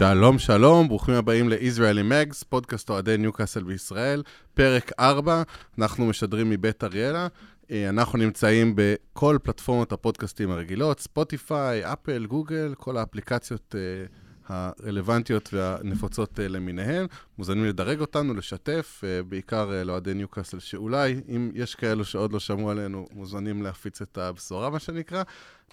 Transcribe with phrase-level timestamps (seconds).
[0.00, 4.22] שלום, שלום, ברוכים הבאים ל-Israeli Mags, פודקאסט אוהדי ניוקאסל בישראל,
[4.54, 5.42] פרק 4,
[5.78, 7.28] אנחנו משדרים מבית אריאלה.
[7.70, 14.06] אה, אנחנו נמצאים בכל פלטפורמות הפודקאסטים הרגילות, ספוטיפיי, אפל, גוגל, כל האפליקציות אה,
[14.48, 17.06] הרלוונטיות והנפוצות אה, למיניהן.
[17.38, 23.06] מוזמנים לדרג אותנו, לשתף, בעיקר לאוהדי ניוקאסל, שאולי, אם יש כאלו שעוד לא שמעו עלינו,
[23.12, 25.22] מוזמנים להפיץ את הבשורה, מה שנקרא.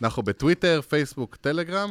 [0.01, 1.89] אנחנו בטוויטר, פייסבוק, טלגרם.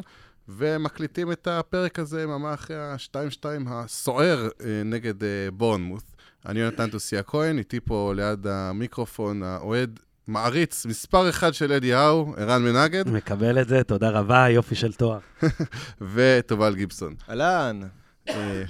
[0.48, 6.16] ומקליטים את הפרק הזה ממש אחרי ה-2-2 הסוער אה, נגד אה, בורנמוth.
[6.46, 12.34] אני יונתן תוסיה כהן, איתי פה ליד המיקרופון האוהד מעריץ, מספר אחד של אדי האו,
[12.36, 13.08] ערן מנגד.
[13.08, 15.18] מקבל את זה, תודה רבה, יופי של תואר.
[16.14, 17.14] ותובל גיבסון.
[17.28, 17.80] אהלן.
[18.28, 18.62] אה,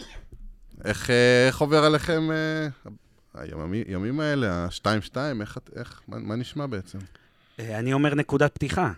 [0.84, 1.10] איך,
[1.46, 2.28] איך עובר עליכם
[3.34, 6.98] הימים האלה, ה-2-2, איך, איך, מה, מה נשמע בעצם?
[7.58, 8.92] אני אומר נקודת פתיחה.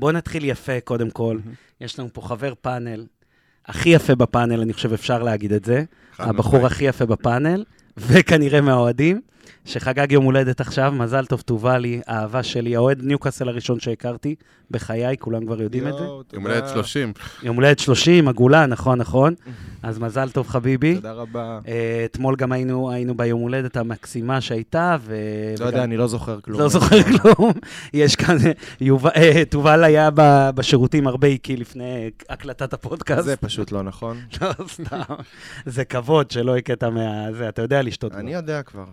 [0.00, 1.38] בואו נתחיל יפה, קודם כל.
[1.80, 3.06] יש לנו פה חבר פאנל,
[3.66, 5.84] הכי יפה בפאנל, אני חושב אפשר להגיד את זה.
[6.18, 7.64] הבחור הכי יפה בפאנל,
[8.08, 9.20] וכנראה מהאוהדים,
[9.64, 14.34] שחגג יום הולדת עכשיו, מזל טוב, טובה לי, אהבה שלי, האוהד ניוקאסל הראשון שהכרתי
[14.70, 16.04] בחיי, כולם כבר יודעים את זה.
[16.32, 17.12] יום הולדת 30.
[17.42, 19.34] יום הולדת 30, עגולה, נכון, נכון.
[19.82, 20.94] אז מזל טוב, חביבי.
[20.94, 21.58] תודה רבה.
[21.68, 25.14] אה, אתמול גם היינו, היינו ביום הולדת המקסימה שהייתה, ו...
[25.60, 26.60] לא יודע, אני לא זוכר כלום.
[26.60, 27.52] לא זוכר כלום.
[27.94, 28.36] יש כאן,
[29.16, 30.10] אה, תובל היה
[30.54, 33.24] בשירותים הרבה איקי לפני הקלטת הפודקאסט.
[33.24, 34.16] זה פשוט לא נכון.
[34.40, 35.14] לא, סתם.
[35.66, 37.28] זה כבוד שלא הכית מה...
[37.48, 38.14] אתה יודע לשתות.
[38.14, 38.84] אני יודע כבר.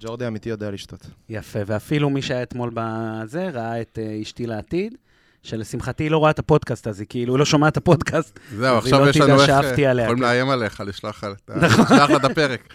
[0.00, 1.06] ג'ורדי אמיתי יודע לשתות.
[1.28, 4.94] יפה, ואפילו מי שהיה אתמול בזה, ראה את uh, אשתי לעתיד,
[5.42, 8.40] שלשמחתי היא לא רואה את הפודקאסט הזה, כאילו, היא לא שומעת את הפודקאסט.
[8.56, 10.22] זהו, עכשיו לא יש לנו איך, יכולים כן.
[10.22, 12.74] לאיים עליך, לשלוח לה את הפרק.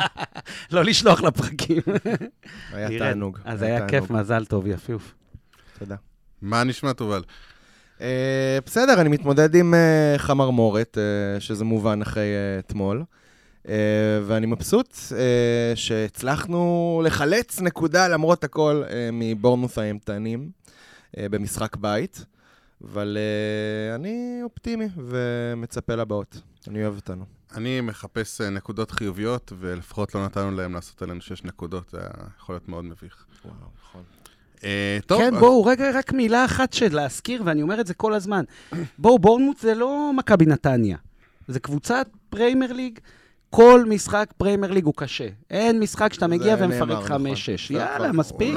[0.72, 1.82] לא לשלוח לפרקים.
[2.72, 3.38] היה תענוג.
[3.44, 5.14] אז היה כיף, מזל טוב, יפיוף.
[5.78, 5.96] תודה.
[6.42, 7.22] מה נשמע, תובל?
[8.00, 10.98] אה, בסדר, אני מתמודד עם אה, חמרמורת,
[11.38, 13.04] שזה מובן אחרי אתמול.
[13.64, 13.66] Uh,
[14.26, 15.14] ואני מבסוט uh,
[15.74, 22.24] שהצלחנו לחלץ נקודה למרות הכל uh, מבורנוס האימתנים uh, במשחק בית,
[22.84, 26.40] אבל uh, אני אופטימי ומצפה לבאות.
[26.68, 27.24] אני אוהב אותנו.
[27.54, 31.98] אני מחפש uh, נקודות חיוביות, ולפחות לא נתנו להם לעשות עלינו שש נקודות, זה
[32.38, 33.26] יכול להיות מאוד מביך.
[33.44, 34.02] וואו, נכון.
[34.58, 34.62] Uh,
[35.06, 35.20] טוב.
[35.20, 35.38] כן.
[35.38, 38.44] בואו, רגע, רק מילה אחת של להזכיר, ואני אומר את זה כל הזמן.
[38.98, 40.96] בואו, בורנמוט זה לא מכבי נתניה.
[41.48, 42.98] זה קבוצת Premier League.
[43.56, 45.28] כל משחק Premier League הוא קשה.
[45.50, 47.10] אין משחק שאתה מגיע ומפרק 5-6.
[47.10, 47.26] נכון.
[47.70, 48.54] יאללה, מספיק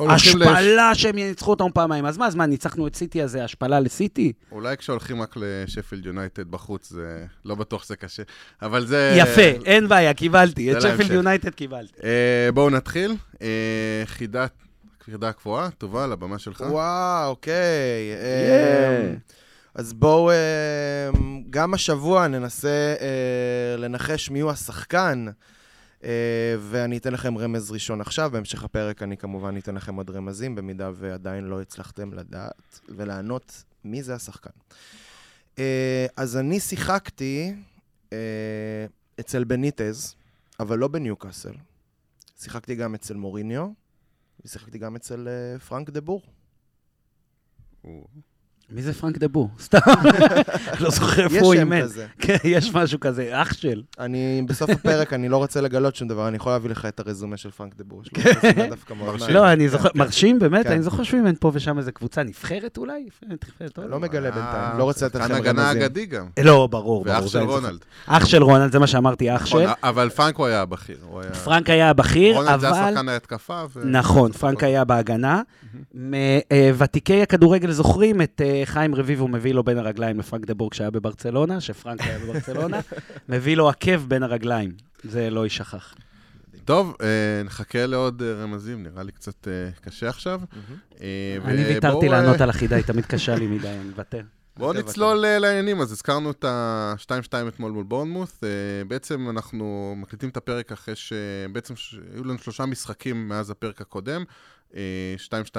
[0.00, 2.06] עם ההשפלה שהם ניצחו אותנו פעמיים.
[2.06, 4.32] אז מה, אז מה, ניצחנו את סיטי, הזה, השפלה לסיטי?
[4.52, 8.22] אולי כשהולכים רק לשפילד יונייטד בחוץ, זה לא בטוח שזה קשה,
[8.62, 9.14] אבל זה...
[9.16, 10.72] יפה, אין בעיה, קיבלתי.
[10.72, 12.02] את שפילד יונייטד קיבלתי.
[12.04, 13.16] אה, בואו נתחיל.
[13.42, 14.52] אה, חידת...
[15.04, 16.60] חידה קבועה, טובה, לבמה שלך.
[16.60, 17.54] וואו, אוקיי.
[19.76, 21.10] אה, אז בואו, אה,
[21.50, 25.26] גם השבוע ננסה אה, לנחש מיהו השחקן,
[26.04, 30.54] אה, ואני אתן לכם רמז ראשון עכשיו, בהמשך הפרק אני כמובן אתן לכם עוד רמזים,
[30.54, 34.50] במידה ועדיין לא הצלחתם לדעת ולענות מי זה השחקן.
[36.16, 37.54] אז אני שיחקתי
[39.20, 40.14] אצל בניטז,
[40.60, 41.52] אבל לא בניוקאסל.
[42.40, 43.68] שיחקתי גם אצל מוריניו,
[44.44, 45.28] ושיחקתי גם אצל
[45.68, 46.22] פרנק דה בור.
[48.74, 49.50] מי זה פרנק דבור?
[49.60, 49.78] סתם,
[50.80, 51.76] לא זוכר איפה הוא אימן.
[51.76, 52.06] יש שם כזה.
[52.18, 53.82] כן, יש משהו כזה, אח של.
[53.98, 57.36] אני, בסוף הפרק, אני לא רוצה לגלות שום דבר, אני יכול להביא לך את הרזומה
[57.36, 58.02] של פרנק דבור.
[59.28, 63.06] לא, אני זוכר, מרשים, באמת, אני זוכר שהוא אימן פה ושם איזה קבוצה נבחרת אולי?
[63.76, 65.48] לא מגלה בינתיים, לא רוצה לתת לכם רמזים.
[65.48, 66.26] הגנה אגדי גם.
[66.42, 67.04] לא, ברור, ברור.
[67.06, 67.78] ואח של רונלד.
[68.06, 69.68] אח של רונלד, זה מה שאמרתי, אח נכון, של.
[69.82, 70.96] אבל פרנק הוא היה הבכיר.
[71.44, 72.44] פרנק היה הבכיר, אבל...
[72.44, 73.62] רונלד זה השחקן ההתקפה.
[73.84, 75.42] נכון, פרנק היה בהגנה.
[76.78, 80.90] ותיקי הכדורגל זוכרים את אה, חיים רביבו מביא לו בין הרגליים לפרנק דה בורג שהיה
[80.90, 82.80] בברצלונה, שפרנק היה בברצלונה,
[83.28, 84.70] מביא לו עקב בין הרגליים.
[85.04, 85.94] זה לא יישכח.
[86.64, 89.48] טוב, אה, נחכה לעוד אה, רמזים, נראה לי קצת
[89.80, 90.40] קשה עכשיו.
[91.44, 94.22] אני ויתרתי לענות על החידה, היא תמיד קשה לי מדי, אני מוותר.
[94.56, 98.40] בואו נצלול לעניינים, אז הזכרנו את ה-2-2 אתמול מול בורנמוס.
[98.88, 101.74] בעצם אנחנו מקליטים את הפרק אחרי שבעצם
[102.14, 104.24] היו לנו שלושה משחקים מאז הפרק הקודם.
[104.70, 104.74] 2-2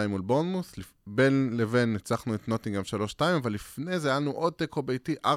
[0.10, 0.74] מול בורנמוס,
[1.08, 2.82] בין לבין ניצחנו את נוטינגאם
[3.18, 5.30] 3-2, אבל לפני זה היה לנו עוד תיקו ביתי 4-4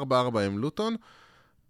[0.46, 0.96] עם לוטון.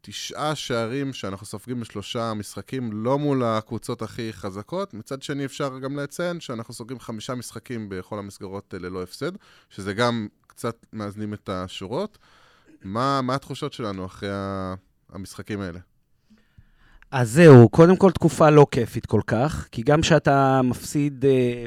[0.01, 4.95] תשעה שערים שאנחנו סופגים בשלושה משחקים, לא מול הקבוצות הכי חזקות.
[4.95, 9.33] מצד שני, אפשר גם לציין שאנחנו סוגרים חמישה משחקים בכל המסגרות אה, ללא הפסד,
[9.71, 12.19] שזה גם קצת מאזנים את השורות.
[12.85, 14.29] מה, מה התחושות שלנו אחרי
[15.13, 15.79] המשחקים האלה?
[17.11, 21.25] אז זהו, קודם כל תקופה לא כיפית כל כך, כי גם כשאתה מפסיד...
[21.25, 21.67] אה...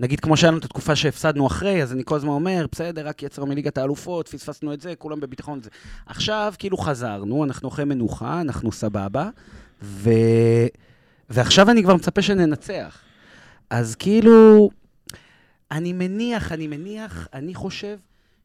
[0.00, 3.22] נגיד כמו שהיה לנו את התקופה שהפסדנו אחרי, אז אני כל הזמן אומר, בסדר, רק
[3.22, 5.60] יצר מליגת האלופות, פספסנו את זה, כולם בביטחון.
[5.60, 5.70] זה.
[6.06, 9.30] עכשיו כאילו חזרנו, אנחנו אחרי מנוחה, אנחנו סבבה,
[9.82, 10.10] ו...
[11.30, 12.98] ועכשיו אני כבר מצפה שננצח.
[13.70, 14.70] אז כאילו,
[15.70, 17.96] אני מניח, אני מניח, אני חושב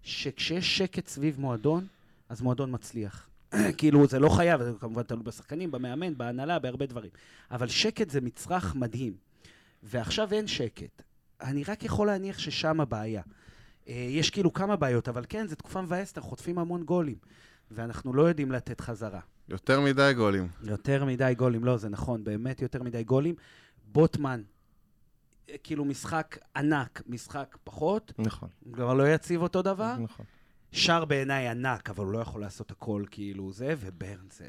[0.07, 1.87] שכשיש שקט סביב מועדון,
[2.29, 3.29] אז מועדון מצליח.
[3.77, 7.09] כאילו, זה לא חייב, זה כמובן תלוי בשחקנים, במאמן, בהנהלה, בהרבה דברים.
[7.51, 9.13] אבל שקט זה מצרך מדהים.
[9.83, 11.01] ועכשיו אין שקט.
[11.41, 13.21] אני רק יכול להניח ששם הבעיה.
[13.87, 17.17] אה, יש כאילו כמה בעיות, אבל כן, זו תקופה מבאסת, חוטפים המון גולים.
[17.71, 19.19] ואנחנו לא יודעים לתת חזרה.
[19.49, 20.47] יותר מדי גולים.
[20.63, 23.35] יותר מדי גולים, לא, זה נכון, באמת יותר מדי גולים.
[23.91, 24.41] בוטמן,
[25.63, 28.13] כאילו משחק ענק, משחק פחות.
[28.17, 28.49] נכון.
[28.73, 29.95] כבר לא יציב אותו דבר.
[29.99, 30.25] נכון.
[30.71, 34.45] שר בעיניי ענק, אבל הוא לא יכול לעשות הכל כאילו זה, וברן זה...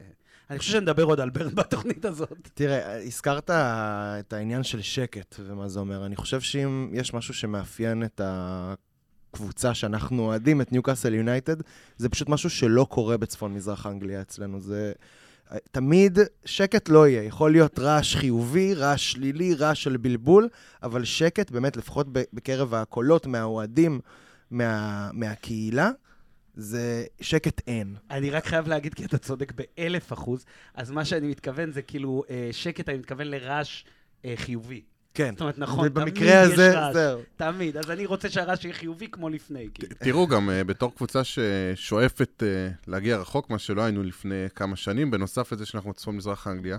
[0.51, 2.49] אני חושב שנדבר עוד על ברן בתוכנית הזאת.
[2.55, 6.07] תראה, הזכרת את העניין של שקט ומה זה אומר.
[6.07, 11.57] אני חושב שאם יש משהו שמאפיין את הקבוצה שאנחנו אוהדים, את ניוקאסל יונייטד,
[11.97, 14.61] זה פשוט משהו שלא קורה בצפון מזרח אנגליה אצלנו.
[14.61, 14.93] זה...
[15.71, 17.23] תמיד שקט לא יהיה.
[17.23, 20.49] יכול להיות רעש חיובי, רעש שלילי, רעש של בלבול,
[20.83, 24.01] אבל שקט, באמת, לפחות בקרב הקולות מהאוהדים,
[24.51, 25.91] מה, מהקהילה,
[26.55, 27.97] זה שקט אין.
[28.11, 32.23] אני רק חייב להגיד, כי אתה צודק באלף אחוז, אז מה שאני מתכוון זה כאילו,
[32.31, 33.85] אה, שקט, אני מתכוון לרעש
[34.25, 34.83] אה, חיובי.
[35.15, 35.31] כן.
[35.33, 36.97] זאת אומרת, נכון, תמיד יש רעש.
[37.37, 37.77] תמיד.
[37.77, 39.69] אז אני רוצה שהרעש יהיה חיובי כמו לפני.
[39.75, 39.95] כאילו.
[39.99, 45.11] תראו, גם uh, בתור קבוצה ששואפת uh, להגיע רחוק, מה שלא היינו לפני כמה שנים,
[45.11, 46.77] בנוסף לזה שאנחנו צפון מזרח אנגליה,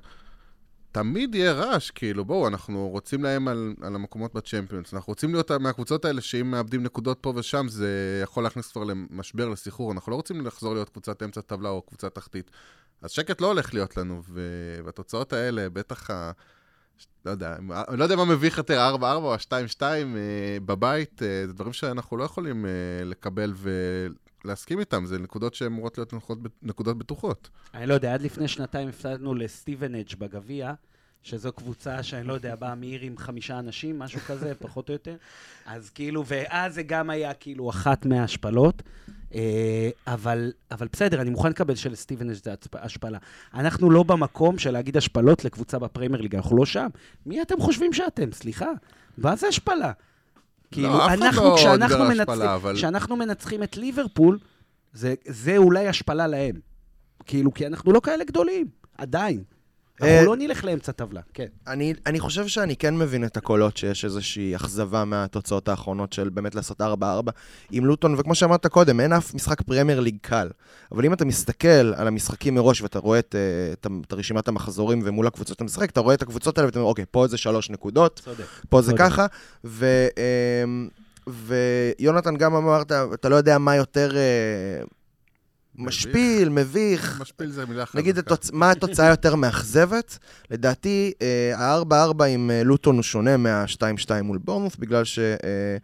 [0.91, 4.93] תמיד יהיה רעש, כאילו, בואו, אנחנו רוצים להם על, על המקומות בצ'מפיונס.
[4.93, 9.49] אנחנו רוצים להיות מהקבוצות האלה שאם מאבדים נקודות פה ושם, זה יכול להכניס כבר למשבר,
[9.49, 9.91] לסחרור.
[9.91, 12.51] אנחנו לא רוצים לחזור להיות קבוצת אמצע טבלה או קבוצה תחתית.
[13.01, 14.41] אז שקט לא הולך להיות לנו, ו...
[14.85, 16.31] והתוצאות האלה, בטח ה...
[17.25, 17.55] לא יודע,
[17.87, 19.97] אני לא יודע מה מביך יותר, 4-4 או 2-2 אה,
[20.65, 22.71] בבית, אה, זה דברים שאנחנו לא יכולים אה,
[23.05, 23.53] לקבל
[24.45, 26.13] ולהסכים איתם, זה נקודות שהן אמורות להיות
[26.61, 27.49] נקודות, בטוחות.
[27.73, 30.73] אני לא יודע, עד לפני שנתיים הפסדנו לסטיבנג' בגביע,
[31.23, 35.15] שזו קבוצה שאני לא יודע, באה מעיר עם חמישה אנשים, משהו כזה, פחות או יותר.
[35.65, 38.83] אז כאילו, ואז זה גם היה כאילו אחת מההשפלות.
[39.33, 42.41] אה, אבל, אבל בסדר, אני מוכן לקבל שלסטיבן יש
[42.73, 43.17] השפלה.
[43.53, 46.87] אנחנו לא במקום של להגיד השפלות לקבוצה בפריימר ליגה, אנחנו לא שם.
[47.25, 48.31] מי אתם חושבים שאתם?
[48.31, 48.69] סליחה.
[49.17, 49.91] מה זה השפלה?
[50.71, 54.39] כאילו, לא, אנחנו, לא כשאנחנו, דיבר מנצחים, השפלה, אבל- כשאנחנו מנצחים את ליברפול,
[54.93, 56.55] זה, זה אולי השפלה להם.
[57.25, 58.67] כאילו, כי אנחנו לא כאלה גדולים,
[58.97, 59.43] עדיין.
[60.01, 61.45] אה, אנחנו לא נלך לאמצע טבלה, כן.
[61.67, 66.55] אני, אני חושב שאני כן מבין את הקולות שיש איזושהי אכזבה מהתוצאות האחרונות של באמת
[66.55, 66.83] לעשות 4-4
[67.71, 70.49] עם לוטון, וכמו שאמרת קודם, אין אף משחק פרמייר ליג קל.
[70.91, 75.01] אבל אם אתה מסתכל על המשחקים מראש ואתה רואה את, אה, את, את רשימת המחזורים
[75.03, 77.69] ומול הקבוצות שאתה משחק, אתה רואה את הקבוצות האלה ואתה אומר, אוקיי, פה זה שלוש
[77.69, 78.43] נקודות, צודק.
[78.69, 79.01] פה זה צודק.
[79.01, 79.25] ככה,
[79.65, 80.07] ו,
[80.65, 80.87] אמ,
[81.27, 84.83] ויונתן גם אמרת, אתה לא יודע מה יותר אה,
[85.79, 87.99] משפיל, מביך, משפיל זה מילה חזקה.
[87.99, 88.51] נגיד, התוצ...
[88.51, 90.17] מה התוצאה יותר מאכזבת?
[90.51, 95.19] לדעתי, אה, ה-4-4 עם אה, לוטון הוא שונה מה-2-2 מול בורנמוס, בגלל ש...
[95.19, 95.77] אה,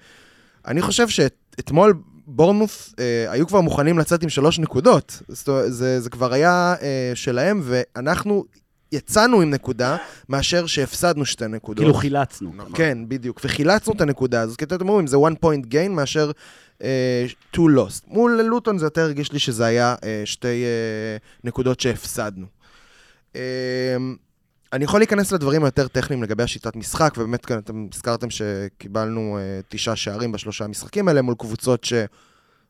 [0.67, 1.93] אני חושב שאתמול
[2.27, 5.21] בורנמוס אה, היו כבר מוכנים לצאת עם שלוש נקודות.
[5.27, 8.45] זאת זה, זה כבר היה אה, שלהם, ואנחנו
[8.91, 9.97] יצאנו עם נקודה,
[10.29, 11.83] מאשר שהפסדנו שתי נקודות.
[11.83, 12.51] כאילו חילצנו.
[12.55, 12.71] נכון.
[12.75, 13.41] כן, בדיוק.
[13.43, 16.31] וחילצנו את הנקודה הזאת, כי אתם אומרים, זה one point gain מאשר
[16.83, 18.03] אה, two lost.
[18.07, 22.45] מול לוטון זה יותר הרגיש לי שזה היה אה, שתי אה, נקודות שהפסדנו.
[24.73, 29.37] אני יכול להיכנס לדברים היותר טכניים לגבי השיטת משחק, ובאמת כאן אתם הזכרתם שקיבלנו
[29.69, 31.93] תשעה שערים בשלושה המשחקים האלה מול קבוצות ש...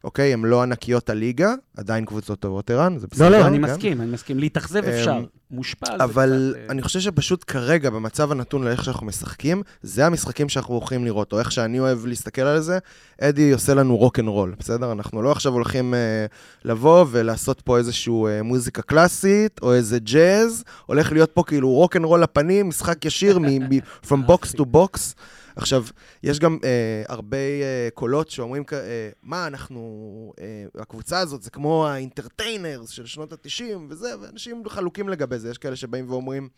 [0.06, 3.30] אוקיי, הן לא ענקיות הליגה, עדיין קבוצות טובות, ערן, זה בסדר.
[3.30, 3.64] לא, לא, אני כן?
[3.64, 4.40] מסכים, אני מסכים.
[4.40, 5.20] להתאכזב אמ, אפשר.
[5.52, 10.74] מושפל אבל אה, אני חושב שפשוט כרגע, במצב הנתון לאיך שאנחנו משחקים, זה המשחקים שאנחנו
[10.74, 12.80] הולכים לראות, או איך שאני אוהב להסתכל על זה,
[13.22, 14.92] אדי עושה לנו rock and roll, בסדר?
[14.92, 16.26] אנחנו לא עכשיו הולכים אה,
[16.66, 21.96] לבוא ולעשות פה איזושהי אה, מוזיקה קלאסית, או איזה ג'אז, הולך להיות פה כאילו rock
[21.96, 25.14] and roll לפנים, משחק ישיר מ- from box to box.
[25.56, 25.86] עכשיו,
[26.24, 26.70] יש גם אה,
[27.08, 28.78] הרבה אה, קולות שאומרים, אה,
[29.24, 29.82] מה, אנחנו,
[30.40, 35.50] אה, הקבוצה הזאת זה כמו ה entertainers של שנות ה-90 וזה, ואנשים חלוקים לגבי זה.
[35.50, 36.50] יש כאלה שבאים ואומרים,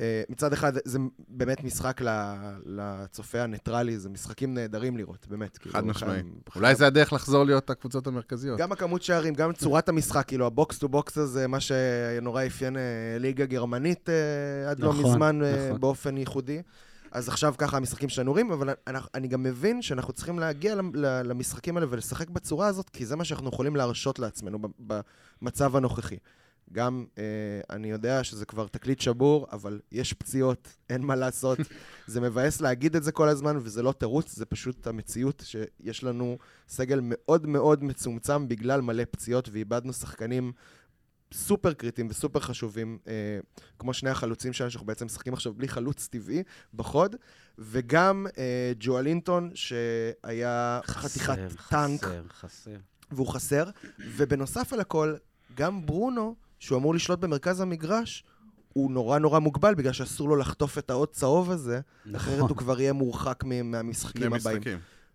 [0.00, 0.98] אה, מצד אחד, זה
[1.28, 5.58] באמת משחק ל- לצופה הניטרלי, זה משחקים נהדרים לראות, באמת.
[5.58, 6.10] כאילו, חד משמעי.
[6.12, 6.26] חייב-
[6.56, 8.58] אולי זה הדרך לחזור להיות הקבוצות המרכזיות.
[8.58, 12.76] גם הכמות שערים, גם צורת המשחק, כאילו ה box to box הזה, מה שנורא אפיין
[12.76, 12.82] אה,
[13.18, 15.80] ליגה גרמנית אה, עד לא נכון, מזמן אה, נכון.
[15.80, 16.62] באופן ייחודי.
[17.10, 20.74] אז עכשיו ככה המשחקים שלנו רואים, אבל אני, אני גם מבין שאנחנו צריכים להגיע
[21.24, 26.16] למשחקים האלה ולשחק בצורה הזאת, כי זה מה שאנחנו יכולים להרשות לעצמנו במצב הנוכחי.
[26.72, 27.24] גם אה,
[27.70, 31.58] אני יודע שזה כבר תקליט שבור, אבל יש פציעות, אין מה לעשות.
[32.06, 36.38] זה מבאס להגיד את זה כל הזמן, וזה לא תירוץ, זה פשוט המציאות שיש לנו
[36.68, 40.52] סגל מאוד מאוד מצומצם בגלל מלא פציעות, ואיבדנו שחקנים
[41.34, 43.12] סופר קריטיים וסופר חשובים, אה,
[43.78, 46.42] כמו שני החלוצים שלנו, שאנחנו בעצם משחקים עכשיו בלי חלוץ טבעי
[46.74, 47.16] בחוד,
[47.58, 52.04] וגם אה, ג'ואלינטון, שהיה חסר, חתיכת חסר, טנק.
[52.04, 52.76] חסר, חסר.
[53.10, 53.64] והוא חסר,
[53.98, 55.14] ובנוסף על הכל,
[55.54, 58.24] גם ברונו, שהוא אמור לשלוט במרכז המגרש,
[58.72, 62.16] הוא נורא נורא מוגבל, בגלל שאסור לו לחטוף את האות צהוב הזה, נכון.
[62.16, 64.62] אחרת הוא כבר יהיה מורחק מהמשחקים הבאים.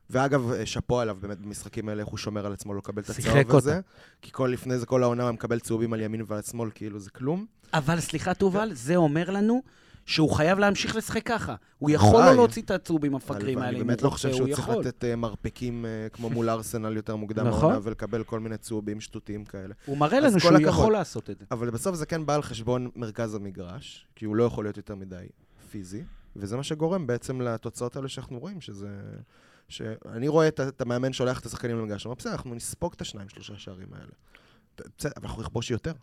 [0.09, 3.55] ואגב, שאפו עליו באמת במשחקים האלה, איך הוא שומר על עצמו לא לקבל את הצהוב
[3.55, 3.79] הזה.
[4.21, 7.09] כי כל לפני זה, כל העונה הוא מקבל צהובים על ימין ועל שמאל, כאילו זה
[7.09, 7.45] כלום.
[7.73, 9.61] אבל סליחה, תובל, זה אומר לנו
[10.05, 11.55] שהוא חייב להמשיך לשחק ככה.
[11.79, 15.03] הוא יכול לא להוציא את הצהובים המפגרים האלה, אני באמת לא חושב שהוא צריך לתת
[15.03, 17.63] אה, מרפקים אה, כמו מול ארסנל יותר מוקדם נכון.
[17.63, 19.73] העונה, ולקבל כל מיני צהובים שטותיים כאלה.
[19.85, 21.45] הוא מראה לנו שהוא יכול לעשות את זה.
[21.51, 24.95] אבל בסוף זה כן בא על חשבון מרכז המגרש, כי הוא לא יכול להיות יותר
[24.95, 25.25] מדי
[25.71, 26.03] פיזי,
[26.35, 28.87] וזה מה שגורם בעצם לתוצאות האלה שאנחנו רואים, שזה...
[29.67, 33.01] שאני רואה את, את המאמן שולח את השחקנים למגרש, הוא אומר, בסדר, אנחנו נספוג את
[33.01, 34.11] השניים, שלושה שערים האלה.
[34.97, 35.93] בסדר, אבל אנחנו נכבוש יותר.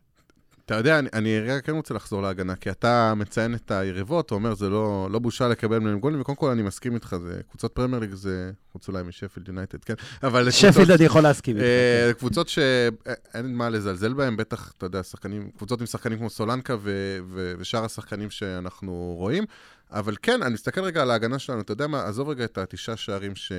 [0.66, 4.34] אתה יודע, אני, אני רגע כן רוצה לחזור להגנה, כי אתה מציין את היריבות, אתה
[4.34, 7.72] אומר, זה לא, לא בושה לקבל מהם גולים, וקודם כל אני מסכים איתך, זה קבוצות
[7.72, 9.94] פרמייר ליג, זה חוץ אולי משפילד יונייטד, כן?
[10.22, 10.50] אבל...
[10.50, 11.66] שפילד אני יכול להסכים איתך.
[11.66, 12.18] אה, כן.
[12.18, 17.18] קבוצות שאין מה לזלזל בהן, בטח, אתה יודע, שחקנים, קבוצות עם שחקנים כמו סולנקה ו,
[17.28, 19.44] ו, ושאר השחקנים שאנחנו רואים,
[19.92, 22.96] אבל כן, אני מסתכל רגע על ההגנה שלנו, אתה יודע מה, עזוב רגע את התשעה
[22.96, 23.52] שערים ש,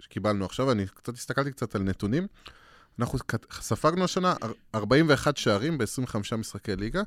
[0.00, 2.26] שקיבלנו עכשיו, אני קצת הסתכלתי קצת על נתונים.
[2.98, 3.18] אנחנו
[3.50, 4.34] ספגנו השנה
[4.74, 7.02] 41 שערים ב-25 משחקי ליגה.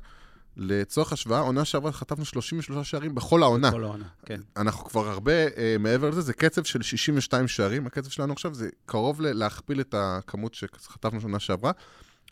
[0.56, 3.70] לצורך השוואה, עונה שעברה חטפנו 33 שערים בכל העונה.
[3.70, 4.40] בכל העונה, כן.
[4.56, 7.86] אנחנו כבר הרבה אה, מעבר לזה, זה קצב של 62 שערים.
[7.86, 11.72] הקצב שלנו עכשיו זה קרוב להכפיל את הכמות שחטפנו שנה שעברה.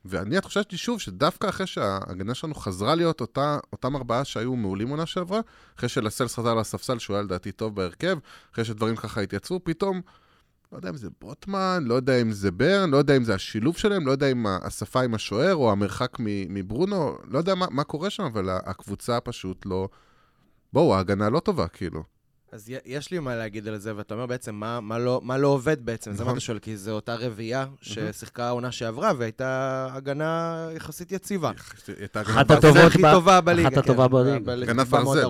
[0.05, 5.07] ואני התחושה שוב, שדווקא אחרי שההגנה שלנו חזרה להיות אותה, אותם ארבעה שהיו מעולים עונה
[5.07, 5.41] שעברה,
[5.79, 8.19] אחרי שלסלס חזר לספסל, שהוא היה לדעתי טוב בהרכב,
[8.53, 10.01] אחרי שדברים ככה התייצבו, פתאום
[10.73, 13.77] לא יודע אם זה בוטמן, לא יודע אם זה ברן, לא יודע אם זה השילוב
[13.77, 16.17] שלהם, לא יודע אם השפה עם השוער או המרחק
[16.49, 19.89] מברונו, לא יודע מה, מה קורה שם, אבל הקבוצה פשוט לא...
[20.73, 22.18] בואו, ההגנה לא טובה, כאילו.
[22.53, 25.49] אז יש לי מה להגיד על זה, ואתה אומר בעצם, מה, מה, לא, מה לא
[25.49, 26.13] עובד בעצם?
[26.13, 26.33] זה מה נכון.
[26.33, 31.51] אתה שואל, כי זו אותה רביעייה ששיחקה העונה שעברה, והייתה הגנה יחסית יציבה.
[32.15, 33.69] אחת הטובות הכי טובה בליגה.
[33.69, 34.73] אחת הטובה כן, בליגה.
[34.73, 35.29] הגנת ברזל.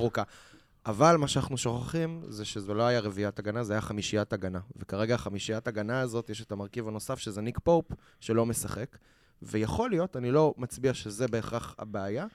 [0.87, 4.61] אבל מה שאנחנו שוכחים זה שזה לא היה רביעיית הגנה, זה היה חמישיית הגנה.
[4.77, 7.85] וכרגע החמישיית הגנה הזאת, יש את המרכיב הנוסף, שזה ניק פופ,
[8.21, 8.97] שלא משחק.
[9.43, 12.27] ויכול להיות, אני לא מצביע שזה בהכרח הבעיה,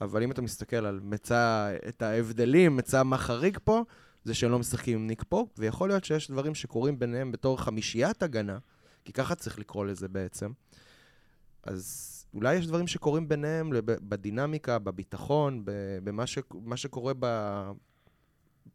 [0.00, 3.84] אבל אם אתה מסתכל על מצא, את ההבדלים, מצא מה חריג פה,
[4.24, 8.22] זה שהם לא משחקים עם ניק פופ, ויכול להיות שיש דברים שקורים ביניהם בתור חמישיית
[8.22, 8.58] הגנה,
[9.04, 10.52] כי ככה צריך לקרוא לזה בעצם.
[11.64, 15.62] אז אולי יש דברים שקורים ביניהם, בדינמיקה, בביטחון,
[16.04, 16.38] במה ש,
[16.76, 17.26] שקורה ב...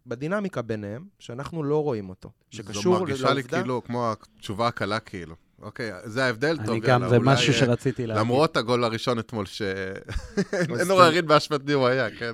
[0.05, 2.31] בדינמיקה ביניהם, שאנחנו לא רואים אותו.
[2.49, 3.15] שקשור לעובדה...
[3.15, 5.35] זו מרגישה לי כאילו, כמו התשובה הקלה כאילו.
[5.61, 8.21] אוקיי, זה ההבדל, טוב, יאללה, אני גם, זה משהו אה, שרציתי להגיד.
[8.21, 12.33] למרות הגול הראשון אתמול, שאין עוררין באשמת מי הוא היה, כן?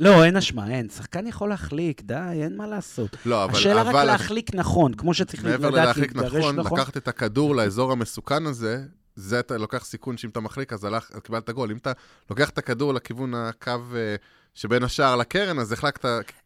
[0.00, 0.88] לא, אין אשמה, אין.
[0.88, 3.16] שחקן יכול להחליק, די, אין מה לעשות.
[3.26, 3.52] לא, אבל...
[3.52, 5.74] השאלה רק להחליק נכון, כמו שצריך לדעת להתגרש נכון.
[5.74, 8.82] מעבר ללהחליק נכון, לקחת את הכדור לאזור המסוכן הזה,
[9.16, 11.70] זה אתה לוקח סיכון שאם אתה מחליק, אז הלך, קיבלת גול.
[11.70, 11.92] אם אתה
[12.30, 14.16] לוקח את הכדור לכיוון הקו אה,
[14.54, 16.04] שבין השער לקרן, אז החלקת,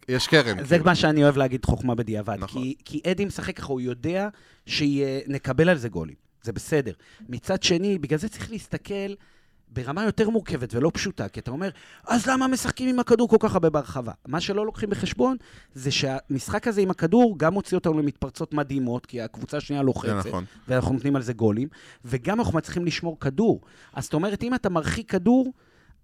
[0.08, 0.64] יש קרן.
[0.64, 0.84] זה כאילו.
[0.84, 2.36] מה שאני אוהב להגיד חוכמה בדיעבד.
[2.38, 2.62] נכון.
[2.62, 4.28] כי, כי אדי משחק ככה, הוא יודע
[4.66, 6.16] שנקבל על זה גולים.
[6.42, 6.92] זה בסדר.
[7.28, 9.14] מצד שני, בגלל זה צריך להסתכל...
[9.70, 11.70] ברמה יותר מורכבת ולא פשוטה, כי אתה אומר,
[12.06, 14.12] אז למה משחקים עם הכדור כל כך הרבה בהרחבה?
[14.26, 15.36] מה שלא לוקחים בחשבון,
[15.74, 20.44] זה שהמשחק הזה עם הכדור גם מוציא אותנו למתפרצות מדהימות, כי הקבוצה השנייה לוחצת, נכון.
[20.68, 21.68] ואנחנו נותנים על זה גולים,
[22.04, 23.60] וגם אנחנו מצליחים לשמור כדור.
[23.92, 25.52] אז זאת אומרת, אם אתה מרחיק כדור,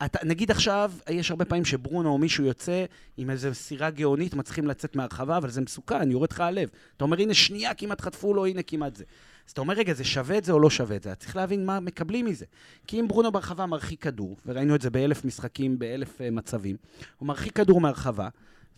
[0.04, 2.84] אתה, נגיד עכשיו, יש הרבה פעמים שברונו או מישהו יוצא
[3.16, 6.68] עם איזו סירה גאונית, מצליחים לצאת מהרחבה, אבל זה מסוכן, יורד לך הלב.
[6.96, 9.04] אתה אומר, הנה, שנייה כמעט חטפו לו, הנה כמעט זה.
[9.46, 11.14] אז אתה אומר, רגע, זה שווה את זה או לא שווה את זה?
[11.14, 12.44] צריך להבין מה מקבלים מזה.
[12.86, 16.76] כי אם ברונו ברחבה מרחיק כדור, וראינו את זה באלף משחקים, באלף uh, מצבים,
[17.18, 18.28] הוא מרחיק כדור מהרחבה,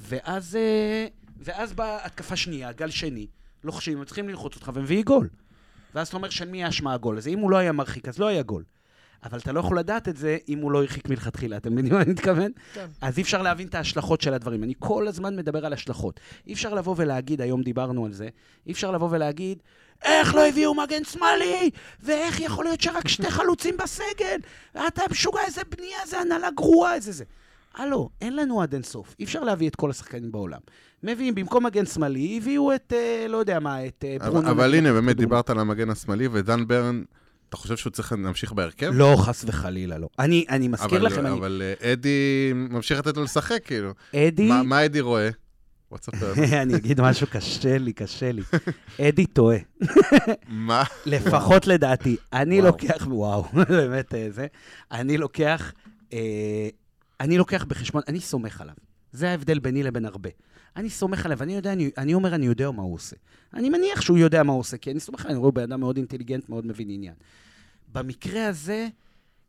[0.00, 3.26] ואז, uh, ואז באה התקפה שנייה, גל שני,
[3.64, 5.28] לוחשים, הם צריכים ללחוץ אותך ומביא גול.
[5.94, 7.30] ואז אתה אומר, של מי האשמה הגול הזה?
[7.30, 8.64] אם הוא לא היה מרחיק, אז לא היה גול.
[9.24, 12.02] אבל אתה לא יכול לדעת את זה אם הוא לא הרחיק מלכתחילה, אתם מבינים מה
[12.02, 12.52] אני מתכוון?
[12.74, 12.86] כן.
[13.00, 14.64] אז אי אפשר להבין את ההשלכות של הדברים.
[14.64, 16.20] אני כל הזמן מדבר על השלכות.
[16.46, 18.28] אי אפשר לבוא ולהגיד, היום דיברנו על זה,
[18.66, 19.62] אי אפשר לבוא ולהגיד,
[20.02, 21.70] איך לא הביאו מגן שמאלי?
[22.02, 24.36] ואיך יכול להיות שרק שתי חלוצים בסגל?
[24.88, 27.24] אתה משוגע, איזה בנייה, איזה הנהלה גרועה, איזה זה.
[27.74, 29.14] הלו, אין לנו עד אינסוף.
[29.18, 30.60] אי אפשר להביא את כל השחקנים בעולם.
[31.02, 34.38] מביאים, במקום מגן שמאלי, הביאו את, אה, לא יודע מה, את אה, ברונו.
[34.38, 37.02] אבל, אבל הנה, באמת דיברת על המגן השמאלי, ודן ברן...
[37.48, 38.90] אתה חושב שהוא צריך להמשיך בהרכב?
[38.94, 40.08] לא, חס וחלילה, לא.
[40.18, 41.92] אני, אני מזכיר אבל, לכם, אבל אני...
[41.92, 43.90] אדי ממשיך לתת לו לשחק, כאילו.
[44.14, 44.48] אדי...
[44.48, 45.28] מה, מה אדי רואה?
[45.92, 46.56] לי.
[46.62, 48.42] אני אגיד משהו קשה לי, קשה לי.
[49.08, 49.58] אדי טועה.
[50.48, 50.84] מה?
[51.06, 52.16] לפחות לדעתי.
[52.32, 52.62] אני.
[52.62, 54.46] לוקח, וואו, באמת אה, זה.
[54.92, 55.72] אני לוקח,
[56.12, 56.68] אה,
[57.20, 58.74] אני לוקח בחשבון, אני סומך עליו.
[59.12, 60.30] זה ההבדל ביני לבין הרבה.
[60.76, 63.16] אני סומך עליו, אני יודע, אני, אני אומר, אני יודע מה הוא עושה.
[63.54, 65.80] אני מניח שהוא יודע מה הוא עושה, כי אני סומך עליו, אני רואה בן אדם
[65.80, 67.14] מאוד אינטליגנט, מאוד מבין עניין.
[67.92, 68.88] במקרה הזה,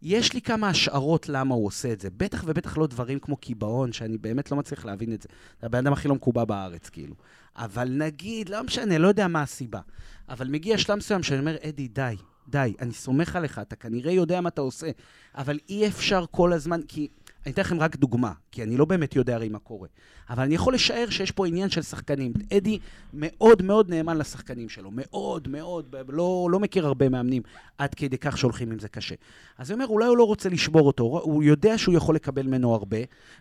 [0.01, 2.09] יש לי כמה השערות למה הוא עושה את זה.
[2.17, 5.29] בטח ובטח לא דברים כמו קיבעון, שאני באמת לא מצליח להבין את זה.
[5.61, 7.15] זה הבן אדם הכי לא מקובע בארץ, כאילו.
[7.55, 9.79] אבל נגיד, לא משנה, לא יודע מה הסיבה.
[10.29, 12.15] אבל מגיע שלב מסוים שאני אומר, אדי, די,
[12.47, 14.87] די, אני סומך עליך, אתה כנראה יודע מה אתה עושה,
[15.35, 17.07] אבל אי אפשר כל הזמן, כי...
[17.47, 19.87] אני אתן לכם רק דוגמה, כי אני לא באמת יודע הרי מה קורה.
[20.29, 22.33] אבל אני יכול לשער שיש פה עניין של שחקנים.
[22.57, 22.79] אדי
[23.13, 27.41] מאוד מאוד נאמן לשחקנים שלו, מאוד מאוד, לא, לא מכיר הרבה מאמנים
[27.77, 29.15] עד כדי כך שהולכים עם זה קשה.
[29.57, 32.73] אז אני אומר, אולי הוא לא רוצה לשבור אותו, הוא יודע שהוא יכול לקבל ממנו
[32.73, 32.97] הרבה.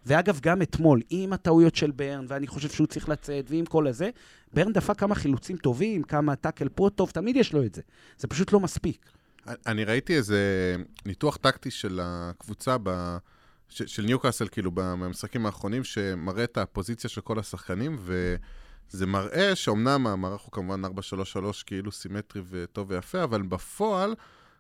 [0.07, 4.11] ואגב, גם אתמול, עם הטעויות של ברן, ואני חושב שהוא צריך לצאת, ועם כל הזה,
[4.55, 7.83] ברן דפק כמה חילוצים טובים, כמה tackle פה טוב, תמיד יש לו את זה.
[8.19, 9.11] זה פשוט לא מספיק.
[9.67, 13.17] אני ראיתי איזה ניתוח טקטי של הקבוצה ב...
[13.69, 20.07] ש, של ניוקאסל, כאילו, במשחקים האחרונים, שמראה את הפוזיציה של כל השחקנים, וזה מראה שאומנם
[20.07, 20.89] המערך הוא כמובן 4-3-3,
[21.67, 24.15] כאילו סימטרי וטוב ויפה, אבל בפועל,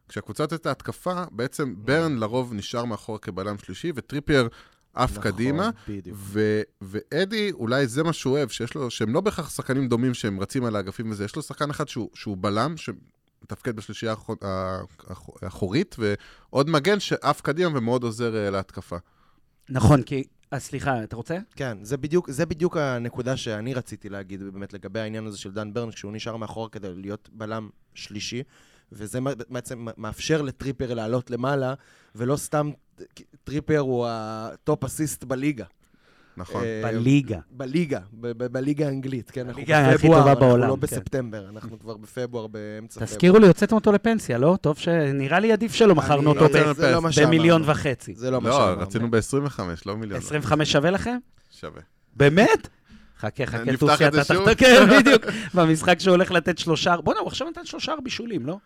[0.08, 4.48] כשהקבוצה יוצאת את ההתקפה, בעצם ברן לרוב נשאר מאחור כבלם שלישי, וטריפייר
[4.94, 6.16] עף נכון, קדימה, בדיוק.
[6.20, 10.40] ו- ואדי, אולי זה מה שהוא אוהב, שיש לו, שהם לא בהכרח שחקנים דומים שהם
[10.40, 12.76] רצים על האגפים וזה, יש לו שחקן אחד שהוא, שהוא בלם,
[13.46, 18.96] שמתפקד בשלישייה האחור- האחורית, ועוד מגן שעף קדימה ומאוד עוזר אה, להתקפה.
[19.68, 20.24] נכון, כי...
[20.50, 21.38] אז סליחה, אתה רוצה?
[21.56, 25.72] כן, זה בדיוק, זה בדיוק הנקודה שאני רציתי להגיד, באמת, לגבי העניין הזה של דן
[25.72, 28.42] ברן, כשהוא נשאר מאחורה כדי להיות בלם שלישי,
[28.92, 31.74] וזה בעצם מאפשר לטריפר לעלות למעלה,
[32.14, 32.70] ולא סתם
[33.44, 35.64] טריפייר הוא ה top assist בליגה.
[36.36, 36.64] נכון.
[36.64, 37.38] אה, בליגה.
[37.50, 37.98] בליגה,
[38.52, 39.40] בליגה האנגלית, כן?
[39.40, 40.80] אנחנו הליגה הכי טובה אנחנו בעולם, לא כן.
[40.80, 43.06] בספטמבר, אנחנו כבר בפברואר, באמצע פברואר.
[43.12, 44.58] תזכירו לי, הוצאתם אותו לפנסיה, לא?
[44.60, 44.88] טוב ש...
[44.88, 47.32] נראה לי עדיף שלא מכרנו אני- אותו זה לא מה שאמרנו.
[47.32, 48.14] במיליון וחצי.
[48.14, 48.80] זה לא מה לא, שאמרנו.
[48.82, 50.20] רצינו ב-25, לא מיליון.
[50.20, 51.16] 25 שווה לכם?
[51.60, 51.80] שווה.
[52.16, 52.68] באמת?
[53.18, 54.36] חכה, חכה, טוסיה, אתה שוב?
[54.52, 55.22] תחתוך, כן, בדיוק.
[55.54, 56.96] במשחק שהוא הולך לתת שלושה...
[56.96, 58.58] בוא'נה, הוא עכשיו נתן שלושה בישולים, לא?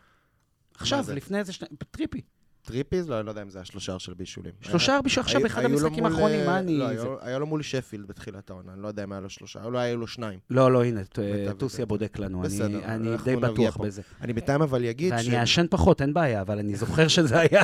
[0.78, 1.04] עכשיו?
[1.14, 1.72] לפני איזה שניים...
[1.90, 2.20] טריפי.
[2.62, 3.10] טריפיז?
[3.10, 4.52] לא, אני לא יודע אם זה השלושה של בישולים.
[4.60, 6.78] שלושה בישולים עכשיו לו המשחקים האחרונים, אה, מה אני...
[6.78, 6.88] לא,
[7.20, 9.96] היה- לו מול שפילד בתחילת העונה, אני לא יודע אם היה לו שלושה, אולי היו
[9.96, 10.38] לו שניים.
[10.50, 11.00] לא, לא, הנה,
[11.58, 11.86] טוסיה.
[11.86, 12.44] בודק לנו,
[12.84, 13.76] אני- די בטוח.
[13.76, 14.02] בזה.
[14.20, 17.62] אני בינתיים אבל אגיד ואני אעשן פחות, אין בעיה, אבל אני זוכר שזה היה...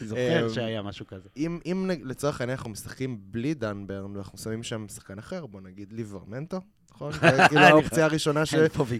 [0.00, 1.28] זוכר אה, שהיה משהו כזה.
[1.36, 1.58] אם,
[2.04, 6.60] לצורך העניין אנחנו משחקים בלי דן ברן ואנחנו שמים שם שחקן אחר, בוא נגיד ליברמנטו,
[6.94, 7.12] נכון?
[7.48, 8.54] כאילו האופציה הראשונה ש...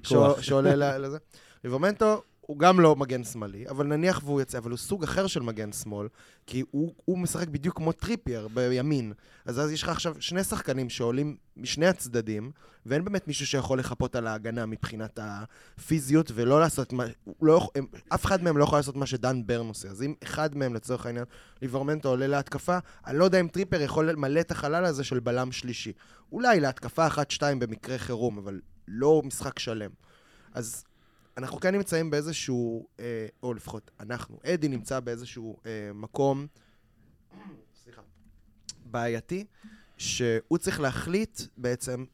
[0.04, 1.18] ש- שעולה לזה.
[1.64, 5.42] ליברמנטו הוא גם לא מגן שמאלי, אבל נניח והוא יוצא, אבל הוא סוג אחר של
[5.42, 6.08] מגן שמאל,
[6.46, 9.12] כי הוא, הוא משחק בדיוק כמו טריפייר בימין.
[9.44, 12.50] אז אז יש לך עכשיו שני שחקנים שעולים משני הצדדים,
[12.86, 17.04] ואין באמת מישהו שיכול לחפות על ההגנה מבחינת הפיזיות, ולא לעשות מה...
[17.42, 19.88] לא, הם, אף אחד מהם לא יכול לעשות מה שדן ברן עושה.
[19.88, 21.24] אז אם אחד מהם, לצורך העניין,
[21.62, 25.52] ליברמנטו עולה להתקפה, אני לא יודע אם טריפייר יכול למלא את החלל הזה של בלם
[25.52, 25.92] שלישי.
[26.32, 29.90] אולי להתקפה אחת-שתיים במקרה חירום, אבל לא משחק שלם.
[30.54, 30.84] אז
[31.36, 36.46] אנחנו כן נמצאים באיזשהו, אה, או לפחות אנחנו, אדי נמצא באיזשהו אה, מקום,
[37.82, 38.02] סליחה,
[38.84, 39.44] בעייתי,
[39.98, 42.04] שהוא צריך להחליט בעצם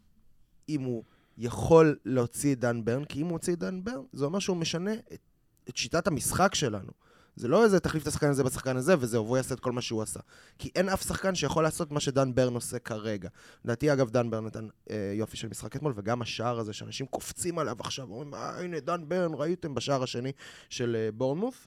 [0.68, 1.04] אם הוא
[1.38, 4.56] יכול להוציא את דן ברן, כי אם הוא הוציא את דן ברן, זה אומר שהוא
[4.56, 5.20] משנה את,
[5.68, 6.92] את שיטת המשחק שלנו.
[7.38, 9.80] זה לא איזה תחליף את השחקן הזה בשחקן הזה, וזהו, והוא יעשה את כל מה
[9.80, 10.20] שהוא עשה.
[10.58, 13.28] כי אין אף שחקן שיכול לעשות מה שדן ברן עושה כרגע.
[13.64, 17.58] לדעתי, אגב, דן ברן נתן אה, יופי של משחק אתמול, וגם השער הזה, שאנשים קופצים
[17.58, 20.32] עליו עכשיו, אומרים, אה, הנה, דן ברן, ראיתם בשער השני
[20.68, 21.66] של אה, בורנמוף.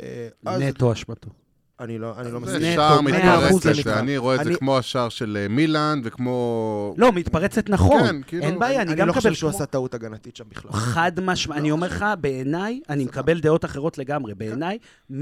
[0.00, 1.30] אה, נטו אשמתו.
[1.80, 2.74] אני לא, אני לא זה מסכים.
[2.74, 3.90] שער מאה אחוז מתפרצת, איתך.
[3.94, 6.94] שאני רואה את זה אני- כמו השער של אה, מילאן וכמו...
[6.98, 8.00] לא, מתפרצת נכון.
[8.06, 10.44] כן, כאילו, אין בעיה, אני אני גם לא מקבל חושב שהוא עשה טעות הגנתית שם
[10.48, 10.72] בכלל.
[10.72, 14.34] חד משמע, אני אומר לך, בעיניי, אני מקבל דעות אחרות לגמרי.
[14.34, 14.78] בעיניי,
[15.10, 15.14] 100%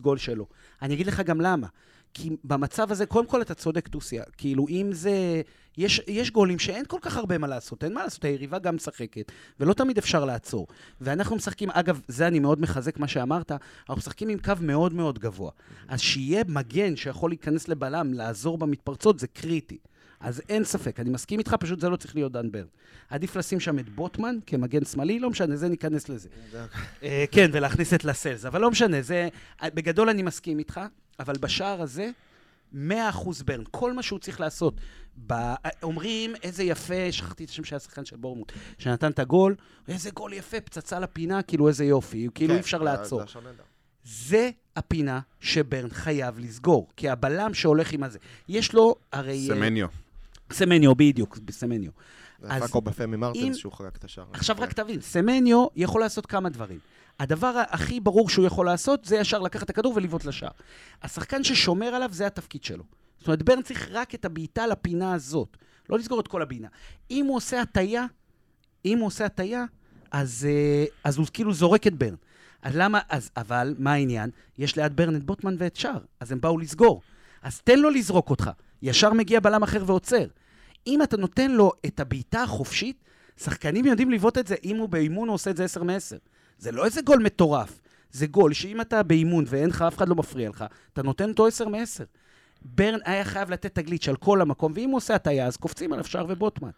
[0.00, 0.46] גול שלו.
[0.82, 1.66] אני אגיד לך גם למה.
[2.14, 4.24] כי במצב הזה, קודם כל אתה צודק, טוסיה.
[4.36, 5.42] כאילו, אם זה...
[5.78, 9.32] יש, יש גולים שאין כל כך הרבה מה לעשות, אין מה לעשות, היריבה גם משחקת,
[9.60, 10.66] ולא תמיד אפשר לעצור.
[11.00, 15.18] ואנחנו משחקים, אגב, זה אני מאוד מחזק מה שאמרת, אנחנו משחקים עם קו מאוד מאוד
[15.18, 15.50] גבוה.
[15.88, 19.78] אז שיהיה מגן שיכול להיכנס לבלם, לעזור במתפרצות, זה קריטי.
[20.20, 22.66] אז אין ספק, אני מסכים איתך, פשוט זה לא צריך להיות דן ברן.
[23.10, 26.28] עדיף לשים שם את בוטמן כמגן שמאלי, לא משנה, זה ניכנס לזה.
[27.02, 29.28] אה, כן, ולהכניס את לסלס, אבל לא משנה, זה...
[29.64, 30.80] בגדול אני מסכים איתך,
[31.18, 32.10] אבל בשער הזה,
[32.74, 32.76] 100%
[33.44, 34.74] ברן, כל מה שהוא צריך לעשות.
[35.26, 35.34] ב...
[35.82, 39.54] אומרים, איזה יפה, שכחתי את השם של השחקן של בורמוט, שנתן את הגול,
[39.88, 43.22] איזה גול יפה, פצצה לפינה, כאילו איזה יופי, כאילו אי אפשר כן, זה- לעצור.
[44.04, 49.48] זה הפינה שברן חייב לסגור, כי הבלם שהולך עם הזה, יש לו הרי...
[49.50, 49.86] אה, סמניו.
[50.52, 51.90] סמניו, בדיוק, סמניו.
[52.40, 54.24] זה פאקו בפמי מרטינס שהוא חגג את השער.
[54.32, 56.78] עכשיו רק תבין, סמניו יכול לעשות כמה דברים.
[57.20, 60.50] הדבר הכי ברור שהוא יכול לעשות, זה ישר לקחת את הכדור ולבעוט לשער.
[61.02, 62.84] השחקן ששומר עליו, זה התפקיד שלו.
[63.18, 65.56] זאת אומרת, ברן צריך רק את הבעיטה לפינה הזאת,
[65.88, 66.68] לא לסגור את כל הבינה.
[67.10, 68.06] אם הוא עושה הטיה,
[68.84, 69.64] אם הוא עושה הטיה,
[70.10, 72.14] אז, אה, אז הוא כאילו זורק את ברן.
[72.62, 74.30] אז למה, אז, אבל מה העניין?
[74.58, 77.02] יש ליד ברן את בוטמן ואת שער, אז הם באו לסגור.
[77.42, 78.50] אז תן לו לזרוק אותך.
[78.82, 80.26] ישר מגיע בלם אחר ועוצר.
[80.86, 83.04] אם אתה נותן לו את הבעיטה החופשית,
[83.36, 86.16] שחקנים יודעים לבעוט את זה, אם הוא באימון הוא עושה את זה 10 מ-10.
[86.58, 90.14] זה לא איזה גול מטורף, זה גול שאם אתה באימון ואין לך, אף אחד לא
[90.14, 92.04] מפריע לך, אתה נותן אותו 10 מ-10.
[92.62, 96.04] ברן היה חייב לתת תגלית על כל המקום, ואם הוא עושה הטעיה, אז קופצים עליו
[96.04, 96.70] שער ובוטמן.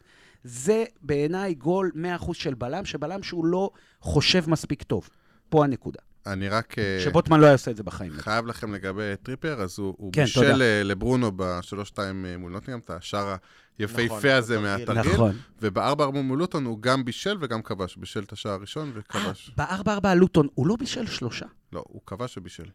[0.45, 5.09] זה בעיניי גול 100% של בלם, שבלם שהוא לא חושב מספיק טוב.
[5.49, 6.01] פה הנקודה.
[6.27, 6.79] אני רק...
[6.79, 8.13] אה, שבוטמן לא היה עושה את זה בחיים.
[8.13, 10.65] חייב לכם לגבי טריפר, אז הוא, הוא כן, בישל תודה.
[10.65, 13.37] אה, לברונו בשלוש-שתיים אה, מול נוטינגרם, את השער
[13.79, 15.13] היפהפה נכון, הזה מהתרגיל.
[15.13, 15.37] נכון.
[15.63, 17.97] ובארבע ארבע מול לוטון הוא גם בישל וגם כבש.
[17.97, 19.51] בישל את השער הראשון וכבש.
[19.57, 21.47] בארבע ארבע לוטון הוא לא בישל שלושה?
[21.73, 22.67] לא, הוא כבש ובישל.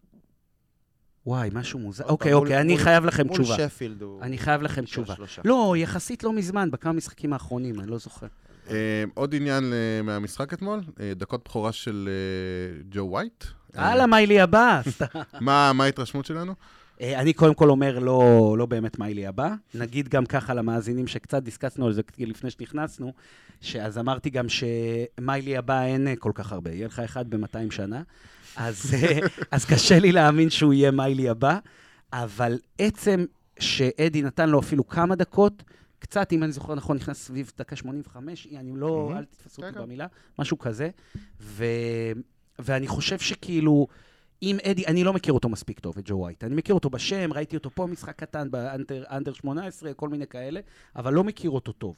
[1.26, 2.04] וואי, משהו מוזר.
[2.04, 3.56] אוקיי, אוקיי, אני חייב לכם תשובה.
[3.58, 4.22] מול שפילד הוא...
[4.22, 5.14] אני חייב לכם תשובה.
[5.46, 8.28] לא, יחסית לא מזמן, בכמה משחקים האחרונים, אני לא זוכר.
[8.70, 12.10] אה, עוד עניין אה, מהמשחק אתמול, אה, דקות בכורה של
[12.92, 13.44] ג'ו ווייט.
[13.74, 14.82] הלאה, מיילי הבא.
[15.42, 16.54] מה ההתרשמות שלנו?
[17.02, 19.54] אני קודם כל אומר, לא, לא באמת מיילי הבא.
[19.74, 23.14] נגיד גם ככה למאזינים שקצת דיסקסנו על זה לפני שנכנסנו,
[23.62, 28.02] שאז אמרתי גם שמיילי הבא אין כל כך הרבה, יהיה לך אחד ב-200 שנה.
[28.56, 28.96] אז,
[29.52, 31.58] אז קשה לי להאמין שהוא יהיה מיילי הבא,
[32.14, 33.26] אבל עצם
[33.60, 35.64] שאדי נתן לו אפילו כמה דקות,
[36.00, 39.80] קצת, אם אני זוכר נכון, נכנס סביב דקה 85, אני לא, אל תתפסו אותי כן,
[39.80, 39.86] כן.
[39.86, 40.08] במילה,
[40.40, 40.90] משהו כזה.
[41.42, 41.66] ו,
[42.60, 43.88] ואני חושב שכאילו,
[44.42, 46.44] אם אדי, אני לא מכיר אותו מספיק טוב, את ג'ו ווייט.
[46.44, 50.60] אני מכיר אותו בשם, ראיתי אותו פה משחק קטן באנדר 18, כל מיני כאלה,
[50.96, 51.96] אבל לא מכיר אותו טוב.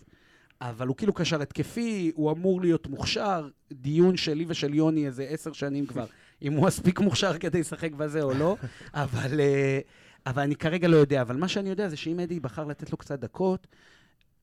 [0.61, 5.53] אבל הוא כאילו קשר התקפי, הוא אמור להיות מוכשר, דיון שלי ושל יוני איזה עשר
[5.53, 6.05] שנים כבר,
[6.41, 8.57] אם הוא מספיק מוכשר כדי לשחק בזה או לא,
[8.93, 9.79] אבל, אה,
[10.29, 11.21] אבל אני כרגע לא יודע.
[11.21, 13.67] אבל מה שאני יודע זה שאם אדי בחר לתת לו קצת דקות,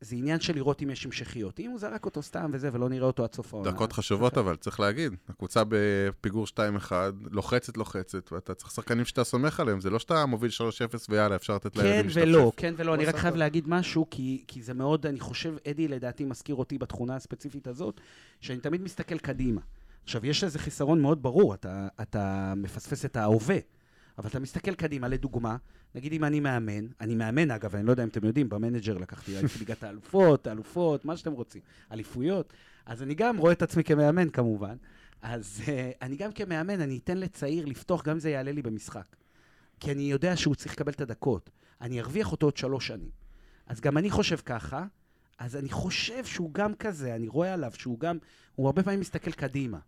[0.01, 1.61] זה עניין של לראות אם יש המשכיות.
[1.61, 3.71] אם הוא זרק אותו סתם וזה, ולא נראה אותו עד סוף העונה.
[3.71, 6.93] דקות חשובות, אבל צריך להגיד, הקבוצה בפיגור 2-1,
[7.31, 11.55] לוחצת, לוחצת, ואתה צריך שחקנים שאתה סומך עליהם, זה לא שאתה מוביל 3-0 ויאללה, אפשר
[11.55, 12.21] לתת לילדים להשתפשף.
[12.25, 15.55] כן ולא, כן ולא, אני רק חייב להגיד משהו, כי, כי זה מאוד, אני חושב,
[15.71, 18.01] אדי לדעתי מזכיר אותי בתכונה הספציפית הזאת,
[18.41, 19.61] שאני תמיד מסתכל קדימה.
[20.05, 23.59] עכשיו, יש איזה חיסרון מאוד ברור, אתה, אתה מפספס את ההווה.
[24.19, 25.57] אבל אתה מסתכל קדימה, לדוגמה,
[25.95, 29.35] נגיד אם אני מאמן, אני מאמן אגב, אני לא יודע אם אתם יודעים, במנג'ר לקחתי
[29.59, 31.61] ליגת האלופות, האלופות, מה שאתם רוצים,
[31.93, 32.53] אליפויות,
[32.87, 34.77] אז אני גם רואה את עצמי כמאמן כמובן,
[35.23, 35.69] אז uh,
[36.03, 39.17] אני גם כמאמן, אני אתן לצעיר לפתוח, גם אם זה יעלה לי במשחק.
[39.81, 41.51] כי אני יודע שהוא צריך לקבל את הדקות.
[41.81, 43.11] אני ארוויח אותו עוד שלוש שנים.
[43.67, 44.87] אז גם אני חושב ככה,
[45.39, 48.19] אז אני חושב שהוא גם כזה, אני רואה עליו שהוא גם,
[48.55, 49.79] הוא הרבה פעמים מסתכל קדימה.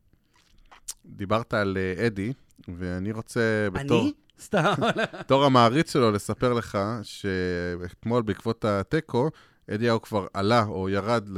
[1.07, 2.33] דיברת על אה, אדי,
[2.79, 4.03] ואני רוצה בתור...
[4.03, 4.12] אני?
[4.40, 4.75] סתם.
[5.21, 9.31] בתור המעריץ שלו, לספר לך שאתמול, בעקבות התיקו,
[9.71, 11.29] אדיהו כבר עלה או ירד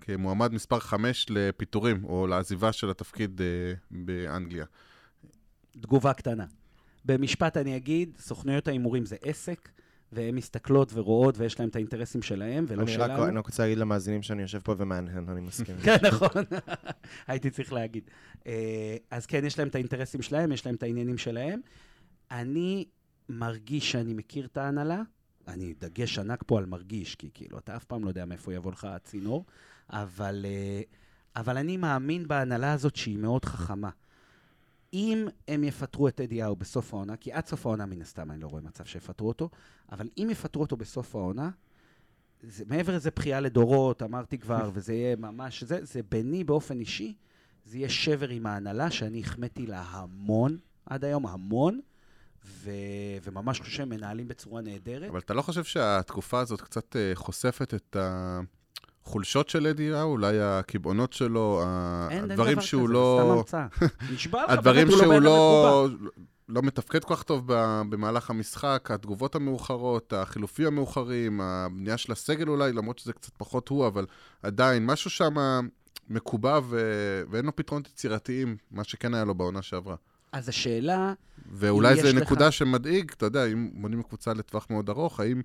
[0.00, 4.64] כמועמד מספר 5 לפיטורים, או לעזיבה של התפקיד אה, באנגליה.
[5.80, 6.44] תגובה קטנה.
[7.04, 9.68] במשפט אני אגיד, סוכנויות ההימורים זה עסק.
[10.12, 13.22] והן מסתכלות ורואות, ויש להן את האינטרסים שלהן, ולא אני שלנו.
[13.22, 15.76] רק, אני רק רוצה להגיד למאזינים שאני יושב פה ומהנהן, אני מסכים.
[15.84, 16.44] כן, נכון.
[17.28, 18.04] הייתי צריך להגיד.
[18.46, 21.60] אה, אז כן, יש להם את האינטרסים שלהם, יש להם את העניינים שלהם.
[22.30, 22.84] אני
[23.28, 25.02] מרגיש שאני מכיר את ההנהלה,
[25.48, 28.72] אני דגש ענק פה על מרגיש, כי כאילו, אתה אף פעם לא יודע מאיפה יבוא
[28.72, 29.44] לך הצינור,
[29.90, 30.80] אבל, אה,
[31.36, 33.90] אבל אני מאמין בהנהלה הזאת שהיא מאוד חכמה.
[34.92, 38.40] אם הם יפטרו את אדי האו בסוף העונה, כי עד סוף העונה מן הסתם אני
[38.40, 39.50] לא רואה מצב שיפטרו אותו,
[39.92, 41.50] אבל אם יפטרו אותו בסוף העונה,
[42.42, 47.14] זה, מעבר לזה בכייה לדורות, אמרתי כבר, וזה יהיה ממש, זה, זה ביני באופן אישי,
[47.64, 51.80] זה יהיה שבר עם ההנהלה שאני החמאתי לה המון, עד היום המון,
[52.44, 52.70] ו...
[53.22, 55.10] וממש חושב שהם מנהלים בצורה נהדרת.
[55.10, 58.40] אבל אתה לא חושב שהתקופה הזאת קצת uh, חושפת את ה...
[59.04, 61.62] החולשות של אדי ראו, אולי הקיבעונות שלו,
[62.10, 63.18] הדברים שהוא לא...
[63.20, 63.88] אין, דבר כזה, סתם המצאה.
[64.14, 65.88] נשבע לך, הדברים שהוא לא...
[66.48, 67.42] לא מתפקד כל כך טוב
[67.88, 73.86] במהלך המשחק, התגובות המאוחרות, החילופים המאוחרים, הבנייה של הסגל אולי, למרות שזה קצת פחות הוא,
[73.86, 74.06] אבל
[74.42, 75.34] עדיין, משהו שם
[76.08, 76.80] מקובע ו...
[77.30, 79.96] ואין לו פתרונות יצירתיים, מה שכן היה לו בעונה שעברה.
[80.32, 81.12] אז השאלה...
[81.52, 82.52] ואולי זו נקודה לך...
[82.52, 85.42] שמדאיג, אתה יודע, אם בונים קבוצה לטווח מאוד ארוך, האם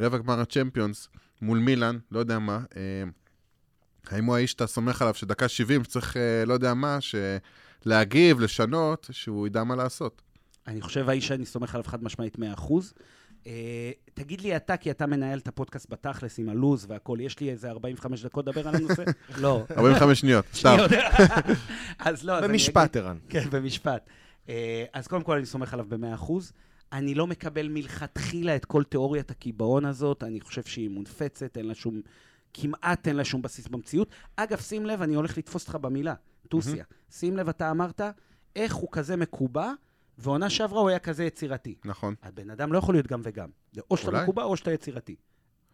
[0.00, 1.08] רבע גמר הצ'מפיונס
[1.42, 3.02] מול מילאן, לא יודע מה, אה,
[4.10, 6.98] האם הוא האיש שאתה סומך עליו שדקה 70 שצריך, אה, לא יודע מה,
[7.84, 10.22] להגיב, לשנות, שהוא ידע מה לעשות.
[10.66, 12.40] אני חושב, האיש שאני סומך עליו חד משמעית 100%.
[13.44, 13.46] Uh,
[14.14, 17.70] תגיד לי אתה, כי אתה מנהל את הפודקאסט בתכלס עם הלו"ז והכול, יש לי איזה
[17.70, 19.02] 45 דקות לדבר על הנושא?
[19.42, 19.64] לא.
[19.76, 20.76] 45 שניות, סתם.
[21.98, 23.18] אז לא, אז במשפט, ערן.
[23.28, 24.06] כן, במשפט.
[24.46, 24.50] Uh,
[24.92, 26.32] אז קודם כל אני סומך עליו ב-100%.
[26.92, 31.74] אני לא מקבל מלכתחילה את כל תיאוריית הקיבעון הזאת, אני חושב שהיא מונפצת, אין לה
[31.74, 32.00] שום,
[32.54, 34.08] כמעט אין לה שום בסיס במציאות.
[34.36, 36.14] אגב, שים לב, אני הולך לתפוס אותך במילה,
[36.48, 36.84] טוסיה.
[36.84, 37.14] Mm-hmm.
[37.14, 38.00] שים לב, אתה אמרת,
[38.56, 39.72] איך הוא כזה מקובע,
[40.18, 41.74] ועונה שעברה הוא היה כזה יצירתי.
[41.84, 42.14] נכון.
[42.22, 43.48] הבן אדם לא יכול להיות גם וגם.
[43.72, 45.16] זה או שאתה מקובע או שאתה יצירתי.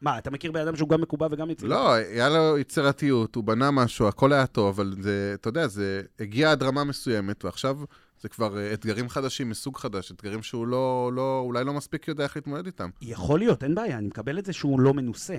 [0.00, 1.74] מה, אתה מכיר בן אדם שהוא גם מקובע וגם יצירתי?
[1.74, 6.02] לא, היה לו יצירתיות, הוא בנה משהו, הכל היה טוב, אבל זה, אתה יודע, זה
[6.20, 7.78] הגיע עד רמה מסוימת, ועכשיו
[8.26, 12.24] זה כבר אה, אתגרים חדשים מסוג חדש, אתגרים שהוא לא, לא, אולי לא מספיק יודע
[12.24, 12.90] איך להתמודד איתם.
[13.02, 15.36] יכול להיות, אין בעיה, אני מקבל את זה שהוא לא מנוסה.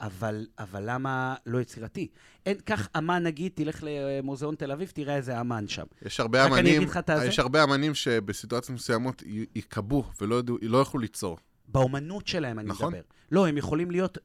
[0.00, 2.08] אבל, אבל למה לא יצירתי?
[2.46, 5.84] אין, קח אמן, נגיד, תלך למוזיאון תל אביב, תראה איזה אמן שם.
[6.02, 6.82] יש הרבה אמנים,
[7.26, 9.22] יש הרבה אמנים שבסיטואציות מסוימות
[9.54, 11.38] יקבעו ולא לא יוכלו ליצור.
[11.68, 12.92] באומנות שלהם אני נכון?
[12.92, 13.02] מדבר.
[13.32, 14.18] לא, הם יכולים להיות...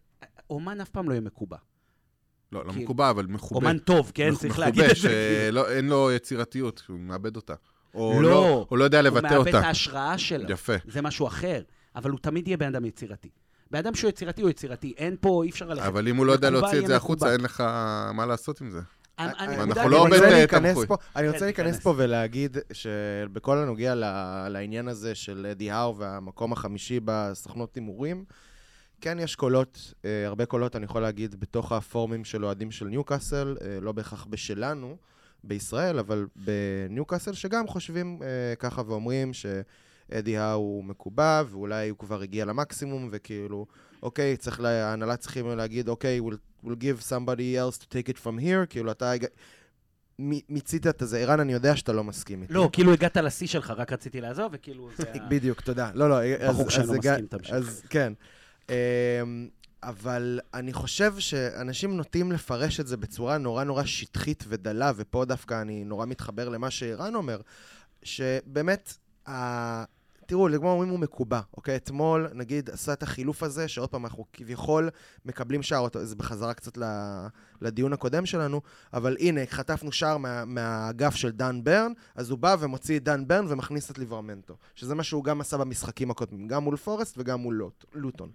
[0.49, 1.57] אומן אף פעם לא יהיה מקובע.
[2.51, 3.67] לא, לא מקובע, אבל מחובה.
[3.67, 4.35] אומן טוב, כן?
[4.35, 5.49] צריך להגיד את זה.
[5.51, 7.53] מחובה, שאין לו יצירתיות, הוא מאבד אותה.
[7.95, 9.35] או לא, לא, הוא לא יודע לבטא אותה.
[9.35, 10.51] הוא מאבד את ההשראה שלו.
[10.51, 10.73] יפה.
[10.87, 11.61] זה משהו אחר,
[11.95, 13.29] אבל הוא תמיד יהיה בן אדם יצירתי.
[13.71, 15.87] בן אדם שהוא יצירתי הוא יצירתי, אין פה, אי אפשר ללכת.
[15.87, 17.61] אבל אם הוא לא יודע להוציא את זה החוצה, אין לך
[18.13, 18.79] מה לעשות עם זה.
[19.19, 20.85] אנחנו לא עובד תמחוי.
[21.15, 23.95] אני רוצה להיכנס פה ולהגיד שבכל הנוגע
[24.49, 28.25] לעניין הזה של אדי האו והמקום החמישי בסוכנות הימורים,
[29.01, 33.57] כן יש קולות, אה, הרבה קולות, אני יכול להגיד, בתוך הפורומים של אוהדים של ניוקאסל,
[33.61, 34.97] אה, לא בהכרח בשלנו,
[35.47, 42.21] בישראל, אבל בניוקאסל, שגם חושבים אה, ככה ואומרים שאדי האו הוא מקובע, ואולי הוא כבר
[42.21, 43.65] הגיע למקסימום, וכאילו,
[44.03, 48.41] אוקיי, צריך, ההנהלה צריכים להגיד, אוקיי, we'll, we'll give somebody else to take it from
[48.41, 49.13] here, כאילו אתה...
[50.19, 51.19] מיצית את זה.
[51.19, 52.53] ערן, אני יודע שאתה לא מסכים איתי.
[52.53, 55.03] לא, כאילו הגעת לשיא שלך, רק רציתי לעזוב, וכאילו זה...
[55.29, 55.91] בדיוק, תודה.
[55.93, 56.55] לא, לא, אז...
[56.55, 57.53] ברור שאני לא מסכים, תמשיך.
[57.53, 58.13] אז כן.
[59.83, 65.61] אבל אני חושב שאנשים נוטים לפרש את זה בצורה נורא נורא שטחית ודלה, ופה דווקא
[65.61, 67.41] אני נורא מתחבר למה שערן אומר,
[68.03, 68.93] שבאמת,
[69.29, 69.95] ה...
[70.27, 71.75] תראו, לגמרי אומרים הוא מקובע, אוקיי?
[71.75, 74.89] אתמול, נגיד, עשה את החילוף הזה, שעוד פעם אנחנו כביכול
[75.25, 76.77] מקבלים שער, זה בחזרה קצת
[77.61, 78.61] לדיון הקודם שלנו,
[78.93, 83.27] אבל הנה, חטפנו שער מה, מהאגף של דן ברן, אז הוא בא ומוציא את דן
[83.27, 87.39] ברן ומכניס את ליברמנטו, שזה מה שהוא גם עשה במשחקים הקודמים, גם מול פורסט וגם
[87.39, 88.29] מול לוט, לוטון.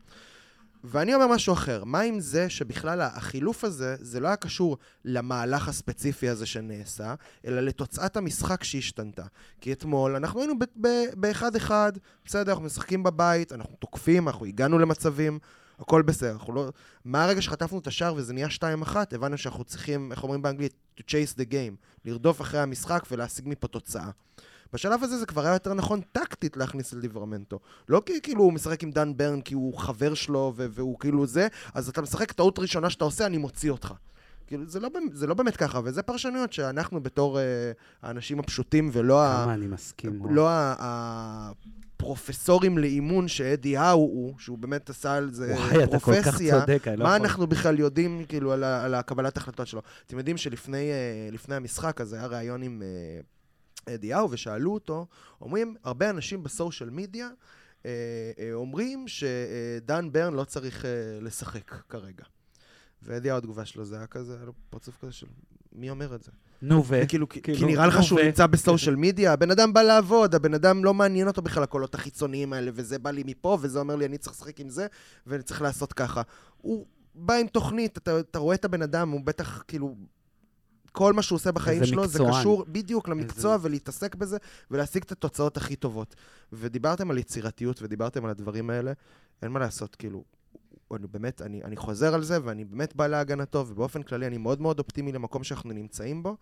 [0.85, 5.69] ואני אומר משהו אחר, מה עם זה שבכלל החילוף הזה, זה לא היה קשור למהלך
[5.69, 7.15] הספציפי הזה שנעשה,
[7.47, 9.25] אלא לתוצאת המשחק שהשתנתה.
[9.61, 10.55] כי אתמול אנחנו היינו
[11.15, 11.93] באחד-אחד,
[12.25, 15.39] בסדר, אנחנו משחקים בבית, אנחנו תוקפים, אנחנו הגענו למצבים,
[15.81, 16.33] הכל בסדר.
[16.33, 16.69] אנחנו לא...
[17.05, 18.49] מהרגע שחטפנו את השער וזה נהיה
[18.85, 23.49] 2-1, הבנו שאנחנו צריכים, איך אומרים באנגלית, to chase the game, לרדוף אחרי המשחק ולהשיג
[23.49, 24.11] מפה תוצאה.
[24.73, 27.59] בשלב הזה זה כבר היה יותר נכון טקטית להכניס את ליברמנטו.
[27.89, 31.49] לא כי כאילו הוא משחק עם דן ברן כי הוא חבר שלו והוא כאילו זה,
[31.75, 33.95] אז אתה משחק טעות ראשונה שאתה עושה, אני מוציא אותך.
[34.51, 37.43] כאילו, זה לא, זה לא באמת ככה, וזה פרשנויות שאנחנו בתור uh,
[38.03, 39.43] האנשים הפשוטים ולא ה...
[39.45, 40.23] כמה אני מסכים.
[40.31, 40.49] לא
[41.99, 45.79] הפרופסורים לאימון שאדי האו הוא, שהוא באמת עשה על זה וואי, פרופסיה.
[45.79, 49.37] וואי, אתה כל כך צודק, אני לא מה אנחנו בכלל יודעים, כאילו, על, על הקבלת
[49.37, 49.83] החלטות שלו?
[50.07, 50.91] אתם יודעים שלפני
[51.49, 52.83] uh, המשחק הזה היה ראיון עם...
[53.95, 55.07] אדיהו ושאלו אותו,
[55.41, 57.29] אומרים, הרבה אנשים בסושיאל מדיה
[57.87, 57.91] אה,
[58.53, 62.25] אומרים שדן ברן לא צריך אה, לשחק כרגע.
[63.03, 65.27] ואדיהו, התגובה שלו זה היה כזה, היה לו פרצוף כזה של
[65.73, 66.31] מי אומר את זה?
[66.63, 67.03] נו ו...
[67.09, 70.85] כאילו, כאילו, כי נראה לך שהוא נמצא בסושיאל מדיה, הבן אדם בא לעבוד, הבן אדם
[70.85, 74.19] לא מעניין אותו בכלל הקולות החיצוניים האלה, וזה בא לי מפה, וזה אומר לי, אני
[74.19, 74.87] צריך לשחק עם זה,
[75.27, 76.23] ואני צריך לעשות ככה.
[76.57, 79.97] הוא בא עם תוכנית, אתה, אתה רואה את הבן אדם, הוא בטח, כאילו,
[80.93, 82.33] כל מה שהוא עושה בחיים שלו מקצוען.
[82.33, 83.67] זה קשור בדיוק למקצוע איזה...
[83.67, 84.37] ולהתעסק בזה
[84.71, 86.15] ולהשיג את התוצאות הכי טובות.
[86.53, 88.93] ודיברתם על יצירתיות ודיברתם על הדברים האלה,
[89.43, 90.25] אין מה לעשות, כאילו,
[90.95, 94.61] אני באמת, אני, אני חוזר על זה ואני באמת בא להגנתו, ובאופן כללי אני מאוד
[94.61, 96.37] מאוד אופטימי למקום שאנחנו נמצאים בו.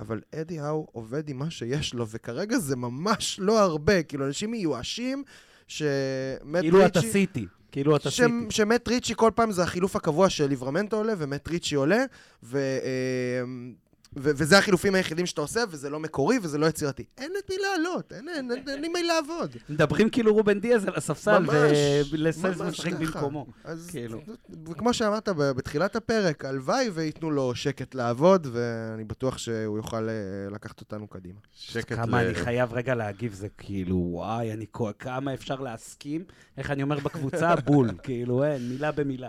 [0.00, 4.02] אבל אדי האו עובד עם מה שיש לו, וכרגע זה ממש לא הרבה.
[4.02, 5.24] כאילו, אנשים מיואשים
[5.68, 6.86] שמט כאילו.
[6.86, 7.46] אתה סיטי.
[7.72, 8.22] כאילו אתה סיטי.
[8.50, 12.04] שמט ריצ'י כל פעם זה החילוף הקבוע של ליברמנטו עולה, ומט ריצ'י עולה,
[12.42, 12.58] ו...
[14.16, 17.04] ו- וזה החילופים היחידים שאתה עושה, וזה לא מקורי וזה לא יצירתי.
[17.18, 19.56] אין את מי לעלות, אין, אין, אין, אין לי מי לעבוד.
[19.68, 21.44] מדברים כאילו רובן דיאז על הספסל,
[22.10, 23.46] ולסייס משחק במקומו.
[23.64, 24.20] אז כאילו.
[24.68, 30.14] וכמו שאמרת בתחילת הפרק, הלוואי וייתנו לו שקט לעבוד, ואני בטוח שהוא יוכל אה,
[30.50, 31.38] לקחת אותנו קדימה.
[31.52, 31.96] שקט ל...
[31.96, 34.66] כמה אני חייב רגע להגיב, זה כאילו, וואי, אני
[34.98, 36.24] כמה אפשר להסכים,
[36.56, 37.54] איך אני אומר בקבוצה?
[37.56, 39.28] בול, כאילו, אין, מילה במילה.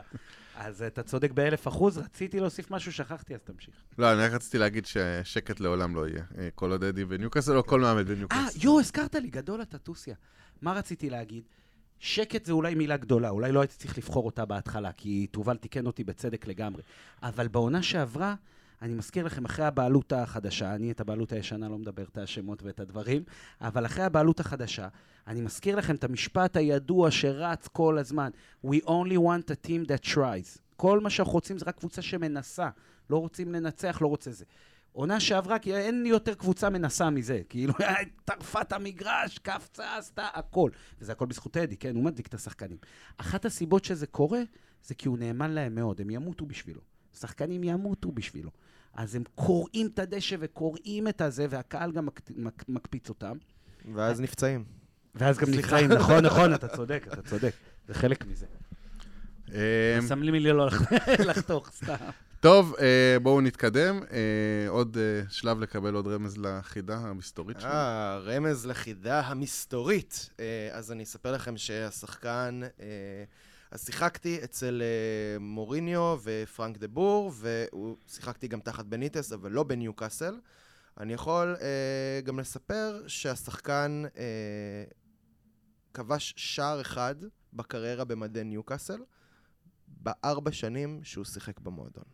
[0.55, 3.75] אז אתה צודק באלף אחוז, רציתי להוסיף משהו, שכחתי, אז תמשיך.
[3.97, 6.23] לא, אני רק רציתי להגיד ששקט לעולם לא יהיה.
[6.37, 8.41] אה, כל עוד אדי בניוקאסל או כל מעמד בניוקאסל.
[8.41, 10.15] אה, יואו, הזכרת לי, גדול אתה טוסיה.
[10.61, 11.43] מה רציתי להגיד?
[11.99, 15.85] שקט זה אולי מילה גדולה, אולי לא הייתי צריך לבחור אותה בהתחלה, כי תובל תיקן
[15.85, 16.81] אותי בצדק לגמרי.
[17.23, 18.35] אבל בעונה שעברה,
[18.83, 22.79] אני מזכיר לכם, אחרי הבעלות החדשה, אני את הבעלות הישנה לא מדבר את השמות ואת
[22.79, 23.23] הדברים,
[23.61, 24.87] אבל אחרי הבעלות החדשה,
[25.27, 28.29] אני מזכיר לכם את המשפט הידוע שרץ כל הזמן,
[28.65, 30.59] We only want a team that tries.
[30.75, 32.69] כל מה שאנחנו רוצים זה רק קבוצה שמנסה.
[33.09, 34.45] לא רוצים לנצח, לא רוצה זה.
[34.91, 37.41] עונה שעברה, כי אין יותר קבוצה מנסה מזה.
[37.49, 37.73] כאילו,
[38.25, 40.69] טרפה את המגרש, קפצה, עשתה הכל.
[40.99, 41.95] וזה הכל בזכות אדי, כן?
[41.95, 42.77] הוא מדליק את השחקנים.
[43.17, 44.41] אחת הסיבות שזה קורה,
[44.83, 46.81] זה כי הוא נאמן להם מאוד, הם ימותו בשבילו.
[47.19, 48.51] שחקנים ימותו בשבילו.
[48.93, 53.37] אז הם קוראים את הדשא וקוראים את הזה, והקהל גם מק, מק, מקפיץ אותם.
[53.93, 54.63] ואז נפצעים.
[55.15, 57.53] ואז גם נפצעים, נכון, נכון, אתה צודק, אתה צודק.
[57.87, 58.45] זה חלק מזה.
[59.49, 59.55] אמ,
[60.07, 60.67] שם לי לא
[61.29, 61.95] לחתוך, סתם.
[62.39, 63.99] טוב, אה, בואו נתקדם.
[64.11, 67.73] אה, עוד אה, שלב לקבל עוד רמז לחידה המסתורית שלנו.
[67.73, 70.29] אה, רמז לחידה המסתורית.
[70.71, 72.61] אז אני אספר לכם שהשחקן...
[73.73, 74.81] אז שיחקתי אצל
[75.39, 80.39] מוריניו ופרנק דה בור, ושיחקתי גם תחת בניטס, אבל לא בניו קאסל.
[80.99, 81.55] אני יכול
[82.23, 84.03] גם לספר שהשחקן
[85.93, 87.15] כבש שער אחד
[87.53, 89.01] בקריירה במדי ניו קאסל,
[89.87, 92.05] בארבע שנים שהוא שיחק במועדון.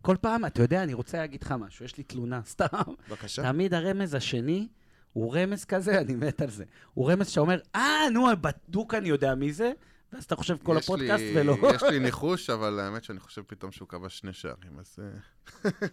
[0.00, 2.66] כל פעם, אתה יודע, אני רוצה להגיד לך משהו, יש לי תלונה, סתם.
[3.08, 3.42] בבקשה.
[3.42, 4.68] תמיד הרמז השני
[5.18, 6.64] הוא רמז כזה, אני מת על זה.
[6.94, 9.72] הוא רמז שאומר, אה, נו, בדוק אני יודע מי זה,
[10.12, 11.56] ואז אתה חושב כל הפודקאסט לי, ולא...
[11.74, 14.96] יש לי ניחוש, אבל האמת שאני חושב פתאום שהוא כבש שני שערים, אז...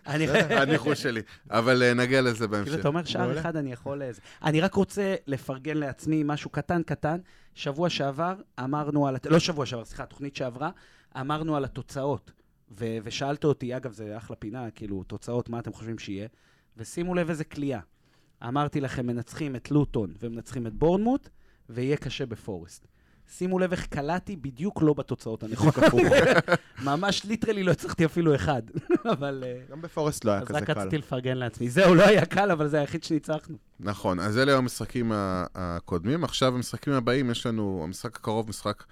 [0.07, 0.13] אה,
[0.61, 1.21] הניחוש שלי.
[1.49, 2.69] אבל אה, נגיע לזה בהמשך.
[2.69, 4.03] כאילו, אתה אומר שער אחד, אני יכול...
[4.03, 4.21] לזה.
[4.43, 7.17] אני רק רוצה לפרגן לעצמי משהו קטן קטן.
[7.53, 9.15] שבוע שעבר אמרנו על...
[9.25, 10.69] לא שבוע שעבר, סליחה, תוכנית שעברה,
[11.19, 12.31] אמרנו על התוצאות.
[12.71, 16.27] ו- ושאלת אותי, אגב, זה אחלה פינה, כאילו, תוצאות, מה אתם חושבים שיהיה?
[16.77, 17.79] ושימו לב איזה כליאה.
[18.43, 21.29] אמרתי לכם, מנצחים את לוטון ומנצחים את בורנמוט,
[21.69, 22.87] ויהיה קשה בפורסט.
[23.31, 25.75] שימו לב איך קלעתי בדיוק לא בתוצאות הנכונות.
[26.83, 28.61] ממש ליטרלי לא הצלחתי אפילו אחד,
[29.13, 29.43] אבל...
[29.47, 30.57] אה, גם בפורסט לא היה כזה קל.
[30.57, 31.69] אז רק רציתי לפרגן לעצמי.
[31.69, 33.57] זהו, לא היה קל, אבל זה היחיד שניצחנו.
[33.79, 36.23] נכון, אז אלה המשחקים הקודמים.
[36.23, 38.83] עכשיו המשחקים הבאים, יש לנו, המשחק הקרוב, משחק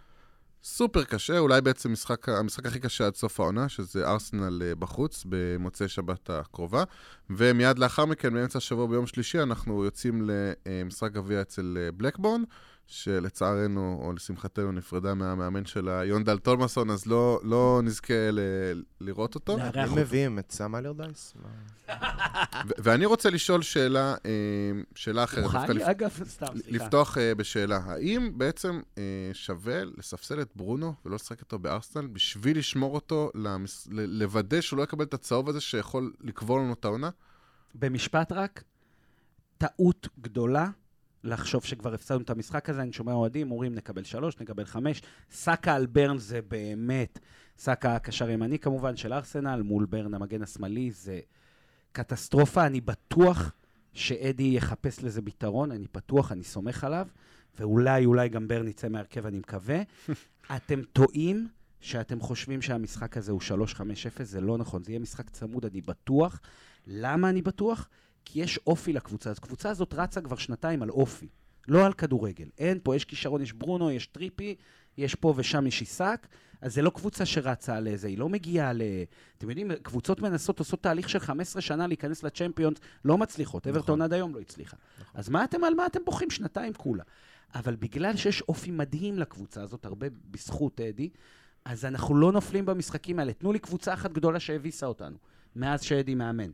[0.66, 5.26] סופר קשה, אולי בעצם משחק, המשחק הכי קשה עד סוף העונה, שזה ארסנל אה, בחוץ,
[5.30, 6.84] במוצאי שבת הקרובה.
[7.30, 10.30] ומיד לאחר מכן, באמצע השבוע ביום שלישי, אנחנו יוצאים
[10.66, 12.44] למשחק גביע אצל אה, בלקבורן.
[12.94, 19.58] שלצערנו, או לשמחתנו, נפרדה מהמאמן שלה, יונדל טולמאסון, אז לא, לא נזכה ל- לראות אותו.
[19.60, 21.34] הם מביאים את סאם אלרדייס?
[22.78, 24.32] ואני רוצה לשאול שאלה, אה,
[24.96, 25.44] שאלה אחרת.
[25.44, 25.82] מוכן?
[25.82, 26.86] אגב, סתם, סליחה.
[26.86, 27.78] לפתוח אה, בשאלה.
[27.86, 29.04] האם בעצם אה,
[29.34, 33.32] שווה לספסל את ברונו ולא לשחק איתו בארסנל בשביל לשמור אותו,
[33.92, 37.10] לוודא שהוא לא יקבל את הצהוב הזה שיכול לקבור לנו את העונה?
[37.76, 38.64] במשפט רק,
[39.58, 40.70] טעות גדולה.
[41.24, 45.02] לחשוב שכבר הפסדנו את המשחק הזה, אני שומע אוהדים, אומרים נקבל שלוש, נקבל חמש.
[45.32, 47.20] סאקה על ברן זה באמת,
[47.58, 51.20] סאקה הקשר ימני כמובן של ארסנל, מול ברן המגן השמאלי, זה
[51.92, 52.66] קטסטרופה.
[52.66, 53.52] אני בטוח
[53.94, 57.08] שאדי יחפש לזה פתרון, אני בטוח, אני סומך עליו,
[57.60, 59.82] ואולי, אולי גם ברן יצא מהרכב, אני מקווה.
[60.56, 61.48] אתם טועים
[61.80, 66.40] שאתם חושבים שהמשחק הזה הוא 3-5-0, זה לא נכון, זה יהיה משחק צמוד, אני בטוח.
[66.88, 67.90] למה אני בטוח?
[68.26, 69.30] כי יש אופי לקבוצה.
[69.30, 71.28] אז הקבוצה הזאת רצה כבר שנתיים על אופי,
[71.68, 72.48] לא על כדורגל.
[72.58, 74.56] אין פה, יש כישרון, יש ברונו, יש טריפי,
[74.98, 76.28] יש פה ושם יש עיסק,
[76.62, 78.82] אז זה לא קבוצה שרצה על זה, היא לא מגיעה ל...
[79.38, 83.68] אתם יודעים, קבוצות מנסות, עושות תהליך של 15 שנה להיכנס לצ'מפיונס, לא מצליחות.
[83.68, 83.76] נכון.
[83.76, 84.78] אברטון עד היום לא הצליחה.
[85.00, 85.20] נכון.
[85.20, 87.04] אז מה אתם, על מה אתם בוכים שנתיים כולה?
[87.56, 91.10] אבל בגלל שיש אופי מדהים לקבוצה הזאת, הרבה בזכות אדי,
[91.66, 93.34] אז אנחנו לא נופלים במשחקים האלה.
[93.34, 95.18] תנו לי קבוצה אחת גדולה שהביסה אותנו,
[95.56, 96.52] מאז שאדי מאמן.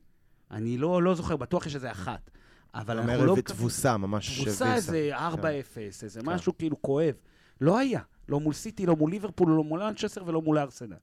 [0.51, 2.31] אני לא, לא זוכר, בטוח יש איזה אחת.
[2.73, 3.35] אבל אנחנו לא...
[3.45, 5.81] תבוסה, ממש תבוסה, איזה 4-0, כן.
[5.81, 6.29] איזה כן.
[6.29, 7.13] משהו כאילו כואב.
[7.61, 8.01] לא היה.
[8.29, 10.95] לא מול סיטי, לא מול ליברפול, לא מול אנצ'סר ולא מול ארסנל.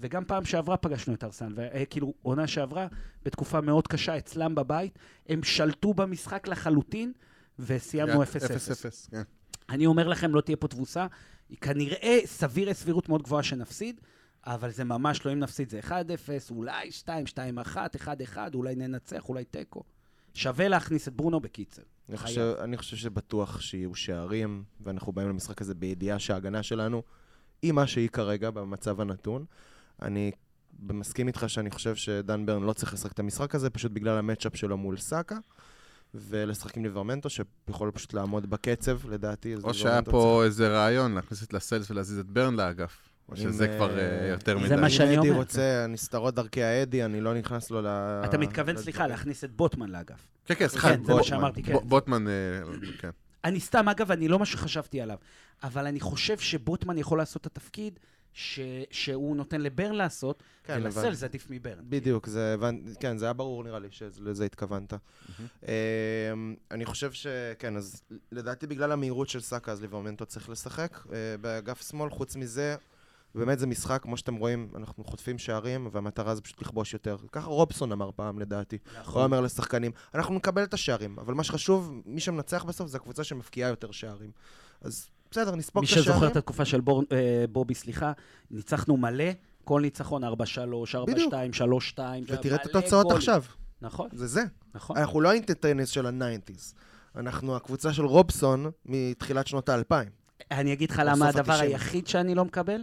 [0.00, 2.86] וגם פעם שעברה פגשנו את ארסנל, וכאילו, עונה שעברה,
[3.24, 4.98] בתקופה מאוד קשה, אצלם בבית,
[5.28, 7.12] הם שלטו במשחק לחלוטין,
[7.58, 8.26] וסיימנו 0-0.
[9.10, 9.22] כן.
[9.68, 11.06] אני אומר לכם, לא תהיה פה תבוסה.
[11.60, 14.00] כנראה, סביר סבירות מאוד גבוהה שנפסיד,
[14.46, 15.90] אבל זה ממש לא אם נפסיד, זה 1-0,
[16.50, 17.76] אולי 2, 2-1,
[18.34, 19.82] 1-1, אולי ננצח, אולי תיקו.
[20.34, 21.82] שווה להכניס את ברונו בקיצר.
[22.08, 27.02] אני חושב, אני חושב שבטוח שיהיו שערים, ואנחנו באים למשחק הזה בידיעה שההגנה שלנו
[27.62, 29.44] היא מה שהיא כרגע במצב הנתון.
[30.02, 30.30] אני
[30.80, 34.56] מסכים איתך שאני חושב שדן ברן לא צריך לשחק את המשחק הזה, פשוט בגלל המצ'אפ
[34.56, 35.38] שלו מול סאקה.
[36.14, 39.54] ולשחק עם ליברמנטו, שיכול פשוט לעמוד בקצב, לדעתי.
[39.54, 40.46] או שהיה פה צריך...
[40.46, 43.11] איזה רעיון להכניס את לסלס ולהזיז את ברן לאגף.
[43.32, 44.68] או שזה כבר אה, יותר מדי.
[44.68, 45.28] זה מה שאני אומר.
[45.28, 47.86] אם אדי רוצה נסתרות דרכי האדי, אני לא נכנס לו ל...
[48.24, 50.26] אתה מתכוון, סליחה, להכניס את בוטמן לאגף.
[50.44, 50.96] כן, כן, סליחה.
[50.96, 51.74] כן, זה מה שאמרתי, כן.
[51.84, 52.32] בוטמן, אה,
[52.98, 53.10] כן.
[53.44, 55.16] אני סתם, אגב, אני לא מה שחשבתי עליו,
[55.62, 57.98] אבל אני חושב שבוטמן יכול לעשות את התפקיד
[58.32, 58.60] ש...
[58.90, 61.14] שהוא נותן לברן לעשות, כן, ולסל.
[61.14, 61.84] זה עדיף מברן.
[61.88, 62.56] בדיוק, זה,
[63.00, 64.94] כן, זה היה ברור נראה לי שלזה התכוונת.
[65.62, 65.68] אמ,
[66.70, 68.02] אני חושב שכן, אז
[68.32, 72.10] לדעתי בגלל המהירות של סאקה, אז ליברמנטו צריך לשחק אה, באגף שמאל.
[72.10, 72.76] חוץ מזה,
[73.34, 77.16] באמת זה משחק, כמו שאתם רואים, אנחנו חוטפים שערים, והמטרה זה פשוט לכבוש יותר.
[77.32, 78.78] ככה רובסון אמר פעם, לדעתי.
[79.00, 79.14] נכון.
[79.14, 83.24] הוא אומר לשחקנים, אנחנו נקבל את השערים, אבל מה שחשוב, מי שמנצח בסוף זה הקבוצה
[83.24, 84.30] שמבקיעה יותר שערים.
[84.80, 86.12] אז בסדר, נספוג מי את השערים.
[86.12, 88.12] שזוכר את התקופה של בור, אה, בובי, סליחה,
[88.50, 89.24] ניצחנו מלא,
[89.64, 90.26] כל ניצחון 4-3,
[90.94, 91.34] 4-2, בדיוק.
[91.52, 91.98] 3-2.
[92.28, 93.16] ותראה את התוצאות גולים.
[93.16, 93.42] עכשיו.
[93.82, 94.42] נכון, זה זה.
[94.74, 94.96] נכון.
[94.96, 96.74] אנחנו לא ה entertainers של ה nineties.
[97.16, 100.08] אנחנו הקבוצה של רובסון מתחילת שנות האלפיים.
[100.50, 101.70] אני אגיד לך למה הדבר ה-תשעים.
[101.70, 102.80] היחיד שאני לא מקבל,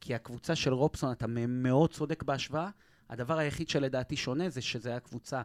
[0.00, 2.70] כי הקבוצה של רובסון, אתה מאוד צודק בהשוואה,
[3.10, 5.42] הדבר היחיד שלדעתי שונה זה שזו הייתה קבוצה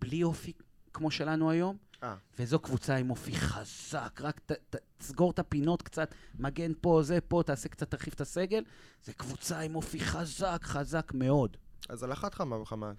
[0.00, 0.52] בלי אופי
[0.92, 2.14] כמו שלנו היום, אה.
[2.38, 7.18] וזו קבוצה עם אופי חזק, רק ת, ת, תסגור את הפינות קצת, מגן פה, זה
[7.20, 8.64] פה, תעשה קצת, תרחיב את הסגל.
[9.04, 11.56] זו קבוצה עם אופי חזק, חזק מאוד.
[11.88, 12.92] אז על אחת כמה וכמה,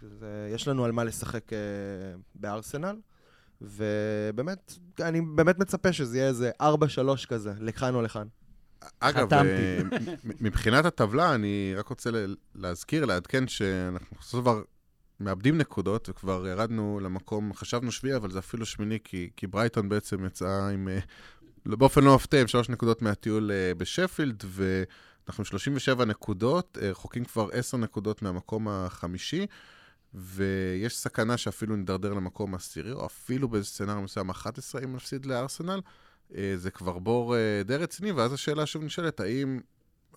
[0.53, 1.57] יש לנו על מה לשחק אה,
[2.35, 2.95] בארסנל,
[3.61, 6.65] ובאמת, אני באמת מצפה שזה יהיה איזה 4-3
[7.27, 8.27] כזה, לכאן או לכאן.
[8.99, 9.33] אגב.
[9.33, 9.81] אה,
[10.41, 12.09] מבחינת הטבלה, אני רק רוצה
[12.55, 14.61] להזכיר, לעדכן שאנחנו בסופו של דבר
[15.19, 20.25] מאבדים נקודות, וכבר ירדנו למקום, חשבנו שביעי, אבל זה אפילו שמיני, כי, כי ברייטון בעצם
[20.25, 20.99] יצאה עם, אה,
[21.65, 27.49] באופן לא מפתיע, עם שלוש נקודות מהטיול אה, בשפילד, ואנחנו עם 37 נקודות, רחוקים כבר
[27.53, 29.45] 10 נקודות מהמקום החמישי.
[30.13, 35.79] ויש סכנה שאפילו נידרדר למקום העשירי, או אפילו באיזה סצנריו מסוים 11, אם נפסיד לארסנל.
[36.37, 39.59] אה, זה כבר בור אה, די רציני, ואז השאלה שוב נשאלת, האם,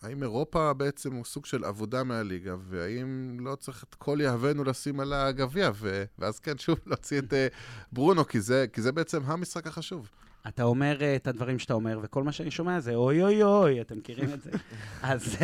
[0.03, 5.01] האם אירופה בעצם הוא סוג של עבודה מהליגה, והאם לא צריך את כל יהבנו לשים
[5.01, 6.05] על הגביע, ו...
[6.19, 7.47] ואז כן, שוב, להוציא את אה,
[7.93, 10.11] ברונו, כי זה, כי זה בעצם המשחק החשוב.
[10.49, 13.99] אתה אומר את הדברים שאתה אומר, וכל מה שאני שומע זה אוי אוי אוי, אתם
[13.99, 14.51] מכירים את זה?
[15.03, 15.37] אז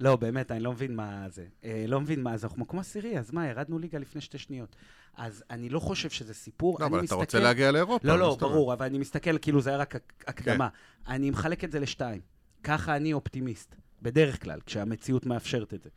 [0.00, 1.46] לא, באמת, אני לא מבין מה זה.
[1.88, 4.76] לא מבין מה זה, אנחנו מקום עשירי, אז מה, ירדנו ליגה לפני שתי שניות.
[5.16, 6.76] אז אני לא חושב שזה סיפור.
[6.80, 8.08] לא, אבל אתה מסתכל- רוצה להגיע לאירופה.
[8.08, 8.36] לא, לא?
[8.40, 10.68] ברור, אבל אני מסתכל, כאילו זה היה רק הק- הקדמה.
[10.70, 11.12] כן.
[11.12, 12.20] אני מחלק את זה לשתיים.
[12.64, 15.90] ככה אני אופטימיסט, בדרך כלל, כשהמציאות מאפשרת את זה.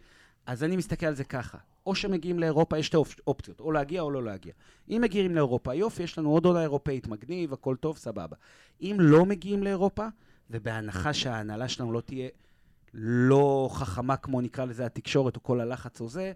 [0.45, 1.57] אז אני מסתכל על זה ככה.
[1.85, 4.53] או שמגיעים לאירופה, יש שתי אופ- אופציות, או להגיע או לא להגיע.
[4.89, 8.35] אם מגיעים לאירופה, יופי, יש לנו עוד עונה אירופאית, מגניב, הכל טוב, סבבה.
[8.81, 10.07] אם לא מגיעים לאירופה,
[10.49, 12.29] ובהנחה שההנהלה שלנו לא תהיה
[12.93, 16.31] לא חכמה כמו נקרא לזה התקשורת, או כל הלחץ או זה,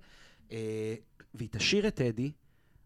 [0.52, 0.96] אה,
[1.34, 2.32] והיא תשאיר את אדי,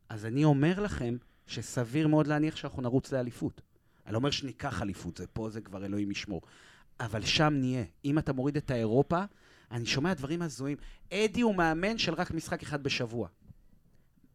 [0.09, 3.61] אז אני אומר לכם שסביר מאוד להניח שאנחנו נרוץ לאליפות.
[4.05, 6.41] אני לא אומר שניקח אליפות, זה פה זה כבר אלוהים ישמור.
[6.99, 7.83] אבל שם נהיה.
[8.05, 9.23] אם אתה מוריד את האירופה,
[9.71, 10.77] אני שומע דברים הזויים.
[11.13, 13.27] אדי הוא מאמן של רק משחק אחד בשבוע.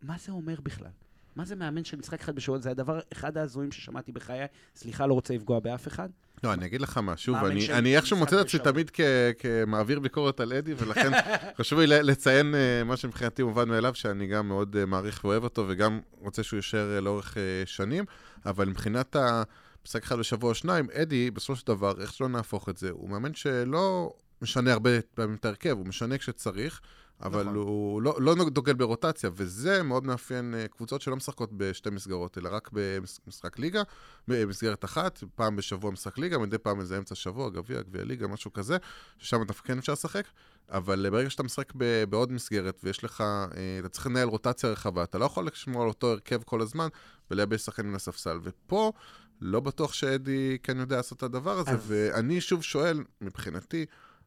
[0.02, 0.90] מה זה אומר בכלל?
[1.36, 2.58] מה זה מאמן של משחק אחד בשבוע?
[2.58, 4.46] זה הדבר, אחד ההזויים ששמעתי בחיי.
[4.76, 6.08] סליחה, לא רוצה לפגוע באף אחד.
[6.44, 8.60] לא, אני אגיד לך מה, שוב, מאמן אני, של אני איכשהו מוצא את עצמי.
[8.60, 9.00] תמיד כ,
[9.38, 11.10] כמעביר ביקורת על אדי, ולכן
[11.58, 15.64] חשוב לי לציין אה, מה שמבחינתי מובן מאליו, שאני גם מאוד אה, מעריך ואוהב אותו,
[15.68, 18.04] וגם רוצה שהוא יישאר אה, לאורך שנים,
[18.46, 22.76] אבל מבחינת המשחק אחד בשבוע או שניים, אדי, בסופו של דבר, איך שלא נהפוך את
[22.76, 24.12] זה, הוא מאמן שלא
[24.42, 26.80] משנה הרבה פעמים את ההרכב, הוא משנה כשצריך.
[27.22, 27.54] אבל נכון.
[27.56, 32.48] הוא לא, לא דוגל ברוטציה, וזה מאוד מאפיין אה, קבוצות שלא משחקות בשתי מסגרות, אלא
[32.52, 33.82] רק במשחק ליגה,
[34.28, 38.52] במסגרת אחת, פעם בשבוע משחק ליגה, מדי פעם איזה אמצע שבוע, גביע, גביע ליגה, משהו
[38.52, 38.76] כזה,
[39.18, 40.24] ששם דווקא כן אפשר לשחק,
[40.70, 43.46] אבל אה, ברגע שאתה משחק ב- בעוד מסגרת, ויש לך, אה,
[43.78, 46.88] אתה צריך לנהל רוטציה רחבה, אתה לא יכול לשמור על אותו הרכב כל הזמן,
[47.30, 48.38] ולייבש שחקנים לספסל.
[48.42, 48.92] ופה,
[49.40, 53.86] לא בטוח שאדי כן יודע לעשות את הדבר הזה, אז- ואני שוב שואל, מבחינתי,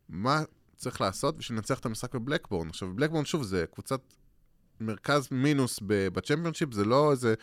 [0.10, 0.44] מה
[0.76, 2.70] צריך לעשות בשביל לנצח את המשחק בבלקבורן?
[2.70, 4.02] עכשיו, בבלקבורן, שוב, זה קבוצת
[4.82, 7.34] מרכז מינוס בצ'מפיונשיפ, זה לא איזה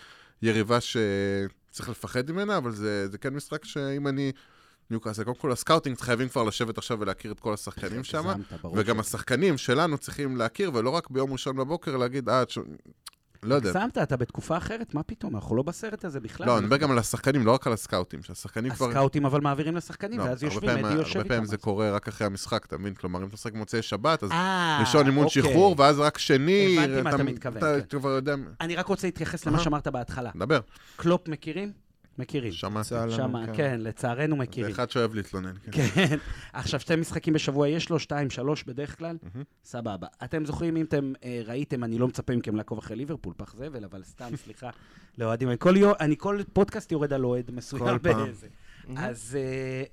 [0.42, 4.32] יריבה שצריך לפחד ממנה, אבל זה, זה כן משחק שאם אני...
[4.90, 8.24] ניוקאסל, קודם כל ה scouting חייבים כבר לשבת עכשיו ולהכיר את כל השחקנים שם,
[8.74, 12.42] וגם השחקנים שלנו צריכים להכיר, ולא רק ביום ראשון בבוקר להגיד, אה,
[13.42, 13.70] לא יודע.
[13.70, 15.36] הגזמת, אתה בתקופה אחרת, מה פתאום?
[15.36, 16.46] אנחנו לא בסרט הזה בכלל.
[16.46, 18.88] לא, אני מדבר גם על השחקנים, לא רק על הסקאוטים, שהשחקנים כבר...
[18.88, 21.50] הסקאוטים אבל מעבירים לשחקנים, לא, ואז יושבים, אדי יושב הרבה פעמים איתם.
[21.50, 22.94] זה קורה רק אחרי המשחק, אתה מבין?
[22.94, 25.42] כלומר, אם אתה משחק במוצאי שבת, אז אה, ראשון אימון אוקיי.
[25.42, 26.78] שחרור, ואז רק שני...
[26.78, 28.40] הבנתי מה אתה מתכוון, אתה כן.
[28.60, 29.58] אני רק רוצה להתייחס למה.
[29.58, 30.30] שאמרת בהתחלה.
[30.36, 30.60] דבר,
[30.96, 31.72] קלופ מכירים?
[32.18, 32.52] מכירים.
[32.52, 32.94] שמעתי.
[32.94, 34.70] לנו, שמה, כן, לצערנו זה מכירים.
[34.70, 35.86] אחד שאוהב להתלונן, כן.
[35.94, 36.16] כן.
[36.52, 39.16] עכשיו, שתי משחקים בשבוע יש לו, שתיים, שלוש בדרך כלל?
[39.64, 40.06] סבבה.
[40.24, 43.84] אתם זוכרים, אם אתם אה, ראיתם, אני לא מצפה מכם לעקוב אחרי ליברפול, פח זבל,
[43.84, 44.70] אבל סתם, סליחה,
[45.18, 45.48] לאוהדים.
[45.48, 47.84] אני כל אני כל פודקאסט יורד על אוהד מסוים.
[47.84, 48.26] כל פעם.
[48.96, 49.84] אז, אה,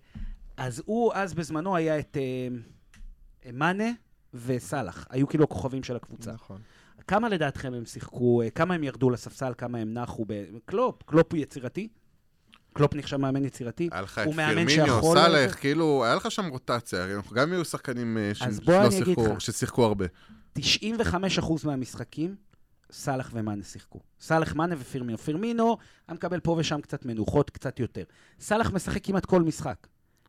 [0.57, 2.17] אז הוא, אז בזמנו היה את...
[2.17, 3.91] אה, מאנה
[4.33, 6.31] וסאלח, היו כאילו הכוכבים של הקבוצה.
[6.31, 6.61] נכון.
[7.07, 11.03] כמה לדעתכם הם שיחקו, כמה הם ירדו לספסל, כמה הם נחו בקלופ?
[11.03, 11.87] קלופ הוא יצירתי?
[12.79, 13.89] קלופ נחשב מאמן יצירתי?
[13.91, 15.55] היה לך את הוא מאמן פירמינו, שיכול סאלח?
[15.55, 19.41] כאילו, היה לך שם רוטציה, גם היו שחקנים אה, שלא שיחקו, לך.
[19.41, 20.05] ששיחקו הרבה.
[20.59, 20.61] 95%
[21.63, 22.35] מהמשחקים,
[22.91, 23.99] סאלח ומאנה שיחקו.
[24.19, 25.17] סאלח, מאנה ופירמינו.
[25.17, 25.77] פירמינו
[26.07, 28.03] היה מקבל פה ושם קצת מנוחות, קצת יותר.
[28.39, 29.87] סאלח משחק כמעט כל משחק.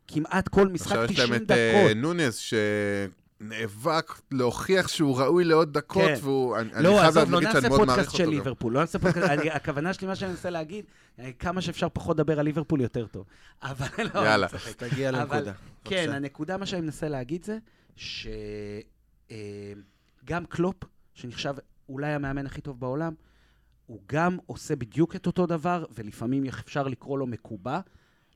[0.09, 1.51] כמעט כל משחק עכשיו יש 90 להם את
[2.53, 3.07] אה,
[3.41, 6.15] שנאבק להוכיח שהוא ראוי לעוד דקות, כן.
[6.23, 6.57] והוא...
[6.59, 8.33] אני אני לא, חייב עזוב, לא להגיד שאני נעשה מאוד מעריך פודקאסט של אותו.
[8.37, 10.85] ליברפול, לא נעשה פודקאסט, אני- הכוונה שלי, מה שאני מנסה להגיד,
[11.19, 13.25] אה, כמה שאפשר פחות לדבר על ליברפול יותר טוב.
[13.63, 14.47] אבל לא, יאללה.
[14.53, 14.61] אני.
[14.91, 15.53] תגיע לנקודה.
[15.85, 16.17] כן, בבקשה.
[16.17, 17.59] הנקודה, מה שאני מנסה להגיד זה,
[17.97, 19.35] שגם
[20.49, 20.77] קלופ,
[21.15, 21.55] שנחשב
[21.89, 23.15] אולי המאמן הכי טוב בעולם,
[23.87, 27.81] הוא גם עושה בדיוק את אותו דבר, ולפעמים אפשר לקרוא לו מקובע.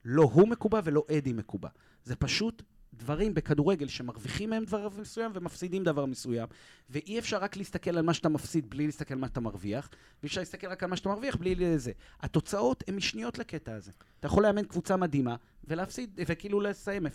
[0.05, 1.69] לא הוא מקובע ולא אדי מקובע.
[2.05, 2.63] זה פשוט
[2.97, 6.49] דברים בכדורגל שמרוויחים מהם דבר מסוים ומפסידים דבר מסוים.
[6.91, 9.89] ואי אפשר רק להסתכל על מה שאתה מפסיד בלי להסתכל על מה שאתה מרוויח,
[10.23, 11.93] ואי אפשר להסתכל רק על מה שאתה מרוויח בלי זה.
[12.21, 13.91] התוצאות הן משניות לקטע הזה.
[14.21, 17.11] אתה יכול לאמן קבוצה מדהימה ולהפסיד, וכאילו לסיים 0-0.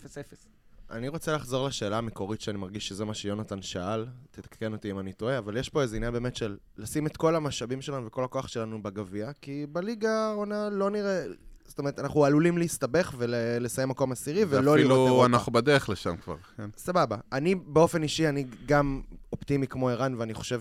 [0.90, 5.12] אני רוצה לחזור לשאלה המקורית שאני מרגיש שזה מה שיונתן שאל, תתקן אותי אם אני
[5.12, 8.48] טועה, אבל יש פה איזה עניין באמת של לשים את כל המשאבים שלנו וכל הכוח
[8.48, 11.24] שלנו בגביע, כי בליגה העונה לא נראה...
[11.70, 15.26] זאת אומרת, אנחנו עלולים להסתבך ולסיים מקום עשירי ולא לראות אירופה.
[15.26, 16.70] אנחנו בדרך לשם כבר, כן.
[16.76, 17.16] סבבה.
[17.32, 19.00] אני באופן אישי, אני גם
[19.32, 20.60] אופטימי כמו ערן, ואני חושב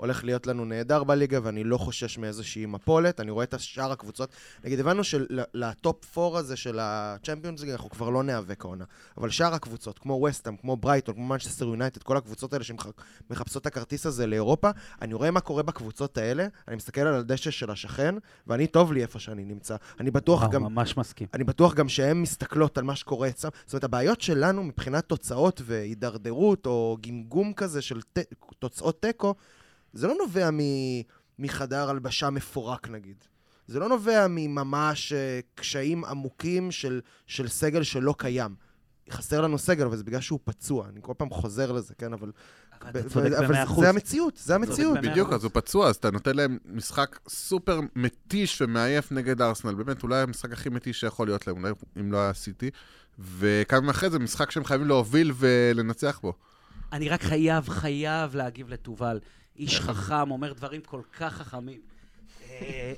[0.00, 3.20] שהולך להיות לנו נהדר בליגה, ואני לא חושש מאיזושהי מפולת.
[3.20, 4.30] אני רואה את שאר הקבוצות.
[4.64, 8.84] נגיד, הבנו של top 4 הזה של הצ'מפיונס ליג, אנחנו כבר לא ניאבק העונה.
[9.16, 13.66] אבל שאר הקבוצות, כמו ווסטהאם, כמו ברייטון, כמו מנצ'סטר יונייטד, כל הקבוצות האלה שמחפשות את
[13.66, 14.70] הכרטיס הזה לאירופה,
[15.02, 18.14] אני רואה מה קורה בקבוצות האלה, אני מסתכל על הדשא של השכן,
[18.46, 19.76] ואני טוב לי איפה שאני נמצא.
[20.00, 20.62] אני בטוח גם...
[20.62, 21.26] ממש מסכים.
[21.34, 23.50] אני בטוח גם שהן מסתכלות על מה שקורה אצלם.
[23.64, 28.18] זאת אומרת, הבעיות שלנו מבחינת תוצאות והידרדרות, או גמגום כזה של ת...
[28.58, 29.34] תוצאות תיקו,
[29.92, 30.58] זה לא נובע מ...
[31.38, 33.24] מחדר הלבשה מפורק נגיד.
[33.66, 38.54] זה לא נובע מממש אה, קשיים עמוקים של, של סגל שלא קיים.
[39.10, 40.88] חסר לנו סגל, אבל זה בגלל שהוא פצוע.
[40.88, 42.12] אני כל פעם חוזר לזה, כן?
[42.12, 42.32] אבל...
[42.82, 43.84] אבל אתה צודק אבל במאה זה- אחוז.
[43.84, 44.98] זה המציאות, זה המציאות.
[45.02, 45.32] בדיוק.
[45.32, 49.74] אז הוא פצוע, אז אתה נותן להם משחק סופר מתיש ומעייף נגד ארסנל.
[49.74, 52.70] באמת, אולי המשחק הכי מתיש שיכול להיות להם, אולי אם לא היה סיטי.
[53.18, 56.32] וכמה ימים אחרי זה, משחק שהם חייבים להוביל ולנצח בו.
[56.92, 59.18] אני רק חייב, חייב להגיב לתובל.
[59.60, 61.80] איש חכם, אומר דברים כל כך חכמים.
[62.42, 62.94] אה,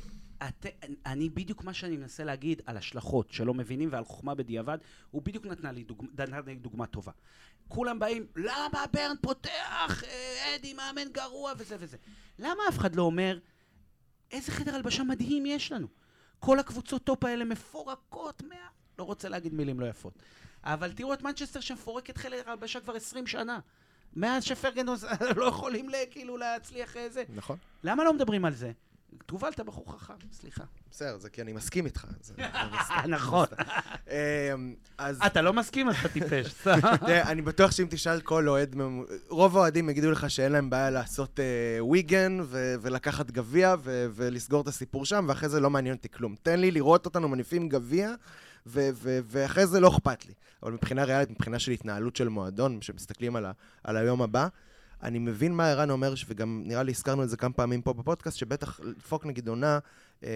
[0.49, 0.67] את,
[1.07, 4.79] אני בדיוק מה שאני מנסה להגיד על השלכות שלא מבינים ועל חוכמה בדיעבד,
[5.11, 7.13] הוא בדיוק נתנה לי דוגמה, נתן לי דוגמה טובה.
[7.69, 11.97] כולם באים, למה ברן פותח, אה, אדי מאמן גרוע וזה וזה.
[12.39, 13.39] למה אף אחד לא אומר,
[14.31, 15.89] איזה חדר הלבשה מדהים יש לנו?
[16.39, 18.57] כל הקבוצות top האלה מפורקות מה...
[18.99, 20.19] לא רוצה להגיד מילים לא יפות.
[20.65, 23.59] אבל תראו את מנצ'סטר שמפורקת חדר הלבשה כבר 20 שנה.
[24.17, 25.05] מאז שפרגוסון
[25.37, 27.23] לא יכולים ל- כאילו להצליח איזה.
[27.35, 27.57] נכון.
[27.85, 28.73] למה לא מדברים על זה?
[29.27, 30.65] תובל, אתה בחור חכם, סליחה.
[30.91, 32.07] בסדר, זה כי אני מסכים איתך.
[33.09, 33.47] נכון.
[34.11, 34.15] אמ,
[34.99, 35.19] אז...
[35.27, 36.67] אתה לא מסכים, אז אתה טיפש.
[37.31, 38.77] אני בטוח שאם תשאל כל אוהד,
[39.29, 43.75] רוב האוהדים יגידו לך שאין להם בעיה לעשות אה, ויגן ו- ולקחת גביע
[44.15, 46.35] ולסגור את הסיפור שם, ואחרי זה לא מעניין אותי כלום.
[46.43, 48.15] תן לי לראות אותנו מניפים גביע,
[48.67, 50.33] ו- ו- ואחרי זה לא אכפת לי.
[50.63, 53.53] אבל מבחינה ריאלית, מבחינה של התנהלות של מועדון, שמסתכלים על, ה-
[53.85, 54.49] על היום הבא,
[55.03, 58.37] אני מבין מה ערן אומר, וגם נראה לי הזכרנו את זה כמה פעמים פה בפודקאסט,
[58.39, 59.79] שבטח לדפוק נגיד עונה,
[60.25, 60.31] אה,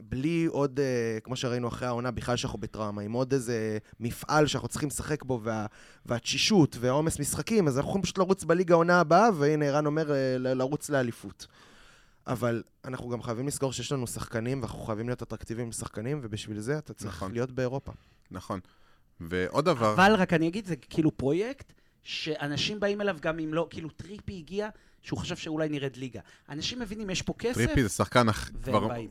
[0.00, 4.68] בלי עוד, אה, כמו שראינו אחרי העונה, בכלל שאנחנו בטראומה, עם עוד איזה מפעל שאנחנו
[4.68, 5.66] צריכים לשחק בו, וה,
[6.06, 10.16] והתשישות והעומס משחקים, אז אנחנו יכולים פשוט לרוץ בליגה העונה הבאה, והנה ערן אומר אה,
[10.38, 11.46] ל- לרוץ לאליפות.
[12.26, 16.78] אבל אנחנו גם חייבים לזכור שיש לנו שחקנים, ואנחנו חייבים להיות אטרקטיביים לשחקנים, ובשביל זה
[16.78, 17.32] אתה צריך נכון.
[17.32, 17.92] להיות באירופה.
[18.30, 18.60] נכון.
[19.20, 23.66] ועוד דבר, אבל רק אני אגיד, זה כאילו פרויקט שאנשים באים אליו גם אם לא,
[23.70, 24.68] כאילו טריפי הגיע,
[25.02, 26.20] שהוא חשב שאולי נרד ליגה.
[26.48, 29.10] אנשים מבינים, יש פה כסף, טריפי זה שחקן אח- כבר, באים.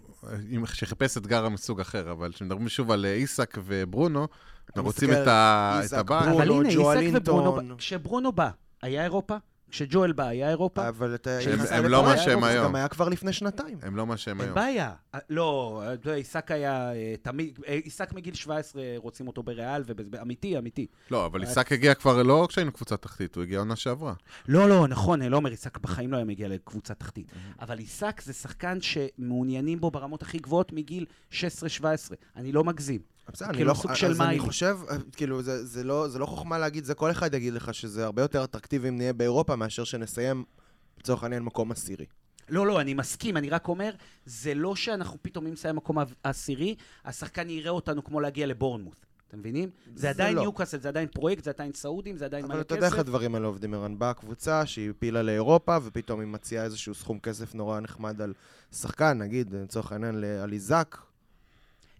[0.50, 4.28] עם- שחיפש אתגר מסוג אחר, אבל כשמדברים שוב על אה, איסק וברונו,
[4.70, 6.20] אנחנו רוצים את ה- איסק, את הבא.
[6.22, 7.22] ברונו, אבל הנה, איסק.
[7.22, 8.50] וברונו, כשברונו בא,
[8.82, 9.38] היה אירופה?
[9.72, 10.90] כשג'ואל בא, היה אירופה?
[10.90, 11.30] אבל אתה...
[11.70, 12.66] הם לא מה שהם אירופה, זה היום.
[12.66, 13.78] גם היה כבר לפני שנתיים.
[13.82, 14.56] הם לא מה שהם אין היום.
[14.56, 14.94] בעיה.
[15.16, 15.82] אה, לא,
[16.14, 20.88] עיסק היה אה, תמיד, אה, עיסק מגיל 17 רוצים אותו בריאל, ואמיתי, אמיתי.
[21.12, 24.14] לא, אבל איסק הגיע כבר לא כשהיינו קבוצה תחתית, הוא הגיע עונה שעברה.
[24.48, 27.32] לא, לא, נכון, אני לא אומר, עיסק בחיים לא היה מגיע לקבוצה תחתית.
[27.60, 31.36] אבל עיסק זה שחקן שמעוניינים בו ברמות הכי גבוהות מגיל 16-17.
[32.36, 33.02] אני לא מגזים.
[33.42, 33.74] אני כאילו לא...
[33.74, 34.40] סוג של אני מיילי.
[34.40, 35.42] חושב, אה, כאילו,
[35.84, 38.98] לא, זה לא חוכמה להגיד, זה כל אחד יגיד לך שזה הרבה יותר אטרקטיבי אם
[38.98, 40.44] נהיה באירופה מאשר שנסיים,
[41.00, 42.06] לצורך העניין, מקום עשירי.
[42.50, 43.94] לא, לא, אני מסכים, אני רק אומר,
[44.26, 46.76] זה לא שאנחנו פתאום, אם נסיים מקום עשירי,
[47.06, 49.06] השחקן יראה אותנו כמו להגיע לבורנמוט.
[49.28, 49.70] אתם מבינים?
[49.86, 50.42] זה, זה עדיין לא.
[50.42, 52.56] ניוקאסל, זה עדיין פרויקט, זה עדיין סעודים, זה עדיין מלא כסף.
[52.56, 54.00] אבל אתה יודע איך הדברים האלה עובדים, ערן.
[54.00, 58.34] באה קבוצה שהיא הפילה לאירופה, ופתאום היא מציעה איזשהו סכום כסף נורא נחמד על
[58.72, 60.98] שחקן, נגיד, לצורך העניין, על איזק.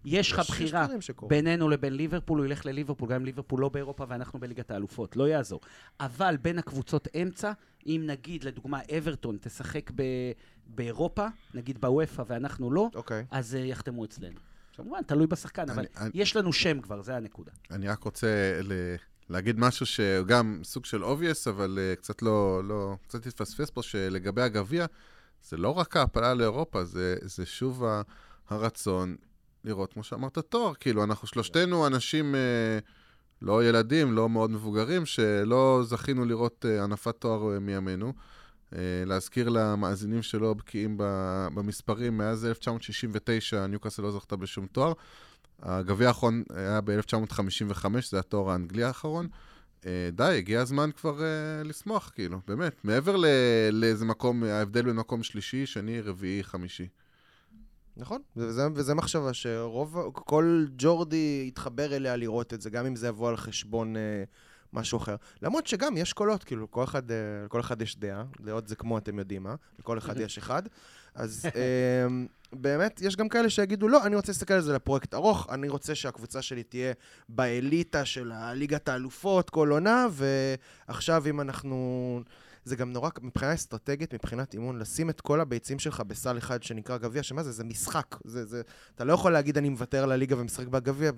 [0.04, 0.86] יש לך בחירה
[1.28, 5.28] בינינו לבין ליברפול, הוא ילך לליברפול, גם אם ליברפול לא באירופה ואנחנו בליגת האלופות, לא
[5.28, 5.60] יעזור.
[6.00, 7.52] אבל בין הקבוצות אמצע,
[7.86, 10.32] אם נגיד, לדוגמה, אברטון תשחק ב-
[10.66, 12.96] באירופה, נגיד בוופא ואנחנו לא, okay.
[12.96, 13.24] אוקיי.
[13.30, 14.36] אז uh, יחתמו אצלנו.
[14.76, 17.52] כמובן, תלוי בשחקן, אני, אבל אני, יש לנו שם כבר, זה הנקודה.
[17.70, 18.72] אני רק רוצה ל...
[19.28, 23.82] להגיד משהו שהוא גם סוג של obvious, אבל uh, קצת לא, לא, קצת התפספס פה,
[23.82, 24.86] שלגבי הגביע,
[25.48, 27.84] זה לא רק ההפלה לאירופה, זה, זה שוב
[28.48, 29.16] הרצון
[29.64, 30.74] לראות, כמו שאמרת, תואר.
[30.74, 32.78] כאילו, אנחנו שלושתנו אנשים, אה,
[33.42, 38.12] לא ילדים, לא מאוד מבוגרים, שלא זכינו לראות אה, הנפת תואר אה, מימינו.
[38.74, 40.96] אה, להזכיר למאזינים שלא בקיאים
[41.54, 44.92] במספרים, מאז 1969 ניוקאסל לא זכתה בשום תואר.
[45.62, 49.28] הגביע האחרון היה ב-1955, זה התואר האנגלי האחרון.
[49.86, 52.84] אה, די, הגיע הזמן כבר אה, לשמוח, כאילו, באמת.
[52.84, 53.16] מעבר
[53.72, 56.88] לאיזה מקום, ההבדל בין מקום שלישי, שני, רביעי, חמישי.
[57.96, 63.08] נכון, וזה, וזה מחשבה שרוב, כל ג'ורדי יתחבר אליה לראות את זה, גם אם זה
[63.08, 64.24] יבוא על חשבון אה,
[64.72, 65.16] משהו אחר.
[65.42, 68.98] למרות שגם יש קולות, כאילו, כל אחד, אה, לכל אחד יש דעה, דעות זה כמו
[68.98, 70.62] אתם יודעים מה, לכל אחד יש אחד.
[71.14, 72.06] אז אה,
[72.52, 75.94] באמת, יש גם כאלה שיגידו, לא, אני רוצה להסתכל על זה לפרויקט ארוך, אני רוצה
[75.94, 76.92] שהקבוצה שלי תהיה
[77.28, 80.06] באליטה של הליגת האלופות כל עונה,
[80.88, 82.20] ועכשיו אם אנחנו...
[82.64, 86.96] זה גם נורא, מבחינה אסטרטגית, מבחינת אימון, לשים את כל הביצים שלך בסל אחד שנקרא
[86.96, 87.52] גביע, שמה זה?
[87.52, 88.16] זה משחק.
[88.24, 88.62] זה, זה,
[88.94, 91.10] אתה לא יכול להגיד אני מוותר על הליגה ומשחק בגביע,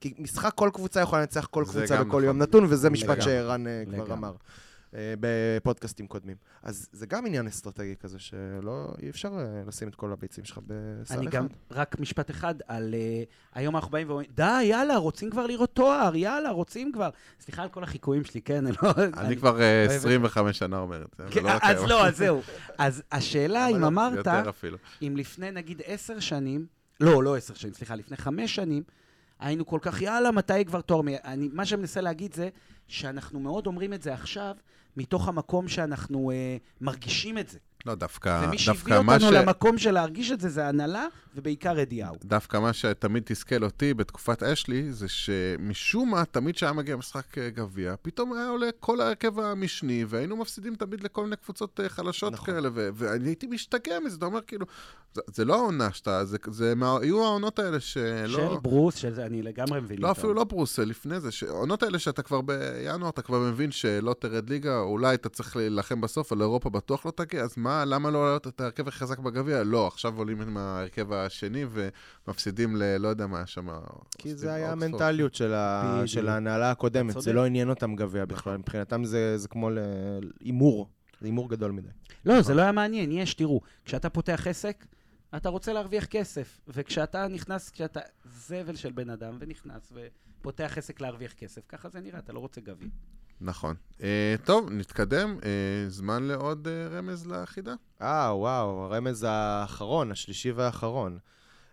[0.00, 2.24] כי משחק כל קבוצה יכולה לנצח כל קבוצה בכל נכון.
[2.24, 4.32] יום נתון, וזה משפט שערן אה, כבר אמר.
[4.94, 6.36] אה, בפודקאסטים קודמים.
[6.62, 10.58] אז זה גם עניין אסטרטגי כזה, שלא, אי אפשר אה, לשים את כל הביצים שלך
[10.66, 11.16] בסל אחד.
[11.18, 15.46] אני גם, רק משפט אחד, על uh, היום אנחנו באים ואומרים, די, יאללה, רוצים כבר
[15.46, 17.10] לראות תואר, יאללה, רוצים כבר.
[17.40, 18.66] סליחה על כל החיקויים שלי, כן?
[18.66, 22.16] אני, לא, אני כבר uh, 25 שנה אומר את זה, כן, לא אז לא, אז
[22.16, 22.40] זהו.
[22.78, 24.26] אז השאלה אם אמרת,
[25.02, 26.66] אם לפני נגיד עשר שנים,
[27.00, 28.82] לא, לא עשר שנים, סליחה, לפני חמש שנים,
[29.40, 31.00] היינו כל כך, יאללה, מתי כבר תואר?
[31.24, 32.48] אני, מה שאני מנסה להגיד זה
[32.90, 34.56] שאנחנו מאוד אומרים את זה עכשיו,
[34.96, 37.58] מתוך המקום שאנחנו אה, מרגישים את זה.
[37.86, 39.32] לא, דווקא, ומי שהביא אותנו ש...
[39.32, 42.14] למקום של להרגיש את זה, זה הנהלה, ובעיקר אדיהו.
[42.24, 47.50] דווקא מה שתמיד תסכל אותי בתקופת אשלי, זה שמשום מה, תמיד כשהיה מגיע משחק אה,
[47.50, 52.32] גביע, פתאום היה עולה כל ההרכב המשני, והיינו מפסידים תמיד לכל מיני קבוצות אה, חלשות
[52.32, 52.54] נכון.
[52.54, 54.66] כאלה, ו- ואני הייתי משתגע מזה, אתה אומר כאילו,
[55.14, 58.28] זה, זה לא העונה שאתה, זה, זה מה, יהיו העונות האלה שלא...
[58.28, 59.98] של ברוס, של אני לגמרי מבין.
[59.98, 64.14] לא, אפילו לא ברוס, לפני זה, העונות האלה שאתה כבר בינואר, אתה כבר מבין שלא
[64.18, 68.10] תרד ליגה, אולי אתה צריך להילחם בסוף, אבל אירופה בטוח לא תגיע, אז מה, למה
[68.10, 69.62] לא לעלות את ההרכב הכי חזק בגביע?
[69.62, 72.96] לא, עכשיו עולים עם ההרכב השני ומפסידים ל...
[72.96, 73.68] לא יודע מה שם.
[74.18, 76.02] כי זה היה המנטליות של, ה...
[76.06, 79.70] של ההנהלה הקודמת, זה לא עניין אותם גביע בכלל, מבחינתם זה, זה כמו
[80.40, 80.88] הימור,
[81.20, 81.88] זה הימור גדול מדי.
[82.24, 84.86] לא, זה לא היה מעניין, יש, תראו, כשאתה פותח עסק,
[85.36, 91.32] אתה רוצה להרוויח כסף, וכשאתה נכנס, כשאתה זבל של בן אדם ונכנס ופותח עסק להרוויח
[91.32, 92.88] כסף, ככה זה נראה, אתה לא רוצה גביע.
[93.40, 93.76] נכון.
[93.98, 94.02] Uh,
[94.44, 95.38] טוב, נתקדם.
[95.40, 95.44] Uh,
[95.88, 97.74] זמן לעוד uh, רמז לחידה.
[98.02, 101.18] אה, וואו, הרמז האחרון, השלישי והאחרון.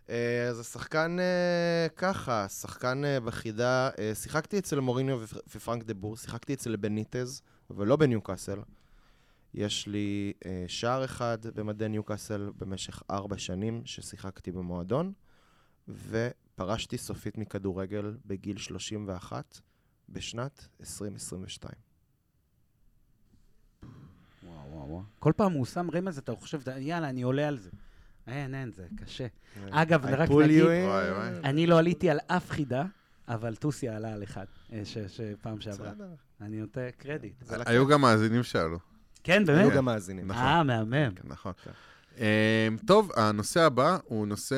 [0.07, 0.09] Uh,
[0.49, 5.21] אז השחקן uh, ככה, שחקן uh, בחידה, uh, שיחקתי אצל מוריניו
[5.55, 8.59] ופרנק דה בור, שיחקתי אצל בניטז, אבל לא בניוקאסל.
[9.53, 15.13] יש לי uh, שער אחד במדי ניוקאסל במשך ארבע שנים ששיחקתי במועדון,
[15.87, 19.59] ופרשתי סופית מכדורגל בגיל 31.
[20.09, 21.73] בשנת 2022.
[24.43, 25.03] וואו, וואו, וואו.
[25.19, 27.69] כל פעם הוא שם רמז, אתה חושב, יאללה, אני עולה על זה.
[28.27, 29.27] אין, אין, זה קשה.
[29.69, 30.63] אגב, רק נגיד,
[31.43, 32.83] אני לא עליתי על אף חידה,
[33.27, 35.91] אבל טוסיה עלה על אחד, אה, שפעם שעברה.
[36.41, 37.43] אני נותן קרדיט.
[37.49, 38.79] היו גם מאזינים שעלו.
[39.23, 39.59] כן, באמת?
[39.59, 40.31] היו גם מאזינים.
[40.31, 41.13] אה, מהמם.
[41.23, 41.53] נכון.
[42.17, 44.55] אה, טוב, הנושא הבא הוא נושא...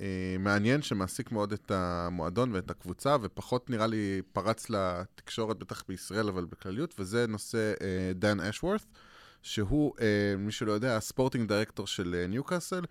[0.00, 6.28] אה, מעניין שמעסיק מאוד את המועדון ואת הקבוצה, ופחות נראה לי פרץ לתקשורת, בטח בישראל,
[6.28, 8.84] אבל בכלליות, וזה נושא אה, דן אשוורת,
[9.42, 12.84] שהוא, אה, מי שלא יודע, הספורטינג דירקטור של ניוקאסל,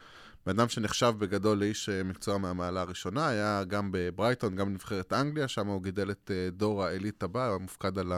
[0.46, 5.68] בן אדם שנחשב בגדול לאיש מקצוע מהמעלה הראשונה, היה גם בברייטון, גם בנבחרת אנגליה, שם
[5.68, 8.14] הוא גידל את דור העילית הבא, המופקד על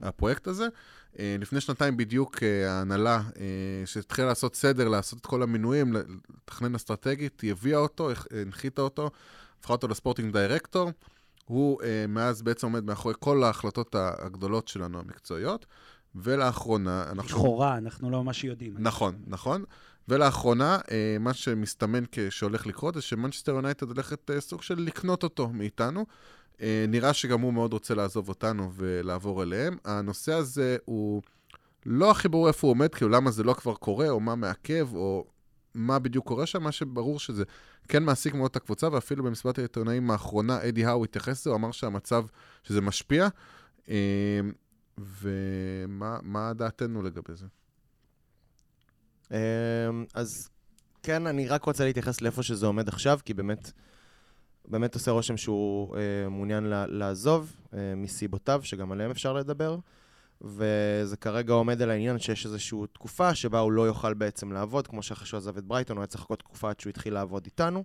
[0.00, 0.66] הפרויקט הזה.
[1.18, 3.22] לפני שנתיים בדיוק ההנהלה,
[3.84, 5.96] שהתחילה לעשות סדר, לעשות את כל המינויים,
[6.54, 9.10] לתכנן אסטרטגית, היא הביאה אותו, הנחיתה אותו,
[9.60, 10.90] הפכה אותו לספורטינג דירקטור.
[11.44, 15.66] הוא מאז בעצם עומד מאחורי כל ההחלטות הגדולות שלנו, המקצועיות.
[16.14, 17.38] ולאחרונה, אנחנו...
[17.38, 18.74] לכאורה, אנחנו לא ממש יודעים.
[18.78, 19.64] נכון, נכון.
[20.08, 20.78] ולאחרונה,
[21.20, 26.06] מה שמסתמן שהולך לקרות זה שמנצ'סטר יונייטד הולכת סוג של לקנות אותו מאיתנו.
[26.60, 29.76] אה, נראה שגם הוא מאוד רוצה לעזוב אותנו ולעבור אליהם.
[29.84, 31.22] הנושא הזה הוא
[31.86, 34.88] לא הכי ברור איפה הוא עומד, כאילו למה זה לא כבר קורה, או מה מעכב,
[34.94, 35.24] או
[35.74, 37.44] מה בדיוק קורה שם, מה שברור שזה
[37.88, 41.70] כן מעסיק מאוד את הקבוצה, ואפילו במסיבת העיתונאים האחרונה, אדי האו התייחס לזה, הוא אמר
[41.70, 42.24] שהמצב,
[42.62, 43.28] שזה משפיע.
[43.88, 44.40] אה,
[44.98, 47.46] ומה דעתנו לגבי זה?
[50.14, 50.50] אז
[51.02, 53.72] כן, אני רק רוצה להתייחס לאיפה שזה עומד עכשיו, כי באמת,
[54.68, 59.78] באמת עושה רושם שהוא אה, מעוניין לעזוב אה, מסיבותיו, שגם עליהם אפשר לדבר.
[60.40, 65.02] וזה כרגע עומד על העניין שיש איזושהי תקופה שבה הוא לא יוכל בעצם לעבוד, כמו
[65.02, 67.84] שאחרי שהוא עזב את ברייטון, הוא היה צריך לחכות תקופה עד שהוא התחיל לעבוד איתנו,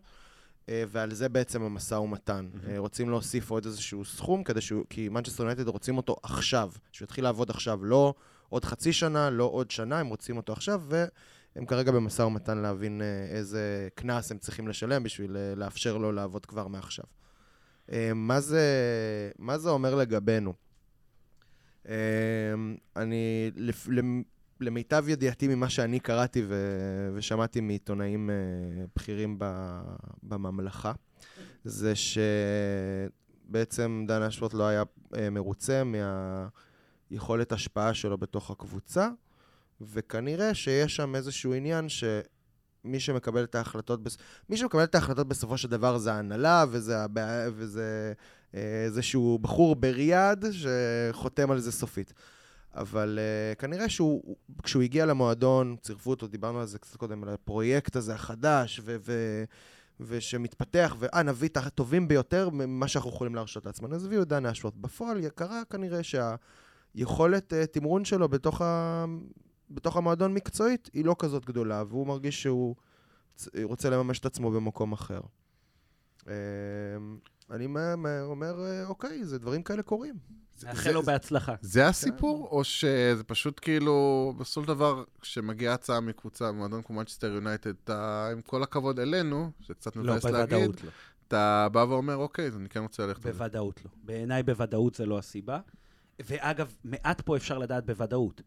[0.69, 2.49] אה, ועל זה בעצם המשא ומתן.
[2.53, 2.69] Mm-hmm.
[2.77, 7.23] רוצים להוסיף עוד איזשהו סכום, כדי שהוא, כי מנצ'סטר יונייטד רוצים אותו עכשיו, שהוא יתחיל
[7.23, 8.13] לעבוד עכשיו, לא
[8.49, 13.01] עוד חצי שנה, לא עוד שנה, הם רוצים אותו עכשיו, והם כרגע במשא ומתן להבין
[13.01, 17.05] אה, איזה קנס הם צריכים לשלם בשביל לאפשר לו לעבוד כבר מעכשיו.
[18.15, 18.61] מה זה,
[19.39, 20.53] מה זה אומר לגבינו?
[21.89, 23.51] אמ, אני,
[24.59, 28.35] למיטב ידיעתי ממה שאני קראתי ו- ושמעתי מעיתונאים אה,
[28.95, 29.39] בכירים
[30.23, 30.93] בממלכה,
[31.63, 31.93] זה
[33.49, 34.83] שבעצם דן אשוורט לא היה
[35.15, 35.83] אה, מרוצה
[37.11, 39.09] מהיכולת השפעה שלו בתוך הקבוצה,
[39.81, 42.03] וכנראה שיש שם איזשהו עניין ש...
[42.83, 43.99] מי שמקבל את ההחלטות,
[44.49, 46.95] מי שמקבל את ההחלטות בסופו של דבר זה ההנהלה, וזה,
[47.53, 48.23] וזה אה,
[48.53, 52.13] איזשהו בחור בריאד שחותם על זה סופית.
[52.75, 57.29] אבל uh, כנראה שהוא, כשהוא הגיע למועדון, צירפו אותו, דיברנו על זה קצת קודם, על
[57.29, 59.43] הפרויקט הזה החדש, ו- ו-
[59.99, 63.95] ושמתפתח, ואה, נביא את הטובים ביותר ממה שאנחנו יכולים להרשות לעצמנו.
[63.95, 64.73] אז הביאו את דן אשוורט.
[64.75, 69.05] בפועל קרה כנראה שהיכולת uh, תמרון שלו בתוך, ה...
[69.69, 72.75] בתוך המועדון מקצועית היא לא כזאת גדולה, והוא מרגיש שהוא
[73.63, 75.21] רוצה לממש את עצמו במקום אחר.
[77.51, 77.65] אני
[78.23, 80.15] אומר, אה, אוקיי, זה דברים כאלה קורים.
[80.63, 81.55] נאחל לו בהצלחה.
[81.61, 87.27] זה הסיפור, או שזה פשוט כאילו, בסופו של דבר, כשמגיעה הצעה מקבוצה, מועדון כמו מנצ'סטר
[87.27, 87.73] יונייטד,
[88.31, 90.89] עם כל הכבוד אלינו, שקצת לא, מבאס להגיד, לא.
[91.27, 93.37] אתה בא ואומר, אוקיי, אז אני כן רוצה ללכת על זה.
[93.37, 93.91] בוודאות לא.
[94.03, 95.59] בעיניי בוודאות זה לא הסיבה.
[96.19, 98.41] ואגב, מעט פה אפשר לדעת בוודאות.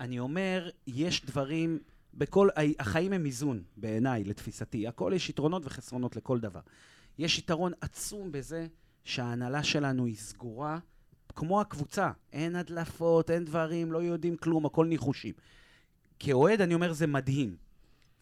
[0.00, 1.78] אני אומר, יש דברים,
[2.14, 2.48] בכל,
[2.78, 4.88] החיים הם איזון, בעיניי, לתפיסתי.
[4.88, 6.60] הכל יש יתרונות וחסרונות לכל דבר.
[7.18, 8.66] יש יתרון עצום בזה
[9.04, 10.78] שההנהלה שלנו היא סגורה,
[11.36, 12.10] כמו הקבוצה.
[12.32, 15.34] אין הדלפות, אין דברים, לא יודעים כלום, הכל ניחושים.
[16.18, 17.56] כאוהד, אני אומר, זה מדהים.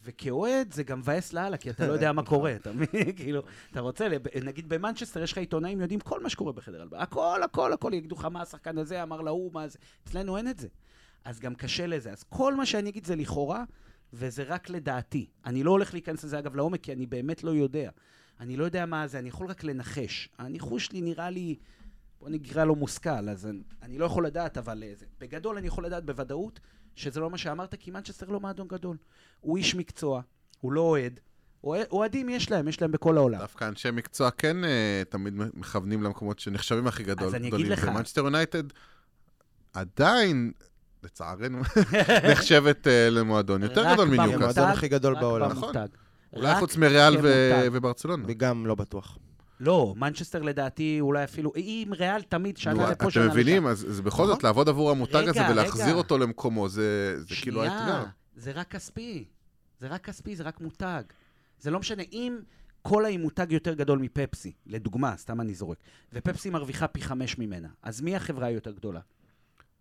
[0.05, 2.23] וכאוהד זה גם מבאס לאללה, כי אתה לא יודע מה.
[2.23, 3.13] קורה, אתה מבין?
[3.17, 4.09] כאילו, אתה רוצה,
[4.45, 7.03] נגיד במנצ'סטר יש לך עיתונאים יודעים כל מה שקורה בחדר הלבאה.
[7.03, 9.79] הכל, הכל, הכל, יגידו לך מה השחקן הזה אמר להוא, מה זה.
[10.05, 10.69] אצלנו אין את זה.
[11.25, 12.13] אז גם קשה לזה.
[12.13, 13.65] אז כל מה שאני אגיד זה לכאורה,
[14.13, 15.27] וזה רק לדעתי.
[15.47, 17.91] אני לא הולך להיכנס לזה, אגב, לעומק, כי אני באמת לא יודע.
[18.41, 20.29] אני לא יודע מה זה, אני יכול רק לנחש.
[20.39, 21.57] הניחוש שלי נראה לי,
[22.21, 25.67] בוא נקרא לו מושכל, אז אני, אני לא יכול לדעת, אבל אה, זה, בגדול אני
[25.67, 26.61] יכול לדעת בוודאות
[26.97, 28.97] שזה לא מה שאמרת, כי מנצ'סטר לא מועדון גדול.
[29.41, 30.23] הוא איש מקצוע,
[30.61, 31.21] הוא לא אוהד.
[31.65, 33.39] אוהדים יש להם, יש להם בכל העולם.
[33.39, 34.67] דווקא אנשי מקצוע כן uh,
[35.09, 37.29] תמיד מכוונים למקומות שנחשבים הכי גדול.
[37.29, 37.85] אז אני אגיד לך.
[37.89, 38.63] ומנצ'סטר יונייטד
[39.73, 40.53] עדיין,
[41.03, 41.61] לצערנו,
[42.33, 44.35] נחשבת uh, למועדון יותר גדול מניוקאסט.
[44.35, 45.51] המועדון הכי גדול בעולם.
[45.51, 45.75] נכון.
[46.37, 47.17] אולי חוץ מריאל
[47.73, 48.25] וברצלונה.
[48.29, 49.19] וגם לא בטוח.
[49.61, 53.31] לא, מנצ'סטר לדעתי אולי אפילו, עם ריאל תמיד שנה לפה שנה לשם.
[53.31, 54.49] אתם מבינים, אז זה בכל זאת נכון.
[54.49, 57.79] לעבוד עבור המותג הזה ולהחזיר אותו למקומו, זה כאילו האתגר.
[57.79, 58.05] שנייה,
[58.37, 59.25] זה רק כספי.
[59.81, 61.03] זה רק כספי, זה רק מותג.
[61.61, 62.39] זה לא משנה, אם
[62.83, 65.79] קולה היא מותג יותר גדול מפפסי, לדוגמה, סתם אני זורק,
[66.13, 69.01] ופפסי מרוויחה פי חמש ממנה, אז מי החברה היותר גדולה?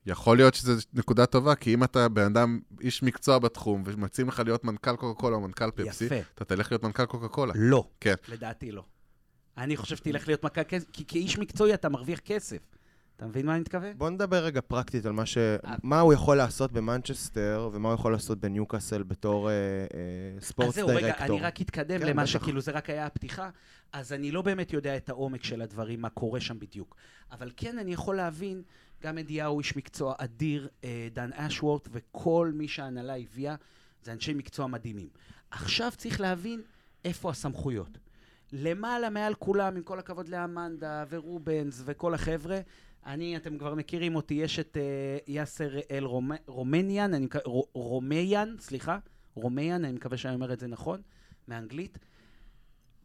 [0.06, 4.42] יכול להיות שזו נקודה טובה, כי אם אתה בן אדם, איש מקצוע בתחום, ומציעים לך
[4.46, 6.16] להיות מנכ"ל קוקה קולה או מנכ"ל פפסי, יפה.
[6.36, 7.54] אתה תלך להיות מנכ"ל קוקה קולה.
[7.56, 7.88] לא.
[8.00, 8.16] כן.
[8.28, 8.84] לדעתי לא.
[9.58, 12.60] אני חושב שתלך להיות מנכ"ל כסף, כי כאיש מקצועי אתה מרוויח כסף.
[13.16, 13.98] אתה מבין מה אני מתכוון?
[13.98, 15.38] בוא נדבר רגע פרקטית על מה, ש...
[15.84, 20.96] מה הוא יכול לעשות במנצ'סטר, ומה הוא יכול לעשות בניוקאסל בתור אה, אה, ספורט דירקטור.
[20.96, 23.50] אז זהו, רגע, אני רק אתקדם כן, למה שכאילו זה רק היה הפתיחה,
[23.94, 26.96] אז אני לא באמת יודע את העומק של הדברים, מה קורה שם בדיוק.
[27.32, 28.62] אבל כן, אני יכול להבין
[29.04, 33.56] גם אדיהו איש מקצוע אדיר, אה, דן אשוורט וכל מי שההנהלה הביאה,
[34.04, 35.08] זה אנשי מקצוע מדהימים.
[35.52, 36.62] עכשיו צריך להבין
[37.06, 37.98] איפה הסמכויות.
[38.52, 42.60] למעלה מעל כולם, עם כל הכבוד לאמנדה ורובנס וכל החבר'ה,
[43.06, 46.04] אני, אתם כבר מכירים אותי, יש את uh, יאסר אל
[46.48, 47.44] רומניאן, אני מקווה,
[47.74, 48.98] רומיאן, סליחה,
[49.36, 51.02] רומיאן, אני מקווה שאני אומר את זה נכון,
[51.48, 51.98] מאנגלית.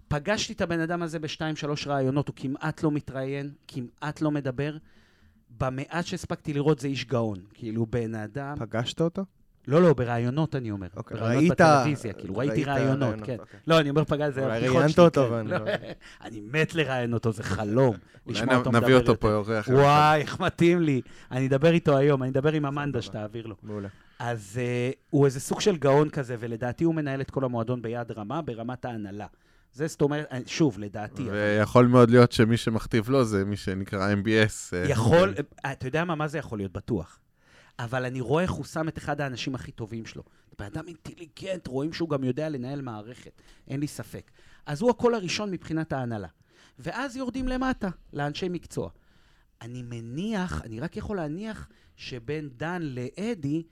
[0.08, 4.76] פגשתי את הבן אדם הזה בשתיים, שלוש ראיונות, הוא כמעט לא מתראיין, כמעט לא מדבר.
[5.60, 7.38] במעט שהספקתי לראות זה איש גאון.
[7.54, 8.54] כאילו, בן אדם...
[8.58, 9.24] פגשת אותו?
[9.68, 10.86] לא, לא, בראיונות אני אומר.
[10.96, 13.36] אוקיי, בראיונות ראית- בטלוויזיה, כאילו, ראיתי ראית ראיונות, כן.
[13.38, 13.60] אוקיי.
[13.66, 15.46] לא, אני אומר פגז, זה אולי הבדיחות ראיינת שלי, אותו כן.
[15.46, 15.56] לא,
[16.24, 17.96] אני מת לראיין אותו, זה חלום.
[18.26, 19.20] אולי לשמוע אותו נ- נביא מדבר אותו יותר.
[19.20, 19.68] פה אורח.
[19.68, 21.00] וואי, איך מתאים לי.
[21.30, 23.54] אני אדבר איתו היום, אני אדבר עם אמנדה שתעביר לו.
[23.62, 23.88] מעולה.
[24.18, 24.60] אז
[24.92, 28.42] uh, הוא איזה סוג של גאון כזה, ולדעתי הוא מנהל את כל המועדון ביד רמה,
[28.42, 29.26] ברמת ההנהלה.
[29.72, 31.22] זה זאת אומרת, אה, שוב, לדעתי.
[31.22, 34.74] אבל ויכול מאוד להיות שמי שמכתיב לו זה מי שנקרא MBS.
[34.76, 36.72] אה, יכול, אה, אתה יודע מה, מה זה יכול להיות?
[36.72, 37.20] בטוח.
[37.78, 40.22] אבל אני רואה איך הוא שם את אחד האנשים הכי טובים שלו.
[40.58, 44.30] בן אדם אינטליגנט, רואים שהוא גם יודע לנהל מערכת, אין לי ספק.
[44.66, 46.28] אז הוא הקול הראשון מבחינת ההנהלה.
[46.78, 48.90] ואז יורדים למטה, לאנשי מקצוע.
[49.62, 53.62] אני מניח, אני רק יכול להניח שבין דן לאדי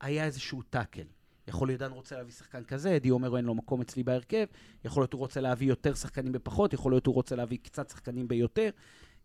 [0.00, 1.02] היה איזשהו טאקל.
[1.48, 4.44] יכול להיות דן רוצה להביא שחקן כזה, אדי אומר אין לו מקום אצלי בהרכב,
[4.84, 8.28] יכול להיות הוא רוצה להביא יותר שחקנים בפחות, יכול להיות הוא רוצה להביא קצת שחקנים
[8.28, 8.70] ביותר.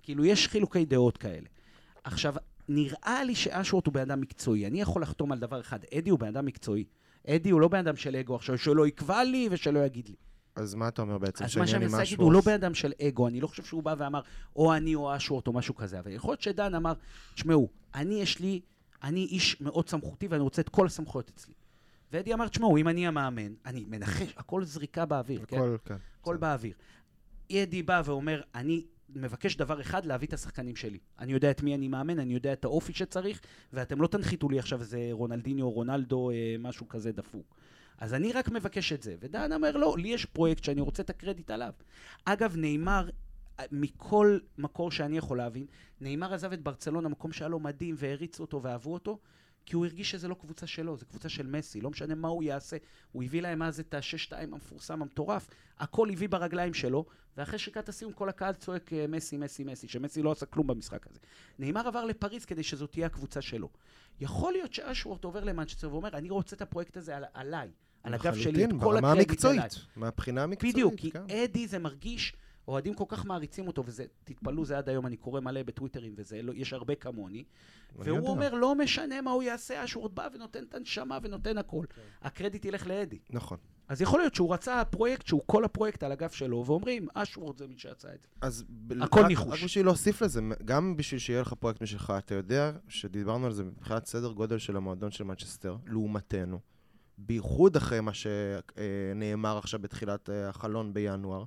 [0.03, 1.47] כאילו, יש חילוקי דעות כאלה.
[2.03, 2.35] עכשיו,
[2.69, 4.67] נראה לי שאשוורט הוא בן אדם מקצועי.
[4.67, 6.83] אני יכול לחתום על דבר אחד, אדי הוא בן אדם מקצועי.
[7.27, 10.15] אדי הוא לא בן אדם של אגו עכשיו, שלא יקבע לי ושלא יגיד לי.
[10.55, 11.43] אז מה אתה אומר בעצם?
[11.43, 13.83] אז מה שאני מנסה להגיד, הוא לא בן אדם של אגו, אני לא חושב שהוא
[13.83, 14.21] בא ואמר,
[14.55, 16.93] או אני או אשוורט או משהו כזה, אבל יכול להיות שדן אמר,
[17.35, 18.61] תשמעו, אני יש לי,
[19.03, 21.53] אני איש מאוד סמכותי ואני רוצה את כל הסמכויות אצלי.
[22.11, 25.57] ואדי אמר, תשמעו, אם אני המאמן, אני מנחש, הכל זריקה באוויר, כן?
[25.57, 25.95] הכל, כן.
[26.21, 26.73] הכל באוויר.
[27.51, 28.85] אדי בא ואומר, אני
[29.15, 30.99] מבקש דבר אחד, להביא את השחקנים שלי.
[31.19, 33.41] אני יודע את מי אני מאמן, אני יודע את האופי שצריך,
[33.73, 37.55] ואתם לא תנחיתו לי עכשיו איזה רונלדיניו או רונלדו, אה, משהו כזה דפוק.
[37.97, 39.15] אז אני רק מבקש את זה.
[39.19, 41.73] ודן אומר, לא, לי יש פרויקט שאני רוצה את הקרדיט עליו.
[42.25, 43.09] אגב, נאמר,
[43.59, 45.65] אה, מכל מקור שאני יכול להבין,
[46.01, 49.19] נאמר עזב את ברצלונה, מקום שהיה לו מדהים, והריצו אותו ואהבו אותו,
[49.65, 52.43] כי הוא הרגיש שזה לא קבוצה שלו, זה קבוצה של מסי, לא משנה מה הוא
[52.43, 52.77] יעשה.
[53.11, 55.47] הוא הביא להם אז את השש-שתיים המפורסם, המטורף,
[55.79, 57.05] הכל הביא ברגליים שלו,
[57.37, 61.07] ואחרי שריקת הסיום כל הקהל צועק אה, מסי, מסי, מסי, שמסי לא עשה כלום במשחק
[61.07, 61.19] הזה.
[61.59, 63.69] ניימאר עבר לפריז כדי שזו תהיה הקבוצה שלו.
[64.19, 67.69] יכול להיות שאשוורת' עובר למנצ'סטר ואומר, אני רוצה את הפרויקט הזה על, עליי,
[68.03, 69.59] על הגב שלי, את לחלוטין, כל ברמה הקרדיט עליי.
[69.59, 69.87] המקצועית.
[69.95, 71.23] מהבחינה המקצועית, בדיוק, כי כן.
[71.29, 72.33] אדי זה מרגיש,
[72.67, 76.41] אוהדים כל כך מעריצים אותו, וזה, תתפלאו, זה עד היום, אני קורא מלא בטוויטרים וזה,
[76.41, 77.43] לא, יש הרבה כמוני,
[77.95, 78.29] והוא יודע.
[78.29, 81.85] אומר, לא משנה מה הוא יעשה, אשוורת' בא ונותן את הנשמה ונותן הכל.
[82.21, 83.19] הקרדיט ילך לאדי.
[83.29, 83.57] נכון.
[83.87, 87.67] אז יכול להיות שהוא רצה פרויקט שהוא כל הפרויקט על הגב שלו, ואומרים, אשוורת' זה
[87.67, 88.27] מי שעשה את זה.
[88.41, 88.63] אז
[89.01, 89.59] הכל ניחוש.
[89.59, 93.63] רק בשביל להוסיף לזה, גם בשביל שיהיה לך פרויקט משלך, אתה יודע שדיברנו על זה
[93.63, 96.59] מבחינת סדר גודל של המועדון של מנצ'סטר, לעומתנו,
[97.17, 101.43] בייחוד אחרי מה שנאמר עכשיו בתחילת אה, החלון בינואר,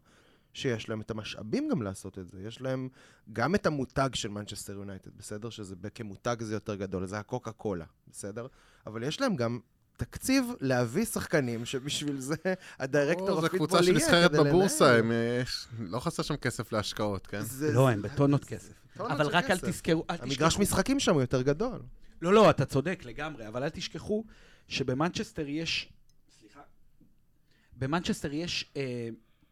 [0.54, 2.38] שיש להם את המשאבים גם לעשות את זה.
[2.46, 2.88] יש להם
[3.32, 5.50] גם את המותג של מנצ'סטר יונייטד, בסדר?
[5.50, 8.46] שזה כמותג זה יותר גדול, זה הקוקה קולה, בסדר?
[8.86, 9.58] אבל יש להם גם
[9.96, 12.34] תקציב להביא שחקנים שבשביל זה
[12.78, 14.52] ה director of football קבוצה יהיה שנסחרת כדי לנהל.
[14.52, 17.40] בבורסה, הם, אה, יש- לא חסר שם כסף להשקעות, כן?
[17.42, 18.72] זה- לא, הם בטונות כסף.
[18.96, 19.58] טונות אבל רק אל.
[19.58, 20.62] תזכרו, אל המגרש תשכחו.
[20.62, 21.82] משחקים שם הוא יותר גדול.
[22.22, 24.24] לא, לא, אתה צודק לגמרי, אבל אל תשכחו
[24.68, 25.92] שבמנצ'סטר יש...
[26.40, 26.60] סליחה.
[27.76, 28.72] במנצ'סטר יש...
[28.76, 29.08] אה,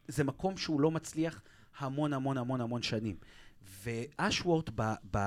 [0.07, 1.41] זה מקום שהוא לא מצליח
[1.77, 3.15] המון המון המון המון שנים.
[3.83, 5.17] ואשוורט, ב, ב,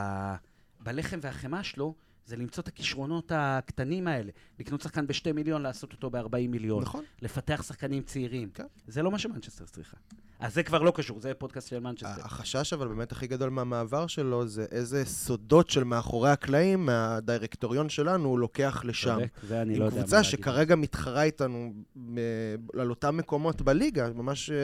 [0.81, 1.95] בלחם והחמאה שלו,
[2.27, 4.31] זה למצוא את הכישרונות הקטנים האלה.
[4.59, 6.83] לקנות שחקן בשתי מיליון, לעשות אותו ב-40 מיליון.
[6.83, 7.05] נכון.
[7.23, 8.51] לפתח שחקנים צעירים.
[8.55, 8.67] כן.
[8.87, 9.97] זה לא מה שמנצ'סטר צריכה.
[10.39, 12.25] אז זה כבר לא קשור, זה פודקאסט של מנצ'סטר.
[12.25, 18.29] החשש אבל באמת הכי גדול מהמעבר שלו זה איזה סודות של מאחורי הקלעים מהדירקטוריון שלנו
[18.29, 19.15] הוא לוקח לשם.
[19.15, 20.31] צודק, זה אני לא עם יודע מה קבוצה להגיד.
[20.31, 21.73] שכרגע מתחרה איתנו
[22.19, 24.57] אה, על אותם מקומות בליגה, ממש אה,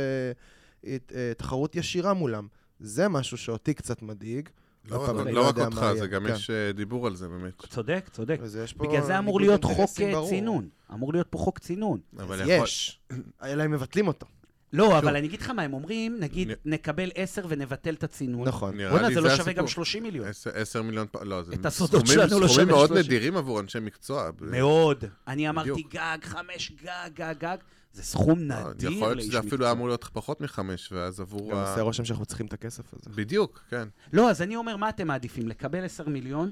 [1.14, 2.46] אה, תחרות ישירה מולם.
[2.80, 4.48] זה משהו שאותי קצת מדאיג.
[4.90, 6.06] לא רק- אני לא רק יודע אותך, זה.
[6.06, 6.32] גם כן.
[6.34, 7.62] יש אה, דיבור על זה באמת.
[7.68, 8.38] צודק, צודק.
[8.76, 10.28] בגלל זה אמור להיות חוק אה, ברור.
[10.28, 10.68] צינון.
[10.92, 11.98] אמור להיות פה חוק צינון.
[12.18, 13.00] אבל אז יכול- יש,
[13.44, 14.26] אלא אם מבטלים אותו.
[14.72, 18.48] לא, אבל אני אגיד לך מה הם אומרים, נגיד, נ- נקבל 10 ונבטל את הצינון.
[18.48, 18.76] נכון.
[18.76, 19.52] נראה בואנה, לי זה לא שווה.
[19.52, 20.26] גם 30 מיליון.
[20.28, 23.04] עשר- עשר מיליון, פ- לא, זה את הסודות סכומים- שלנו לא סכומים שווה מאוד 30.
[23.06, 24.30] נדירים עבור אנשי מקצוע.
[24.40, 25.04] מאוד.
[25.28, 25.82] אני אמרתי.
[25.90, 27.56] גג, חמש, גג, גג, גג.
[27.92, 29.66] זה סכום אה, נדיר יכול להיות לאיש שזה אפילו מקצוע.
[29.66, 31.56] היה אמור להיות פחות מחמש, ואז עבור גם.
[31.56, 33.10] עושה רושם שאנחנו צריכים את הכסף הזה.
[33.16, 33.88] בדיוק, כן.
[34.12, 35.48] לא, אז אני אומר, מה אתם מעדיפים?
[35.48, 36.50] לקבל 10 מיליון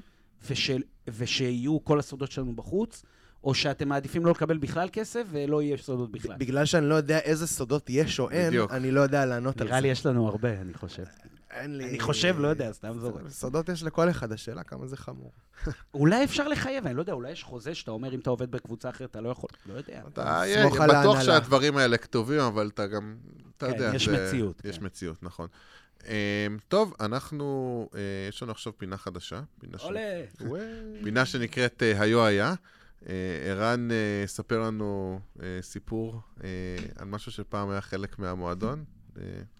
[1.07, 3.03] ושיהיו כל הסודות שלנו בחוץ,
[3.43, 6.35] או שאתם מעדיפים לא לקבל בכלל כסף ולא יהיה סודות בכלל?
[6.37, 8.71] בגלל שאני לא יודע איזה סודות יש או אין, בדיוק.
[8.71, 9.71] אני לא יודע לענות על זה.
[9.71, 11.03] נראה לי יש לנו הרבה, אני חושב.
[11.51, 11.89] אין לי...
[11.89, 13.27] אני חושב, לא יודע, סתם זורק.
[13.29, 15.31] סודות יש לכל אחד, השאלה כמה זה חמור.
[15.93, 18.89] אולי אפשר לחייב, אני לא יודע, אולי יש חוזה שאתה אומר אם אתה עובד בקבוצה
[18.89, 20.01] אחרת, אתה לא יכול, לא יודע.
[20.07, 20.45] אתה
[20.87, 21.21] בטוח.
[21.21, 23.15] שהדברים האלה כתובים, אבל אתה גם,
[23.57, 24.85] אתה כן, יודע, יש מציאות, יש כן.
[24.85, 25.47] מציאות, נכון.
[26.07, 27.99] אמ, טוב, אנחנו, אה,
[28.29, 29.41] יש לנו עכשיו פינה חדשה.
[29.59, 30.21] פינה ש- עולה.
[31.03, 32.53] פינה שנקראת אה, היו היה.
[33.09, 33.13] אה,
[33.45, 33.89] ערן
[34.25, 35.19] ספר לנו
[35.61, 36.21] סיפור
[36.95, 38.83] על משהו שפעם היה חלק מהמועדון,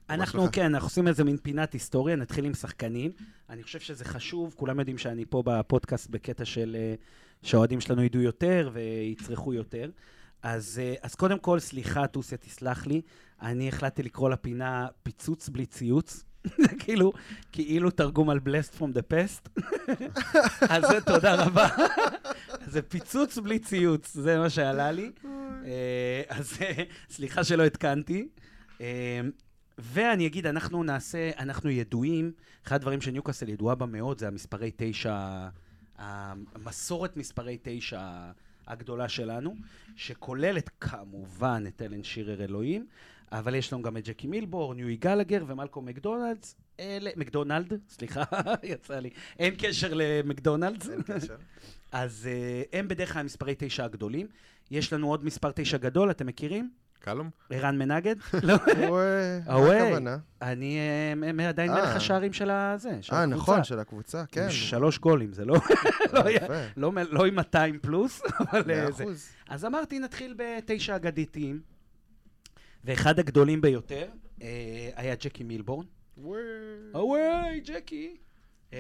[0.10, 3.12] אנחנו, כן, אנחנו עושים איזה מין פינת היסטוריה, נתחיל עם שחקנים.
[3.50, 6.76] אני חושב שזה חשוב, כולם יודעים שאני פה בפודקאסט בקטע של
[7.44, 9.90] שהאוהדים שלנו ידעו יותר ויצרכו יותר.
[10.44, 13.02] אז, אז קודם כל, סליחה, טוסיה, תסלח לי,
[13.42, 16.24] אני החלטתי לקרוא לפינה פיצוץ בלי ציוץ.
[16.64, 17.12] זה כאילו,
[17.52, 19.62] כאילו תרגום על blessed from the past.
[20.74, 21.70] אז זה תודה רבה.
[22.74, 25.12] זה פיצוץ בלי ציוץ, זה מה שעלה לי.
[25.66, 26.58] אה, אז
[27.10, 28.28] סליחה שלא התקנתי.
[28.82, 29.22] אה,
[29.78, 32.32] ואני אגיד, אנחנו נעשה, אנחנו ידועים,
[32.68, 35.48] אחד הדברים שניוקאסל ידועה בה מאוד זה המספרי תשע,
[35.98, 38.32] המסורת מספרי תשע
[38.68, 39.56] הגדולה שלנו,
[39.96, 42.88] שכוללת כמובן את אלן שירר אלוהים,
[43.32, 46.56] אבל יש לנו גם את ג'קי מילבור, ניואי גלגר ומלקום מקדונלדס.
[46.80, 48.24] אלה, מקדונלד, סליחה,
[48.64, 49.10] יצא לי.
[49.40, 50.90] אין קשר למקדונלדס.
[50.90, 51.36] אין קשר.
[51.92, 54.28] אז uh, הם בדרך כלל מספרי תשע הגדולים.
[54.72, 56.72] יש לנו עוד מספר תשע גדול, אתם מכירים?
[57.02, 57.30] קלום?
[57.50, 58.16] ערן מנגד?
[58.44, 58.56] לא.
[59.48, 60.18] מה הכוונה?
[60.42, 60.78] אני
[61.40, 61.96] אה, עדיין מלך אה.
[61.96, 63.20] השערים של הזה, של הקבוצה.
[63.20, 64.50] אה, נכון, של הקבוצה, כן.
[64.50, 65.56] שלוש גולים, זה לא,
[66.14, 66.22] לא,
[66.78, 69.06] לא, לא עם 200 פלוס, אבל זה.
[69.50, 71.62] אז אמרתי, נתחיל בתשע אגדיתיים.
[72.84, 74.06] ואחד הגדולים ביותר
[74.42, 75.86] אה, היה ג'קי מילבורן.
[76.94, 78.18] וואי, ג'קי.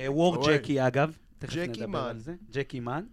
[0.07, 1.17] וור ג'קי, אגב.
[1.39, 2.35] תכף נדבר על זה.
[2.51, 3.03] ג'קי מן.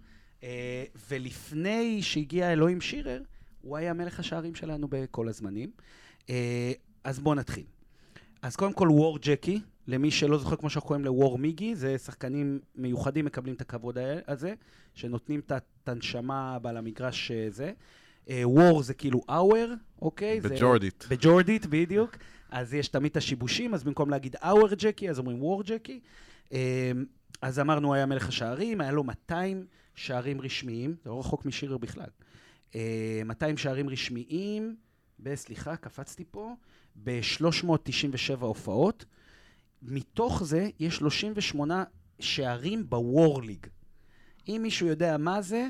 [0.42, 3.22] אה, ולפני שהגיע אלוהים שירר,
[3.68, 5.70] הוא היה מלך השערים שלנו בכל הזמנים.
[6.30, 6.72] אה,
[7.04, 7.64] אז בואו נתחיל.
[8.42, 12.60] אז קודם כל, וור ג'קי, למי שלא זוכר, כמו שאנחנו קוראים לוור מיגי, זה שחקנים
[12.76, 13.98] מיוחדים מקבלים את הכבוד
[14.28, 14.54] הזה,
[14.94, 17.72] שנותנים את הנשמה על המגרש זה.
[18.42, 19.68] וור זה כאילו hour,
[20.02, 20.40] אוקיי?
[20.40, 21.06] בג'ורדית.
[21.10, 22.16] בג'ורדית, בדיוק.
[22.50, 26.00] אז יש תמיד את השיבושים, אז במקום להגיד hour ג'קי, אז אומרים וור ג'קי.
[27.42, 32.08] אז אמרנו, היה מלך השערים, היה לו 200 שערים רשמיים, זה לא רחוק משירר בכלל.
[33.24, 34.76] 200 שערים רשמיים,
[35.34, 36.54] סליחה, קפצתי פה,
[37.04, 39.04] ב-397 הופעות.
[39.82, 41.84] מתוך זה יש 38
[42.20, 43.66] שערים בוור ליג.
[44.48, 45.68] אם מישהו יודע מה זה,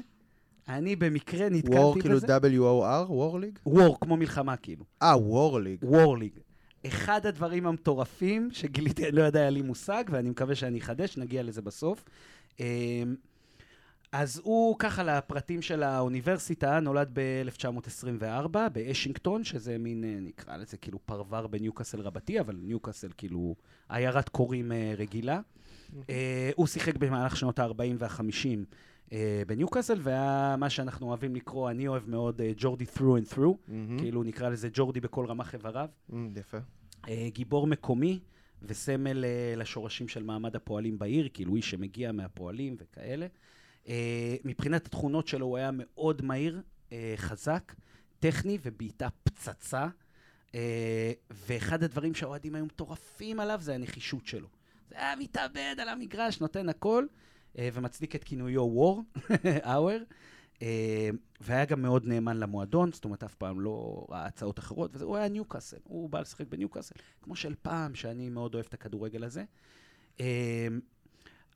[0.69, 1.81] אני במקרה נתקלתי בזה.
[1.81, 3.11] וור כאילו W-O-R?
[3.11, 3.59] וור ליג?
[3.67, 4.85] וור, כמו מלחמה כאילו.
[5.03, 5.85] אה, וור ליג.
[5.85, 6.33] וור ליג.
[6.87, 11.63] אחד הדברים המטורפים שגיליתי, לא יודע, היה לי מושג, ואני מקווה שאני אחדש, נגיע לזה
[11.63, 12.05] בסוף.
[14.13, 20.99] אז הוא, ככה לפרטים של האוניברסיטה, נולד ב-1924 באשינגטון, שזה מין, אה, נקרא לזה כאילו
[21.07, 23.55] פרבר בניוקאסל רבתי, אבל ניוקאסל כאילו
[23.89, 25.41] עיירת קוראים אה, רגילה.
[26.11, 28.47] אה, הוא שיחק במהלך שנות ה-40 וה-50
[29.13, 33.73] אה, בניוקאסל, והיה מה שאנחנו אוהבים לקרוא, אני אוהב מאוד ג'ורדי through and through.
[33.99, 35.89] כאילו נקרא לזה ג'ורדי בכל רמ"ח איבריו.
[36.11, 36.59] Mm, יפה.
[37.29, 38.21] גיבור מקומי
[38.63, 39.25] וסמל
[39.57, 43.27] לשורשים של מעמד הפועלים בעיר, כאילו איש שמגיע מהפועלים וכאלה.
[43.85, 43.91] Uh,
[44.45, 47.75] מבחינת התכונות שלו הוא היה מאוד מהיר, uh, חזק,
[48.21, 49.87] טכני ובעיטה פצצה.
[50.47, 50.55] Uh,
[51.31, 54.49] ואחד הדברים שהאוהדים היו מטורפים עליו זה הנחישות שלו.
[54.89, 57.07] זה היה מתאבד על המגרש, נותן הכל.
[57.59, 59.03] אה, ומצדיק את כינויו וור,
[59.63, 60.03] האואר,
[60.63, 61.11] אה,
[61.41, 65.29] והיה גם מאוד נאמן למועדון, זאת אומרת, אף פעם לא ראה הצעות אחרות, והוא היה
[65.29, 69.45] ניוקאסל, הוא בא לשחק בניוקאסל, כמו של פעם, שאני מאוד אוהב את הכדורגל הזה.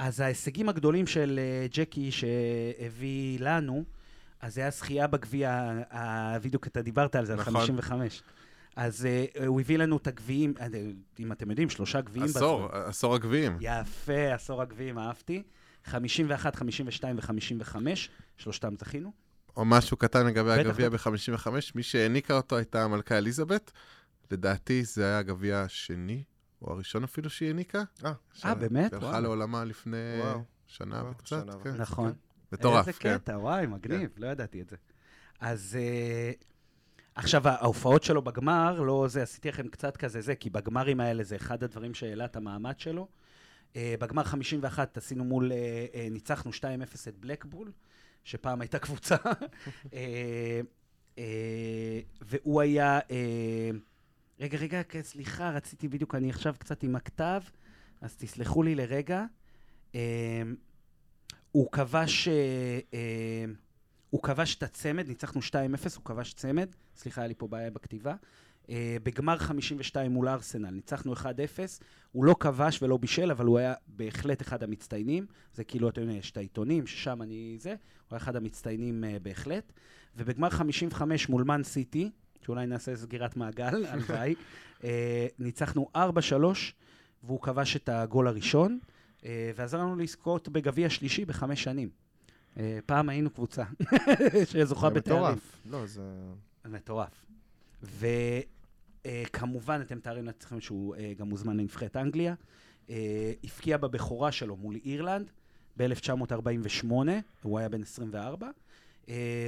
[0.03, 1.41] אה, אז ההישגים הגדולים של
[1.71, 3.85] ג'קי שהביא לנו,
[4.41, 5.73] אז זה היה זכייה בגביע,
[6.43, 7.57] בדיוק אתה דיברת על זה, נכון.
[7.57, 8.23] על 55.
[8.77, 10.55] אז uh, הוא הביא לנו את הגביעים,
[11.21, 12.25] אם אתם יודעים, שלושה גביעים.
[12.25, 12.81] עשור, בזמן.
[12.85, 13.57] עשור הגביעים.
[13.61, 15.43] יפה, עשור הגביעים, אהבתי.
[15.85, 17.77] 51, 52 ו-55,
[18.37, 19.13] שלושתם זכינו.
[19.57, 23.73] או משהו קטן לגבי הגביע ב-55, מי שהעניקה אותו הייתה המלכה אליזבת.
[24.31, 26.23] לדעתי זה היה הגביע השני,
[26.63, 27.83] או הראשון אפילו שהיא העניקה.
[28.05, 28.13] אה,
[28.45, 28.91] אה באמת?
[28.91, 29.97] שהלכה לעולמה לפני.
[30.73, 31.45] שנה וקצת.
[31.63, 31.77] כן.
[31.77, 32.13] נכון.
[32.53, 33.09] מטורף, כן.
[33.09, 34.23] איזה קטע, וואי, מגניב, כן.
[34.23, 34.77] לא ידעתי את זה.
[35.41, 36.45] אז uh,
[37.15, 41.37] עכשיו, ההופעות שלו בגמר, לא זה, עשיתי לכם קצת כזה זה, כי בגמרים האלה זה
[41.37, 43.09] אחד הדברים שהעלה את המעמד שלו.
[43.73, 45.53] Uh, בגמר 51 עשינו מול,
[46.11, 46.55] ניצחנו 2-0
[47.09, 47.73] את בלקבול,
[48.25, 49.17] שפעם הייתה קבוצה,
[52.29, 53.01] והוא היה...
[54.43, 57.40] רגע, רגע, סליחה, רציתי בדיוק, אני עכשיו קצת עם הכתב,
[58.01, 59.24] אז תסלחו לי לרגע.
[59.93, 59.97] Uh,
[61.53, 62.28] הוא כבש...
[62.28, 62.30] Uh,
[62.90, 62.95] uh,
[64.11, 65.55] הוא כבש את הצמד, ניצחנו 2-0,
[65.97, 68.14] הוא כבש צמד, סליחה, היה לי פה בעיה בכתיבה.
[68.62, 68.68] Uh,
[69.03, 71.24] בגמר 52 מול ארסנל, ניצחנו 1-0,
[72.12, 75.26] הוא לא כבש ולא בישל, אבל הוא היה בהחלט אחד המצטיינים.
[75.55, 77.76] זה כאילו, אתם יודעים, יש את העיתונים, ששם אני זה, הוא
[78.11, 79.72] היה אחד המצטיינים uh, בהחלט.
[80.16, 82.11] ובגמר 55 מול מן סיטי,
[82.45, 84.34] שאולי נעשה סגירת מעגל, הלוואי,
[84.80, 84.84] uh,
[85.38, 85.99] ניצחנו 4-3,
[87.24, 88.78] והוא כבש את הגול הראשון,
[89.20, 89.24] uh,
[89.57, 91.88] ועזר לנו לזכות בגביע שלישי בחמש שנים.
[92.55, 93.64] Uh, פעם היינו קבוצה
[94.51, 95.22] שזוכה בתארים.
[95.22, 95.62] זה מטורף.
[95.70, 96.03] לא, זה...
[96.64, 97.26] מטורף.
[97.82, 98.07] ו...
[99.32, 102.34] כמובן, אתם מתארים לעצמכם שהוא גם מוזמן לנבחרת אנגליה.
[103.45, 105.30] הפקיע בבכורה שלו מול אירלנד
[105.76, 106.93] ב-1948,
[107.43, 108.49] הוא היה בן 24,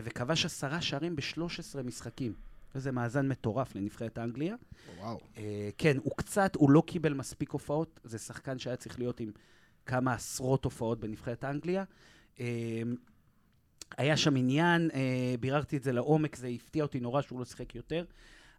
[0.05, 2.33] וכבש עשרה שערים ב-13 משחקים.
[2.75, 4.57] וזה מאזן מטורף לנבחרת אנגליה.
[4.99, 5.21] וואו.
[5.79, 9.31] כן, הוא קצת, הוא לא קיבל מספיק הופעות, זה שחקן שהיה צריך להיות עם
[9.87, 11.85] כמה עשרות הופעות בנבחרת אנגליה.
[13.99, 17.75] היה שם עניין, אה, ביררתי את זה לעומק, זה הפתיע אותי נורא שהוא לא שיחק
[17.75, 18.05] יותר,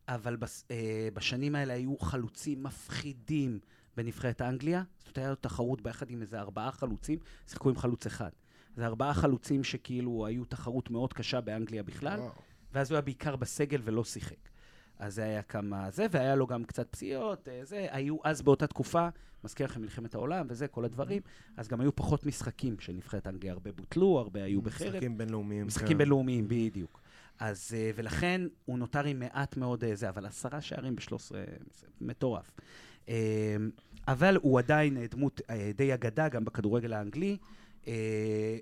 [0.08, 3.60] אבל בס, אה, בשנים האלה היו חלוצים מפחידים
[3.98, 4.84] בנבחרת אנגליה.
[4.98, 8.30] זאת אומרת, הייתה תחרות ביחד עם איזה ארבעה חלוצים, שיחקו עם חלוץ אחד.
[8.76, 12.32] זה ארבעה חלוצים שכאילו היו תחרות מאוד קשה באנגליה בכלל, וואו.
[12.76, 14.50] ואז הוא היה בעיקר בסגל ולא שיחק.
[15.00, 18.68] אז זה היה כמה זה, והיה לו גם קצת פציעות, אה, זה, היו אז באותה
[18.68, 19.08] תקופה,
[19.44, 21.22] מזכיר לכם מלחמת העולם וזה, כל הדברים,
[21.58, 24.90] אז גם היו פחות משחקים של נבחרת אנגליה, הרבה בוטלו, הרבה היו בחרב.
[24.90, 25.68] משחקים בינלאומיים.
[25.68, 25.98] משחקים כן.
[25.98, 27.02] בינלאומיים, בדיוק.
[27.40, 31.44] אז, אה, ולכן הוא נותר עם מעט מאוד אה, זה, אבל עשרה שערים בשלוש עשרה,
[32.02, 32.52] מטורף.
[34.08, 35.42] אבל הוא עדיין דמות
[35.76, 37.38] די אגדה, גם בכדורגל האנגלי,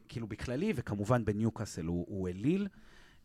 [0.08, 2.68] כאילו בכללי, וכמובן בניוקאסל הוא, הוא אליל.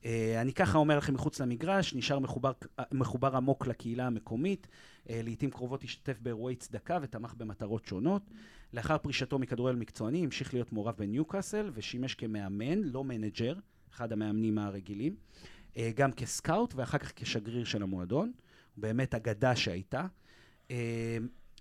[0.03, 0.07] Uh,
[0.40, 2.53] אני ככה אומר לכם מחוץ למגרש, נשאר מחובר,
[2.92, 8.22] מחובר עמוק לקהילה המקומית, uh, לעיתים קרובות השתתף באירועי צדקה ותמך במטרות שונות.
[8.72, 13.55] לאחר פרישתו מכדורגל מקצועני, המשיך להיות מעורב בניוקאסל ושימש כמאמן, לא manager,
[13.94, 15.16] אחד המאמנים הרגילים,
[15.74, 18.32] uh, גם כסקאוט ואחר כך כשגריר של המועדון.
[18.76, 20.07] באמת אגדה שהייתה.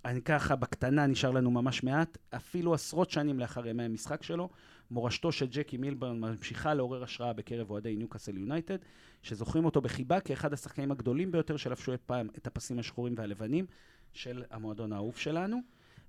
[0.05, 4.49] אני ככה, בקטנה נשאר לנו ממש מעט, אפילו עשרות שנים לאחר ימי המשחק שלו,
[4.91, 8.77] מורשתו של ג'קי מילברן ממשיכה לעורר השראה בקרב אוהדי ניוקאסל יונייטד,
[9.23, 13.65] שזוכרים אותו בחיבה כאחד השחקנים הגדולים ביותר שלבשו את פעם את הפסים השחורים והלבנים
[14.13, 15.57] של המועדון האהוב שלנו.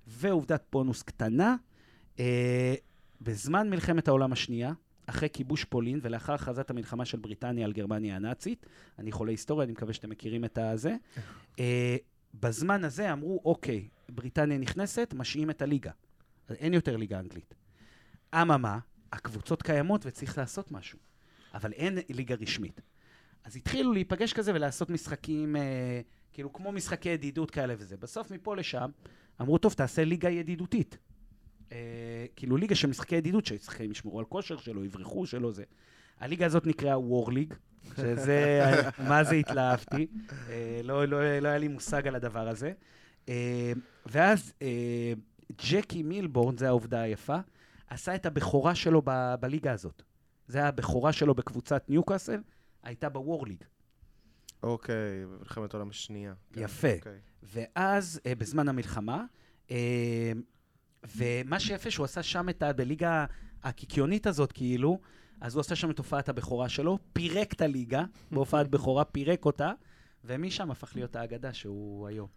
[0.07, 1.57] ועובדת בונוס קטנה,
[2.21, 2.75] אה,
[3.21, 4.73] בזמן מלחמת העולם השנייה,
[5.07, 8.67] אחרי כיבוש פולין ולאחר הכרזת המלחמה של בריטניה על גרמניה הנאצית,
[8.99, 10.97] אני חולה היסטוריה, אני מקווה שאתם מכירים את הזה,
[11.59, 11.97] אה,
[12.35, 15.91] בזמן הזה אמרו, אוקיי, בריטניה נכנסת, משעים את הליגה.
[16.51, 17.55] אין יותר ליגה אנגלית.
[18.35, 18.79] אממה,
[19.13, 20.99] הקבוצות קיימות וצריך לעשות משהו,
[21.55, 22.81] אבל אין ליגה רשמית.
[23.45, 26.01] אז התחילו להיפגש כזה ולעשות משחקים, אה,
[26.33, 27.97] כאילו כמו משחקי ידידות כאלה וזה.
[27.97, 28.91] בסוף מפה לשם
[29.41, 30.99] אמרו, טוב, תעשה ליגה ידידותית.
[31.73, 35.65] אה, כאילו ליגה של משחקי ידידות, ששחקנים ישמרו על כושר שלו, יברחו שלו, זה.
[36.21, 37.55] הליגה הזאת נקראה וור ליג,
[37.97, 38.71] שזה,
[39.09, 40.07] מה זה התלהבתי.
[40.49, 42.73] אה, לא, לא, לא היה לי מושג על הדבר הזה.
[43.29, 43.73] אה,
[44.07, 45.13] ואז אה,
[45.71, 47.39] ג'קי מילבורן, זו העובדה היפה,
[47.91, 50.03] עשה את הבכורה שלו ב- בליגה הזאת.
[50.47, 52.41] זה היה הבכורה שלו בקבוצת ניוקאסל,
[52.83, 53.65] הייתה בוור ליג.
[54.63, 56.35] אוקיי, במלחמת העולם השנייה.
[56.53, 56.95] כן, יפה.
[56.97, 57.19] אוקיי.
[57.43, 59.25] ואז, אה, בזמן המלחמה,
[59.71, 60.33] אה,
[61.17, 62.73] ומה שיפה שהוא עשה שם את ה...
[62.73, 63.27] בליגה
[63.63, 65.01] הקיקיונית הזאת, כאילו,
[65.41, 69.73] אז הוא עשה שם את הופעת הבכורה שלו, פירק את הליגה, בהופעת בכורה פירק אותה,
[70.25, 72.29] ומשם הפך להיות האגדה שהוא היום.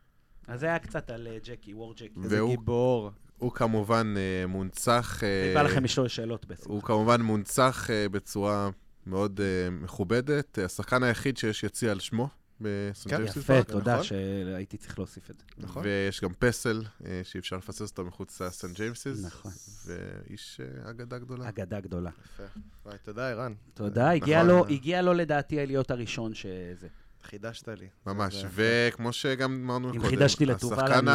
[0.47, 2.09] אז זה היה קצת על uh, ג'קי, וור ג'קי.
[2.23, 3.11] איזה גיבור.
[3.41, 5.23] הוא כמובן uh, מונצח...
[5.23, 6.69] אני בא לכם לשאול שאלות בשמחה.
[6.69, 8.69] הוא כמובן מונצח uh, בצורה
[9.07, 9.39] מאוד
[9.71, 10.57] מכובדת.
[10.57, 12.29] השחקן היחיד שיש יציע על שמו
[12.61, 14.03] בסנט כן, יפה, תודה נכון?
[14.03, 15.43] שהייתי צריך להוסיף את זה.
[15.57, 15.83] נכון.
[15.85, 16.81] ויש גם פסל
[17.23, 19.25] שאי אפשר לפסס אותו מחוץ לסנט ג'יימסיס.
[19.25, 19.51] נכון.
[19.85, 21.49] ואיש אגדה גדולה.
[21.49, 22.09] אגדה גדולה.
[22.25, 22.43] יפה.
[22.85, 23.53] וואי, תודה, ערן.
[23.73, 24.69] תודה, נכון.
[24.69, 26.87] הגיע לו לדעתי להיות הראשון שזה.
[27.23, 27.87] חידשת לי.
[28.05, 31.07] ממש, וכמו שגם אמרנו קודם, אם חידשתי לטובה השחקן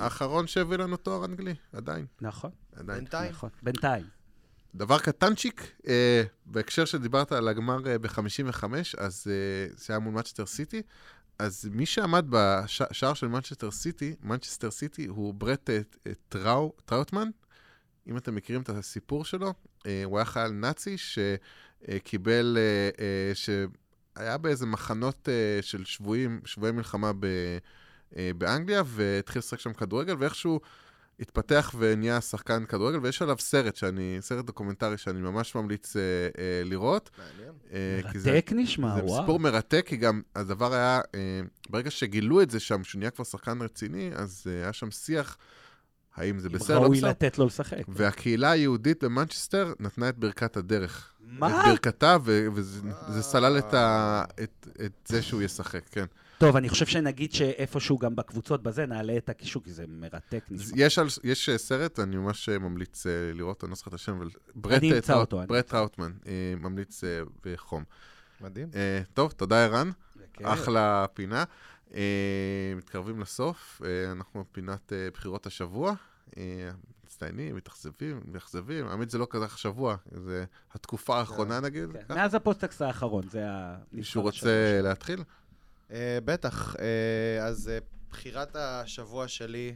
[0.00, 2.06] האחרון שהביא לנו תואר אנגלי, עדיין.
[2.20, 2.50] נכון.
[2.76, 2.98] עדיין.
[2.98, 3.30] בינתיים.
[3.30, 4.04] נכון, בינתיים.
[4.74, 8.64] דבר קטנצ'יק, אה, בהקשר שדיברת על הגמר אה, ב-55,
[8.98, 10.82] אז אה, זה היה מול מנצ'סטר סיטי,
[11.38, 15.80] אז מי שעמד בשער של מנצ'סטר סיטי, מנצ'סטר סיטי, הוא ברט אה,
[16.28, 17.28] טראו, טראוטמן.
[18.06, 19.54] אם אתם מכירים את הסיפור שלו,
[19.86, 23.50] אה, הוא היה חייל נאצי שקיבל, אה, אה, ש...
[24.16, 27.26] היה באיזה מחנות uh, של שבויים, שבויי מלחמה ב,
[28.12, 30.60] uh, באנגליה, והתחיל לשחק שם כדורגל, ואיכשהו
[31.20, 35.98] התפתח ונהיה שחקן כדורגל, ויש עליו סרט שאני, סרט דוקומנטרי שאני ממש ממליץ uh,
[36.32, 37.10] uh, לראות.
[37.18, 37.54] מעניין.
[37.70, 39.14] Uh, מרתק זה, נשמע, זה וואו.
[39.14, 43.10] זה סיפור מרתק, כי גם הדבר היה, uh, ברגע שגילו את זה שם, שהוא נהיה
[43.10, 45.36] כבר שחקן רציני, אז uh, היה שם שיח.
[46.16, 46.78] האם זה בסדר?
[46.78, 47.82] ראוי לתת לו לשחק.
[47.88, 51.12] והקהילה היהודית במנצ'סטר נתנה את ברכת הדרך.
[51.20, 51.60] מה?
[51.60, 56.04] את ברכתה, וזה סלל את, ה, את, את זה שהוא ישחק, כן.
[56.38, 60.44] טוב, אני חושב שנגיד שאיפשהו גם בקבוצות בזה, נעלה את הקישור, כי זה מרתק.
[60.74, 64.28] יש, על, יש סרט, אני ממש ממליץ אה, לראות, אני לא זוכר את השם, אבל
[64.54, 65.40] ברט, אני אמצא אותו.
[65.48, 67.84] ברט טראוטמן, אה, ממליץ אה, בחום.
[68.40, 68.68] מדהים.
[69.14, 69.90] טוב, תודה ערן.
[70.42, 71.44] אחלה פינה.
[72.76, 73.82] מתקרבים לסוף,
[74.12, 75.94] אנחנו בפינת בחירות השבוע.
[77.04, 78.86] מצטיינים, מתאכזבים, מאכזבים.
[78.86, 81.64] האמת, זה לא כזה שבוע, זה התקופה האחרונה, כן.
[81.64, 81.92] נגיד.
[81.92, 82.14] כן.
[82.14, 83.76] מאז הפוסטקס האחרון, זה ה...
[83.92, 85.24] מישהו רוצה להתחיל?
[86.24, 86.76] בטח.
[87.42, 87.70] אז
[88.10, 89.74] בחירת השבוע שלי,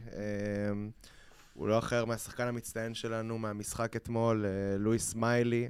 [1.53, 4.45] הוא לא אחר מהשחקן המצטיין שלנו מהמשחק אתמול,
[4.79, 5.69] לואיס מיילי.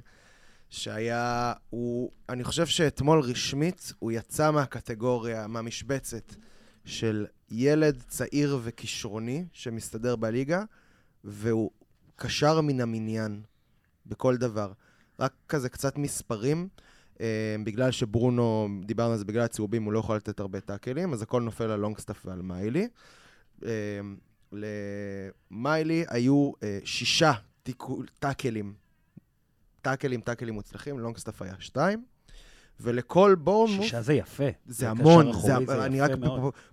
[0.70, 6.34] שהיה, הוא, אני חושב שאתמול רשמית הוא יצא מהקטגוריה, מהמשבצת
[6.84, 10.64] של ילד צעיר וכישרוני שמסתדר בליגה,
[11.24, 11.70] והוא
[12.16, 13.42] קשר מן המניין
[14.06, 14.72] בכל דבר.
[15.20, 16.68] רק כזה קצת מספרים,
[17.20, 21.22] אה, בגלל שברונו, דיברנו על זה, בגלל הצהובים הוא לא יכול לתת הרבה tackles, אז
[21.22, 22.88] הכל נופל על לונגסטאפ ועל מיילי.
[23.64, 24.00] אה,
[24.52, 27.32] למיילי היו אה, שישה
[28.18, 28.74] tackles
[29.82, 32.04] tackles, tackles מוצלחים, לונגסטאפ היה שתיים.
[32.80, 33.84] ולכל בורנמוס...
[33.84, 34.44] שישה זה יפה.
[34.66, 36.10] זה, זה המון, זה, זה אני רק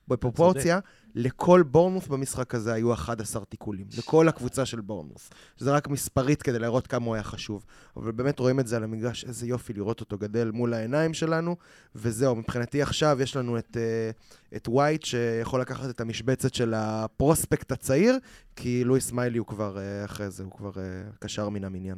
[0.07, 0.79] בפרופורציה,
[1.15, 3.87] לכל בורנמוס במשחק הזה היו 11 תיקולים.
[3.97, 5.29] לכל הקבוצה של בורנמוס.
[5.57, 7.65] זה רק מספרית כדי להראות כמה הוא היה חשוב.
[7.97, 11.55] אבל באמת רואים את זה על המגרש, איזה יופי לראות אותו גדל מול העיניים שלנו,
[11.95, 14.11] וזהו, מבחינתי עכשיו יש לנו את, אה,
[14.55, 18.17] את ווייט, שיכול לקחת את המשבצת של הפרוספקט הצעיר,
[18.55, 20.83] כי לואיס מיילי הוא כבר אה, אחרי זה, הוא כבר אה,
[21.19, 21.97] קשר מן המניין.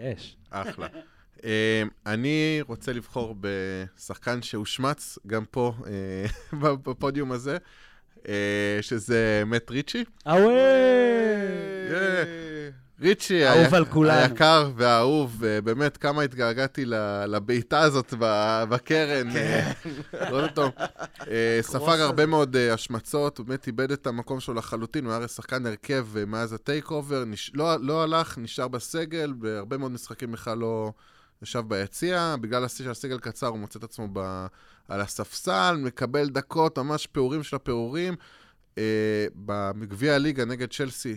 [0.00, 0.36] יש.
[0.50, 0.86] אחלה.
[1.44, 6.24] אה, אני רוצה לבחור בשחקן שהושמץ גם פה, אה,
[6.84, 7.58] בפודיום הזה,
[8.28, 10.04] אה, שזה מאט ריצ'י.
[10.26, 10.54] אווי!
[13.00, 13.46] ריצ'י,
[14.10, 16.84] היקר והאהוב, באמת כמה התגעגעתי
[17.26, 18.14] לבעיטה הזאת
[18.68, 19.32] בקרן.
[19.32, 19.72] כן.
[20.30, 20.70] רואים אותו.
[21.60, 26.06] ספג הרבה מאוד השמצות, הוא באמת איבד את המקום שלו לחלוטין, הוא היה שחקן הרכב
[26.26, 27.24] מאז ה takeover,
[27.54, 30.92] לא, לא הלך, נשאר בסגל, בהרבה מאוד משחקים בכלל לא
[31.42, 34.46] ישב ביציע, בגלל שהסגל קצר הוא מוצא את עצמו ב,
[34.88, 38.14] על הספסל, מקבל דקות, ממש פעורים של הפעורים.
[39.36, 41.16] בגביע הליגה נגד צ'לסי,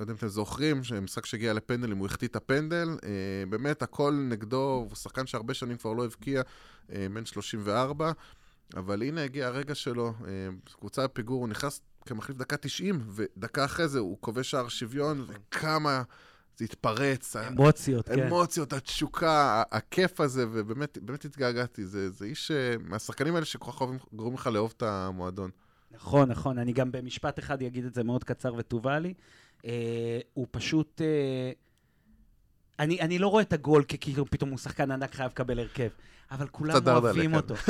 [0.00, 2.88] לא יודע אם אתם זוכרים, משחק שהגיע לפנדלים, הוא החטיא את הפנדל.
[3.04, 3.10] אה,
[3.48, 6.42] באמת, הכל נגדו, הוא שחקן שהרבה שנים כבר לא הבקיע,
[6.92, 8.12] אה, בן 34,
[8.76, 10.32] אבל הנה הגיע הרגע שלו, אה,
[10.78, 16.02] קבוצה בפיגור, הוא נכנס כמחליף דקה 90, ודקה אחרי זה הוא כובש שער שוויון, וכמה
[16.56, 17.36] זה התפרץ.
[17.36, 18.26] אמוציות, כן.
[18.26, 21.86] אמוציות, התשוקה, הכיף הזה, ובאמת באמת התגעגעתי.
[21.86, 22.50] זה, זה איש,
[22.80, 23.82] מהשחקנים האלה שכל כך
[24.12, 25.50] גורמים לך לאהוב את המועדון.
[25.90, 26.58] נכון, נכון.
[26.58, 29.14] אני גם במשפט אחד אגיד את זה מאוד קצר וטובה לי.
[29.64, 31.00] אה, הוא פשוט...
[31.02, 31.52] אה,
[32.78, 35.88] אני, אני לא רואה את הגול ככאילו פתאום הוא שחקן ענק חייב לקבל הרכב.
[36.30, 37.54] אבל כולם אוהבים אותו.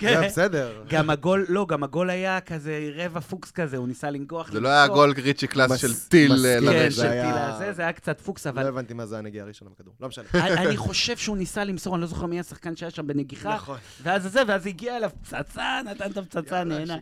[0.00, 0.84] כן, זה בסדר.
[0.88, 4.52] גם הגול, לא, גם הגול היה כזה רבע פוקס כזה, הוא ניסה לנגוח.
[4.52, 6.72] זה לא היה גול גריצ'י קלאס של טיל לרשת.
[6.72, 8.62] כן, של טיל הזה, זה היה קצת פוקס, אבל...
[8.62, 10.24] לא הבנתי מה זה הנגיעה הראשונה בכדור, לא משנה.
[10.34, 13.54] אני חושב שהוא ניסה למסור, אני לא זוכר מי השחקן שהיה שם בנגיחה.
[13.54, 13.78] נכון.
[14.02, 16.96] ואז זה, ואז הגיע אליו פצצה, נתן את הפצצה, נהנה.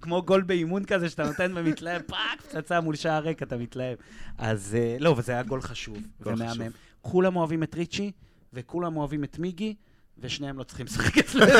[0.00, 3.98] כמו גול באימון כזה, שאתה נותן ומתלהב, fuck, פצצה מול שער ריק, אתה מתלהב.
[4.38, 6.70] אז אה, לא, וזה היה גול חשוב ומהמם.
[7.00, 8.12] כולם אוהבים את ריצ'י,
[8.52, 9.74] וכולם אוהבים את מיגי.
[10.20, 11.52] ושניהם לא צריכים לשחק אצלנו.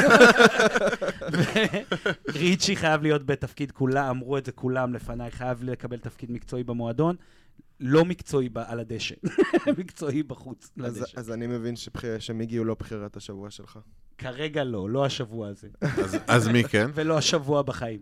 [2.35, 7.17] ריצ'י חייב להיות בתפקיד כולם, אמרו את זה כולם לפניי, חייב לקבל תפקיד מקצועי במועדון.
[7.81, 9.15] לא מקצועי על הדשא,
[9.79, 11.21] מקצועי בחוץ אז, לדשא.
[11.21, 13.79] אז אני מבין שבחיר, שמיגי הוא לא בחירת השבוע שלך.
[14.19, 15.69] כרגע לא, לא השבוע הזה.
[15.81, 16.91] אז, אז מי כן?
[16.95, 18.01] ולא השבוע בחיים.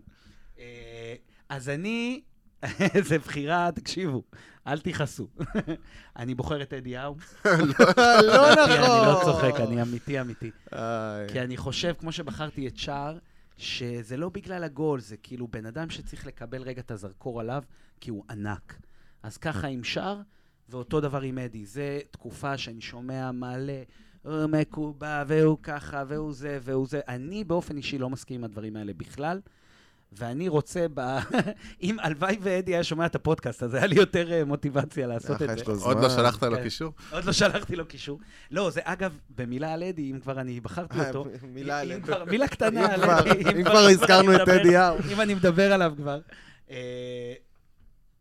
[0.59, 1.15] אה,
[1.49, 2.21] אז אני
[2.95, 4.23] איזה בחירה, תקשיבו,
[4.67, 5.27] אל תכעסו.
[6.17, 7.15] אני בוחר את אדי האו.
[7.45, 8.69] לא נכון.
[8.69, 10.51] אני לא צוחק, אני אמיתי אמיתי.
[11.27, 13.17] כי אני חושב, כמו שבחרתי את שער,
[13.57, 17.63] שזה לא בגלל הגול, זה כאילו בן אדם שצריך לקבל רגע את הזרקור עליו,
[18.01, 18.79] כי הוא ענק.
[19.23, 20.21] אז ככה עם שער,
[20.69, 21.65] ואותו דבר עם אדי.
[21.65, 23.73] זה תקופה שאני שומע מלא,
[24.23, 26.99] הוא מקובע, והוא ככה, והוא זה, והוא זה.
[27.07, 29.41] אני באופן אישי לא מסכים עם הדברים האלה בכלל.
[30.11, 31.01] ואני רוצה, ב...
[31.83, 35.49] אם הלוואי ואדי היה שומע את הפודקאסט, אז היה לי יותר אה, מוטיבציה לעשות את
[35.57, 35.63] זה.
[35.83, 36.63] עוד לא שלחת לו כן.
[36.63, 36.93] קישור?
[37.11, 38.19] עוד לא שלחתי לו קישור.
[38.51, 41.25] לא, זה אגב, במילה על אדי, אם כבר אני בחרתי אותו,
[41.55, 42.11] מילה על אדי.
[42.27, 43.59] מילה קטנה על אדי.
[43.59, 44.97] אם כבר הזכרנו את אדי האו.
[45.11, 46.19] אם אני מדבר עליו כבר.
[46.69, 47.33] אה,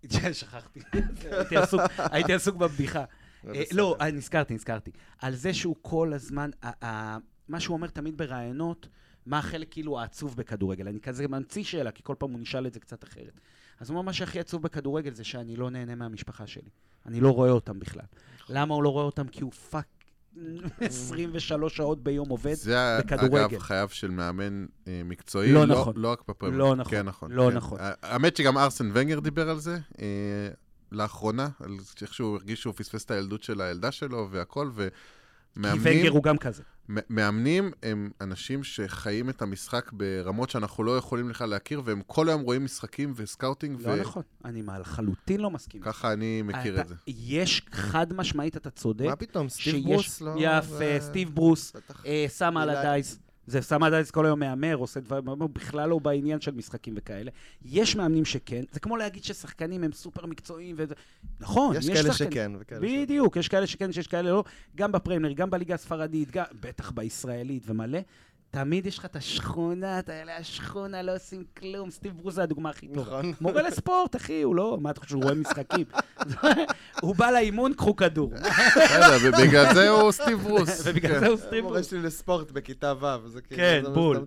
[0.32, 0.80] שכחתי,
[1.98, 3.04] הייתי עסוק בבדיחה.
[3.48, 4.90] אה, לא, נזכרתי, נזכרתי.
[5.18, 6.50] על זה שהוא כל הזמן,
[7.48, 8.88] מה שהוא אומר תמיד בראיונות,
[9.26, 10.88] מה החלק כאילו העצוב בכדורגל?
[10.88, 13.40] אני כזה ממציא שאלה, כי כל פעם הוא נשאל את זה קצת אחרת.
[13.80, 16.70] אז הוא אומר, מה שהכי עצוב בכדורגל זה שאני לא נהנה מהמשפחה שלי.
[17.06, 18.04] אני לא רואה אותם בכלל.
[18.48, 19.28] למה הוא לא רואה אותם?
[19.28, 19.86] כי הוא fuck
[20.80, 23.36] 23 שעות ביום עובד זה בכדורגל.
[23.36, 25.94] זה אגב חייו של מאמן אה, מקצועי, לא, לא נכון.
[25.96, 26.58] לא רק בפרמייר.
[26.58, 26.90] לא נכון.
[26.90, 27.32] כן נכון.
[27.32, 27.56] לא כן.
[27.56, 27.78] נכון.
[28.02, 30.48] האמת שגם ארסן ונגר דיבר על זה אה,
[30.92, 34.88] לאחרונה, על איך שהוא הרגיש שהוא פספס את הילדות של הילדה שלו והכל, ו...
[35.56, 35.82] מאמנים...
[35.82, 36.62] כי ונגר הוא גם כזה.
[36.88, 42.42] מאמנים הם אנשים שחיים את המשחק ברמות שאנחנו לא יכולים בכלל להכיר, והם כל היום
[42.42, 43.80] רואים משחקים ו scouting.
[43.80, 44.00] לא ו...
[44.00, 45.80] נכון, אני לחלוטין לא מסכים.
[45.80, 46.94] ככה אני מכיר אתה, את זה.
[47.06, 49.06] יש, חד משמעית, אתה צודק.
[49.06, 50.34] מה פתאום, סטיב שיש, ברוס לא...
[50.38, 51.72] יפה, סטיב ברוס,
[52.06, 53.18] אה, סם אלרדייס.
[53.46, 57.30] זה סם עדיין כל היום מהמר, עושה דברים, הוא בכלל לא בעניין של משחקים וכאלה.
[57.64, 60.94] יש מאמנים שכן, זה כמו להגיד ששחקנים הם סופר מקצועיים, וזה...
[61.40, 62.32] נכון, יש, יש כאלה שחקנים.
[62.32, 63.02] שכן וכאלה שכן.
[63.02, 64.44] בדיוק, יש כאלה שכן, שיש כאלה לא,
[64.76, 67.98] גם בפרמייר, גם בליגה הספרדית, גם, בטח בישראלית ומלא.
[68.56, 71.90] תמיד יש לך את השכונה, אתה יודע, השכונה, לא עושים כלום.
[71.90, 73.00] סטיב ברוס זה הדוגמה הכי טובה.
[73.00, 73.32] נכון.
[73.40, 75.84] מורה לספורט, אחי, הוא לא, מה אתה חושב, הוא רואה משחקים?
[77.02, 78.32] הוא בא לאימון, קחו כדור.
[78.34, 80.80] בסדר, ובגלל זה הוא סטיב ברוס.
[80.84, 81.20] ובגלל כן.
[81.20, 81.62] זה הוא סטיב ברוס.
[81.62, 83.56] מורה שלי לספורט בכיתה ו', זה כאילו...
[83.56, 84.26] כן, בול.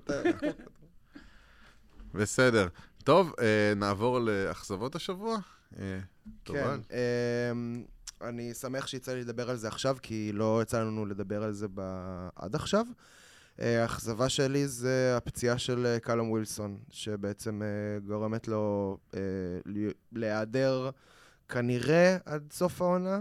[2.14, 2.68] בסדר.
[3.04, 5.38] טוב, אה, נעבור לאכזבות השבוע.
[5.80, 6.00] אה,
[6.46, 7.84] כן, אמ,
[8.22, 11.68] אני שמח שיצא לי לדבר על זה עכשיו, כי לא יצא לנו לדבר על זה
[12.36, 12.86] עד עכשיו.
[13.62, 18.98] אה, האכזבה שלי זה הפציעה של אה, קלום ווילסון, שבעצם אה, גורמת לו
[20.12, 20.90] להיעדר
[21.50, 23.20] כנראה עד סוף העונה,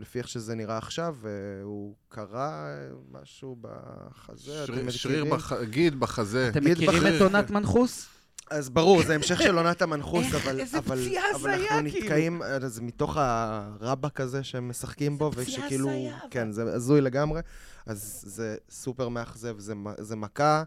[0.00, 1.16] לפי איך שזה נראה עכשיו,
[1.62, 2.66] הוא קרא
[3.12, 4.90] משהו בחזה, מכירים?
[4.90, 5.24] שריר
[5.64, 6.48] גיד בחזה.
[6.48, 8.06] אתם מכירים את עונת מנחוס?
[8.50, 12.04] אז ברור, זה המשך של עונת המנחוס, אבל, איזה אבל, פציעה אבל אנחנו כאילו.
[12.04, 15.90] נתקעים, זה מתוך הרבאק הזה שהם משחקים בו, ושכאילו,
[16.30, 17.40] כן, זה הזוי לגמרי.
[17.86, 20.62] אז זה סופר מאכזב, זה, זה מכה.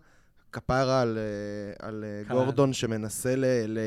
[0.52, 3.80] כפרה על, אה, על אה, גורדון שמנסה ל, ל,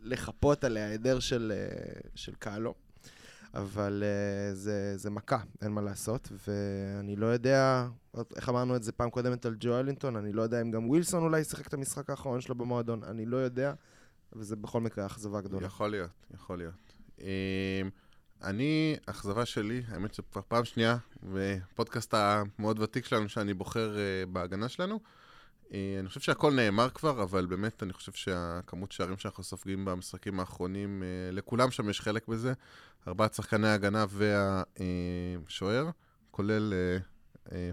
[0.00, 2.74] לחפות על ההיעדר של, אה, של קהלו.
[3.54, 4.02] אבל
[4.52, 6.32] זה, זה מכה, אין מה לעשות.
[6.48, 7.86] ואני לא יודע,
[8.36, 11.22] איך אמרנו את זה פעם קודמת על ג'ו אלינטון, אני לא יודע אם גם ווילסון
[11.22, 13.72] אולי ישחק את המשחק האחרון שלו במועדון, אני לא יודע,
[14.32, 15.66] וזה בכל מקרה אכזבה גדולה.
[15.66, 16.94] יכול להיות, יכול להיות.
[18.42, 20.96] אני, אכזבה שלי, האמת שכבר פעם שנייה,
[21.32, 25.00] ופודקאסט המאוד ותיק שלנו שאני בוחר uh, בהגנה שלנו.
[25.64, 30.40] Uh, אני חושב שהכל נאמר כבר, אבל באמת אני חושב שהכמות שערים שאנחנו סופגים במשחקים
[30.40, 32.52] האחרונים, uh, לכולם שם יש חלק בזה.
[33.08, 34.04] ארבעת שחקני ההגנה
[34.78, 35.90] והשוער,
[36.30, 37.15] כולל uh,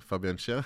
[0.07, 0.59] פביאן שר.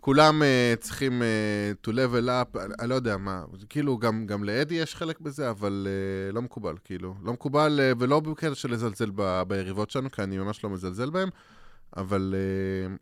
[0.00, 4.74] כולם uh, צריכים uh, to level up, אני לא יודע מה, כאילו גם, גם לאדי
[4.74, 5.88] יש חלק בזה, אבל
[6.32, 7.14] לא מקובל, כאילו.
[7.22, 11.28] לא מקובל, ולא בקטע של לזלזל ב, ביריבות שלנו, כי אני ממש לא מזלזל בהם,
[11.96, 12.34] אבל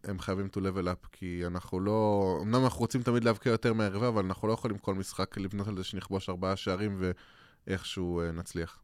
[0.05, 2.39] הם חייבים to level up, כי אנחנו לא...
[2.43, 5.77] אמנם אנחנו רוצים תמיד להבקיע יותר מהיריבה, אבל אנחנו לא יכולים כל משחק לבנות על
[5.77, 7.03] זה שנכבוש ארבעה שערים
[7.67, 8.79] ואיכשהו נצליח.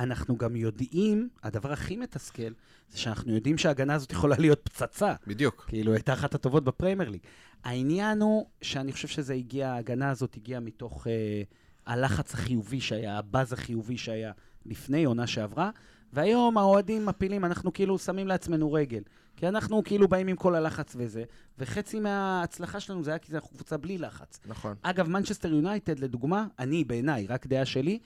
[0.00, 2.52] אנחנו גם יודעים, הדבר הכי מתסכל,
[2.90, 5.14] זה שאנחנו יודעים שההגנה הזאת יכולה להיות פצצה.
[5.26, 5.64] בדיוק.
[5.68, 7.20] כאילו, הייתה אחת הטובות בפריימר ליג.
[7.64, 11.42] העניין הוא שאני חושב שזה הגיע, ההגנה הזאת הגיעה מתוך אה,
[11.86, 14.32] הלחץ החיובי שהיה, הבאז החיובי שהיה
[14.66, 15.70] לפני עונה שעברה,
[16.12, 19.02] והיום האוהדים מפילים, אנחנו כאילו שמים לעצמנו רגל.
[19.36, 21.24] כי אנחנו כאילו באים עם כל הלחץ וזה,
[21.58, 24.40] וחצי מההצלחה שלנו זה היה כי אנחנו קבוצה בלי לחץ.
[24.46, 24.74] נכון.
[24.82, 27.98] אגב, מנצ'סטר יונייטד, לדוגמה, אני, בעיניי, רק דעה שלי,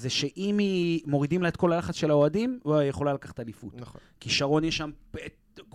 [0.00, 3.80] זה שאם היא, מורידים לה את כל הלחץ של האוהדים, היא יכולה לקחת אליפות.
[3.80, 4.00] נכון.
[4.20, 4.90] כישרון יש שם,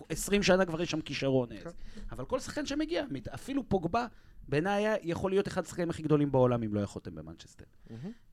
[0.10, 1.50] 20 שנה כבר יש שם כישרון.
[1.64, 1.70] כן.
[2.12, 3.04] אבל כל שחקן שמגיע,
[3.34, 4.08] אפילו פוגבה,
[4.48, 7.66] בעיניי יכול להיות אחד השחקנים הכי גדולים בעולם אם לא יכולתם במנצ'סטר.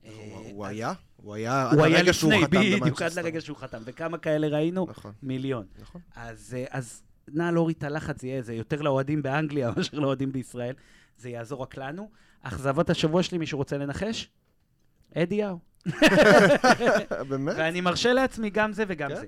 [0.05, 0.11] אה,
[0.51, 0.93] הוא היה?
[1.15, 2.79] הוא היה עד הרגע שהוא חתם במנצ'סטר.
[2.81, 3.81] בדיוק, עד לרגע שהוא חתם.
[3.85, 4.85] וכמה כאלה ראינו?
[4.89, 5.11] נכון.
[5.23, 5.65] מיליון.
[5.81, 6.01] נכון.
[6.15, 6.79] אז אה,
[7.27, 10.75] נא להוריד את הלחץ, זה יותר לאוהדים באנגליה מאשר לאוהדים בישראל.
[11.17, 12.09] זה יעזור רק לנו.
[12.41, 14.29] אכזבות השבוע שלי, מישהו רוצה לנחש?
[15.15, 15.72] אדיהו.
[17.29, 17.55] באמת?
[17.57, 19.15] ואני מרשה לעצמי גם זה וגם כן?
[19.15, 19.25] זה.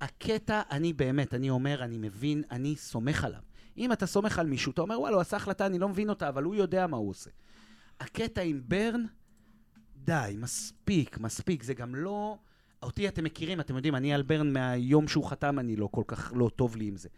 [0.00, 3.40] הקטע, אני באמת, אני אומר, אני מבין, אני סומך עליו.
[3.78, 6.28] אם אתה סומך על מישהו, אתה אומר, וואלה, הוא עשה החלטה, אני לא מבין אותה,
[6.28, 7.30] אבל הוא יודע מה הוא עושה.
[8.00, 9.04] הקטע עם ברן,
[9.96, 11.62] די, מספיק, מספיק.
[11.62, 12.38] זה גם לא...
[12.82, 16.32] אותי אתם מכירים, אתם יודעים, אני על ברן מהיום שהוא חתם, אני לא כל כך
[16.36, 17.08] לא טוב לי עם זה.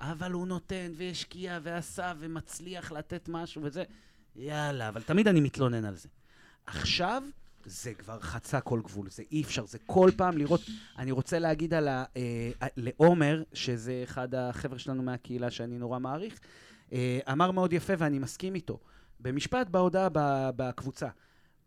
[0.00, 3.82] אבל הוא נותן והשקיע ועשה ומצליח לתת משהו וזה,
[4.36, 6.08] יאללה, אבל תמיד אני מתלונן על זה.
[6.66, 7.22] עכשיו,
[7.64, 10.60] זה כבר חצה כל גבול, זה אי אפשר, זה כל פעם לראות...
[10.98, 12.04] אני רוצה להגיד על ה...
[12.16, 16.40] אה, לעומר, שזה אחד החבר'ה שלנו מהקהילה שאני נורא מעריך,
[16.92, 18.80] אה, אמר מאוד יפה ואני מסכים איתו.
[19.20, 20.08] במשפט בהודעה
[20.56, 21.08] בקבוצה,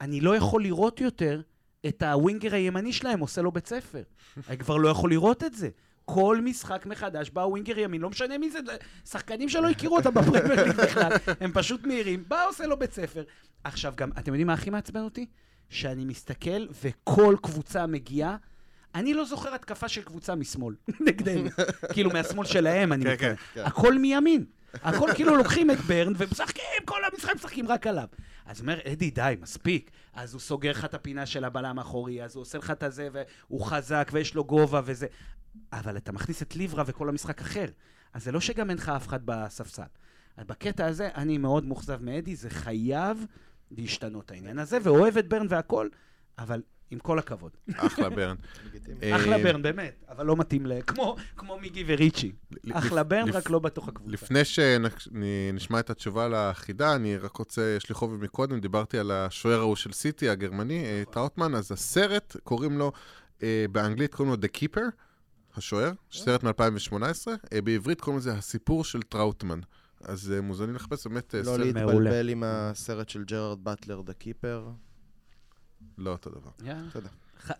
[0.01, 1.41] אני לא יכול לראות יותר
[1.85, 4.03] את הווינגר הימני שלהם עושה לו בית ספר.
[4.49, 5.69] אני כבר לא יכול לראות את זה.
[6.05, 8.59] כל משחק מחדש בא ווינגר ימין, לא משנה מי זה,
[9.05, 13.23] שחקנים שלא הכירו אותם בפרמייר ליג בכלל, הם פשוט מהירים, בא עושה לו בית ספר.
[13.63, 15.25] עכשיו גם, אתם יודעים מה הכי מעצבן אותי?
[15.71, 18.37] שאני מסתכל וכל קבוצה מגיעה,
[18.95, 20.75] אני לא זוכר התקפה של קבוצה משמאל
[21.07, 21.49] נגדנו.
[21.93, 23.35] כאילו, מהשמאל שלהם, אני כן, מתכוון.
[23.35, 23.65] כן, כן.
[23.65, 24.45] הכל מימין.
[24.73, 28.07] הכל כאילו לוקחים את ברן ומשחקים, כל המשחק משחקים רק עליו.
[28.45, 29.91] אז הוא אומר, אדי, די, מספיק.
[30.13, 33.09] אז הוא סוגר לך את הפינה של הבלם האחורי, אז הוא עושה לך את הזה,
[33.11, 35.07] והוא חזק ויש לו גובה וזה.
[35.73, 37.65] אבל אתה מכניס את ליברה וכל המשחק אחר.
[38.13, 39.83] אז זה לא שגם אין לך אף אחד בספסל.
[40.37, 43.25] אז בקטע הזה, אני מאוד מאוכזב מאדי, זה חייב
[43.77, 45.89] להשתנות העניין הזה, ואוהב את ברן והכל,
[46.37, 46.61] אבל
[46.91, 47.51] עם כל הכבוד.
[47.75, 48.35] אחלה ברן.
[49.15, 50.71] אחלה ברן, באמת, אבל לא מתאים ל...
[51.35, 52.31] כמו מיגי וריצ'י.
[52.71, 54.11] אחלה ברן, רק לא בתוך הקבוצה.
[54.11, 59.59] לפני שנשמע את התשובה לחידה, אני רק רוצה, יש לי חוב מקודם, דיברתי על השוער
[59.59, 61.13] ההוא של סיטי, הגרמני, נכון.
[61.13, 62.91] טראוטמן, אז הסרט, קוראים לו,
[63.71, 64.91] באנגלית קוראים לו The Keeper.
[65.57, 67.27] השוער, סרט מ-2018,
[67.63, 69.59] בעברית קוראים לזה הסיפור של טראוטמן.
[70.03, 71.73] אז מוזמנים לחפש באמת לא סרט מעולה.
[71.73, 74.69] לא להתבלבל עם הסרט של ג'רארד באטלר, The Keeper.
[75.97, 76.51] לא אותו דבר.
[76.91, 77.09] תודה.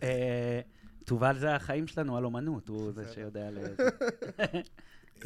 [0.02, 0.60] אה,
[1.04, 3.58] תובל זה החיים שלנו על אומנות, הוא זה שיודע ל...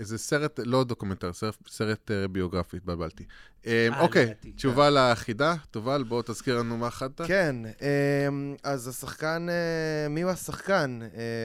[0.00, 3.24] זה סרט, לא דוקומנטר, סרט, סרט אה, ביוגרפי, התבלבלתי.
[3.62, 3.66] אמ,
[3.98, 5.54] אוקיי, תשובה לחידה.
[5.70, 7.20] תובל, בוא תזכיר לנו מה אכלת.
[7.26, 7.82] כן, um,
[8.62, 9.46] אז השחקן,
[10.10, 11.00] מי הוא השחקן?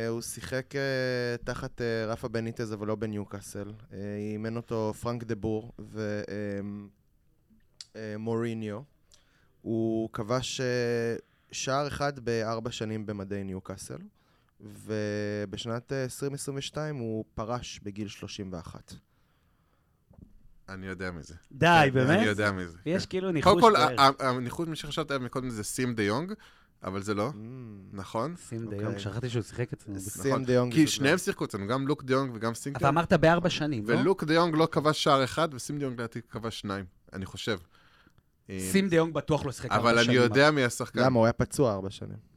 [0.10, 0.74] הוא שיחק
[1.44, 3.72] תחת רפה בניטז, אבל לא בניוקאסל.
[4.18, 5.72] אימן אותו פרנק דה בור
[7.96, 8.78] ומוריניו.
[8.78, 8.82] Uh,
[9.62, 10.62] הוא כבש
[11.52, 13.98] שער אחד בארבע שנים במדי ניוקאסל.
[14.62, 18.94] ובשנת 2022 אה, הוא פרש בגיל 31.
[20.70, 21.36] אני יודע מזה.
[21.52, 22.18] די, כן, באמת?
[22.20, 22.78] אני יודע מזה.
[22.86, 23.10] יש כן.
[23.10, 23.62] כאילו ניחוש.
[23.62, 26.34] קודם כל, הניחוש, מי שחשבת עליו מקודם זה סים דה יונג,
[26.84, 27.36] אבל זה לא, אממ.
[27.94, 28.36] נכון?
[28.36, 29.00] סים דה יונג, אוקיי.
[29.00, 30.00] שכחתי שהוא שיחק אצלנו.
[30.00, 30.74] סים דה יונג.
[30.74, 32.78] כי שניהם שיחקו אצלנו, גם לוק דה יונג וגם יונג.
[32.78, 33.96] אבל אמרת בארבע שנים, לא?
[33.96, 37.58] ולוק דה יונג לא כבש שער אחד, וסים דה יונג לדעתי כבש שניים, אני חושב.
[38.60, 40.00] סים דה יונג בטוח לא שיחק ארבע שנים.
[40.00, 41.00] אבל אני יודע מי השחקן.
[41.00, 41.20] למה?
[41.20, 42.37] הוא היה פצוע ארבע שנים.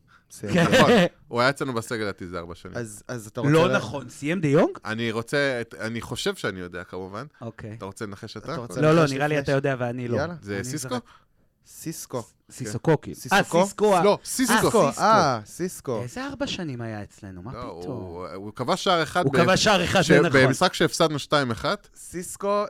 [0.53, 0.67] כן.
[0.73, 0.91] נכון,
[1.29, 2.77] הוא היה אצלנו בסגל לדעתי זה ארבע שנים.
[3.09, 3.53] אז אתה רוצה...
[3.53, 4.79] לא נכון, סיים דה יונג?
[4.85, 7.27] אני רוצה, אני חושב שאני יודע כמובן.
[7.41, 7.75] אוקיי.
[7.79, 8.57] אתה רוצה לנחש אתה?
[8.77, 10.19] לא, לא, נראה לי אתה יודע ואני לא.
[10.43, 10.97] זה סיסקו?
[11.67, 12.23] סיסקו.
[12.51, 13.11] סיסוקוקי.
[13.33, 13.95] אה, סיסקו.
[14.05, 14.89] לא, סיסקו.
[14.99, 16.03] אה, סיסקו.
[16.03, 17.43] איזה ארבע שנים היה אצלנו?
[17.43, 18.27] מה לא, פתאום?
[18.35, 19.25] הוא כבש שער אחד.
[19.25, 20.41] הוא כבש שער אחד, זה נכון.
[20.47, 21.65] במשחק שהפסדנו 2-1.
[21.97, 22.65] סיסקו,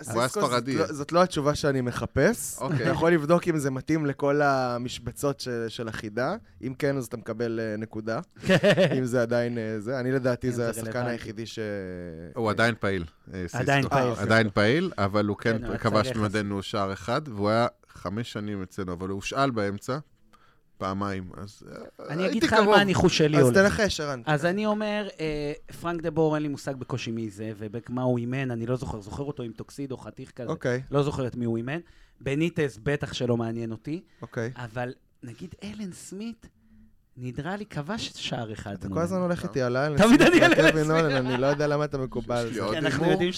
[0.66, 2.58] לא- זאת לא התשובה שאני מחפש.
[2.60, 2.76] אוקיי.
[2.76, 6.36] אתה יכול לבדוק אם זה מתאים לכל המשבצות של החידה.
[6.62, 8.20] אם כן, אז אתה מקבל אה, נקודה.
[8.98, 10.00] אם זה עדיין אה, זה.
[10.00, 11.58] אני לדעתי זה השחקן היחידי ש...
[12.34, 13.04] הוא עדיין פעיל.
[13.52, 14.12] עדיין פעיל.
[14.18, 17.66] עדיין פעיל, אבל הוא כן, כן כבש ממדנו שער אחד, והוא היה
[18.00, 19.98] חמש שנים אצלנו, אבל הוא הושאל באמצע.
[20.78, 24.22] פעמיים, אז אה, אני אגיד לך מה הניחוש שלי אז תנחש, ערן.
[24.26, 28.18] אז אני אומר, אה, פרנק דה בור, אין לי מושג בקושי מי זה, ומה הוא
[28.18, 30.48] אימן, אני לא זוכר, זוכר אותו עם טוקסידו, חתיך כזה.
[30.48, 30.82] אוקיי.
[30.90, 31.78] לא זוכר את מי הוא אימן.
[32.20, 34.02] בניטס בטח שלא מעניין אותי.
[34.22, 34.52] אוקיי.
[34.56, 36.46] אבל נגיד אלן סמית,
[37.16, 38.72] נדרה לי כבש שער אחד.
[38.72, 40.20] אתה כל הזמן הולך איתי על אלן סמית.
[40.20, 41.26] תמיד אני על אלן סמית.
[41.26, 42.48] אני לא יודע למה אתה מקובל.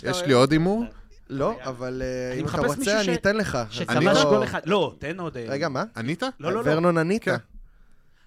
[0.02, 0.84] יש לי עוד הימור?
[1.30, 3.58] לא, אבל אה, אם אתה רוצה, אני אתן לך.
[3.70, 4.60] שכבש גול אחד.
[4.64, 5.36] לא, תן עוד...
[5.36, 5.84] אה, רגע, מה?
[5.96, 6.22] ענית?
[6.22, 6.70] לא, לא, לא.
[6.70, 7.24] ורנון ענית.
[7.24, 7.36] כן.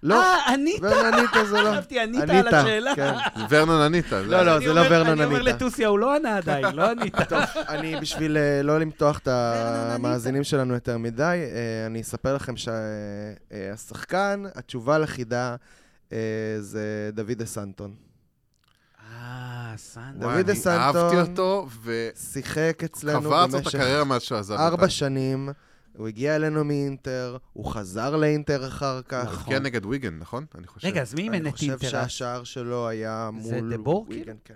[0.02, 0.22] לא.
[0.22, 0.78] אה, ענית.
[0.82, 1.70] ורנון ענית זה לא.
[1.72, 2.94] חשבתי ענית על השאלה.
[2.96, 3.12] כן.
[3.50, 4.12] ורנון ענית.
[4.12, 5.20] לא, לא, זה לא ורנון ענית.
[5.20, 7.14] אני אומר לטוסיה, הוא לא ענה עדיין, לא ענית.
[7.28, 11.44] טוב, אני בשביל לא למתוח את המאזינים שלנו יותר מדי,
[11.86, 15.56] אני אספר לכם שהשחקן, התשובה לחידה
[16.60, 18.05] זה דוד אסנטון.
[19.76, 20.20] סנטון.
[20.20, 20.80] דוד סנטון.
[20.80, 22.08] אהבתי אותו, ו...
[22.32, 23.74] שיחק אצלנו במשך...
[23.74, 24.52] הקריירה מאז.
[24.52, 25.48] ארבע שנים.
[25.96, 29.28] הוא הגיע אלינו מאינטר, הוא חזר לאינטר אחר כך.
[29.28, 30.46] הוא הבקיע נגד ויגן, נכון?
[30.58, 30.88] אני חושב.
[30.88, 31.66] רגע, אז מי אימן את אינטר?
[31.66, 33.70] אני חושב שהשער שלו היה מול ויגן.
[33.70, 34.32] זה דבור כאילו?
[34.44, 34.54] כן.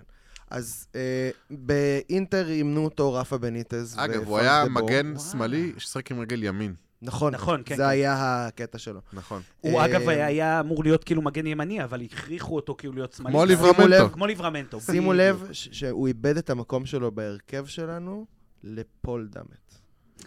[0.49, 3.95] אז אה, באינטר אימנו אותו רפה בניטז.
[3.97, 6.73] אגב, הוא היה מגן שמאלי ששיחק עם רגל ימין.
[7.01, 7.75] נכון, נכון, כן.
[7.75, 7.89] זה כן.
[7.89, 8.99] היה הקטע שלו.
[9.13, 9.41] נכון.
[9.61, 13.33] הוא אגב היה אמור להיות כאילו מגן ימני, אבל הכריחו אותו כאילו להיות שמאלי.
[13.33, 14.09] כמו ליברמנטו.
[14.09, 14.81] כמו ליברמנטו.
[14.81, 18.25] שימו לב שהוא איבד את המקום שלו בהרכב שלנו
[18.63, 19.71] לפול דאמט.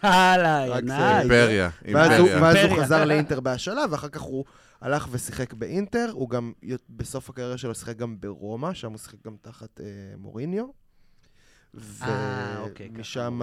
[0.03, 1.01] הלאה, nice.
[1.21, 2.43] אימפריה, אימפריה.
[2.43, 4.45] ואז הוא חזר לאינטר בהשאלה, ואחר כך הוא
[4.81, 6.11] הלך ושיחק באינטר.
[6.13, 6.53] הוא גם,
[6.91, 9.87] בסוף הקריירה שלו שיחק גם ברומא, שם הוא שיחק גם תחת אה,
[10.19, 10.84] מוריניו.
[12.03, 13.41] אה, אוקיי, ומשם...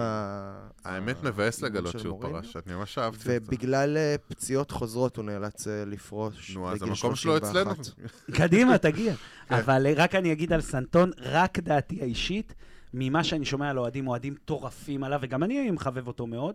[0.84, 3.38] האמת מבאס לגלות שהוא פרש, אני ממש אהבתי את זה.
[3.42, 7.70] ובגלל אה, פציעות חוזרות הוא נאלץ אה, לפרוש נו, אז המקום שלו אצלנו.
[8.38, 9.14] קדימה, תגיע.
[9.48, 9.54] כן.
[9.54, 12.54] אבל רק אני אגיד על סנטון, רק דעתי האישית,
[12.94, 16.54] ממה שאני שומע על אוהדים, אוהדים מטורפים עליו, וגם אני מחבב אותו מאוד,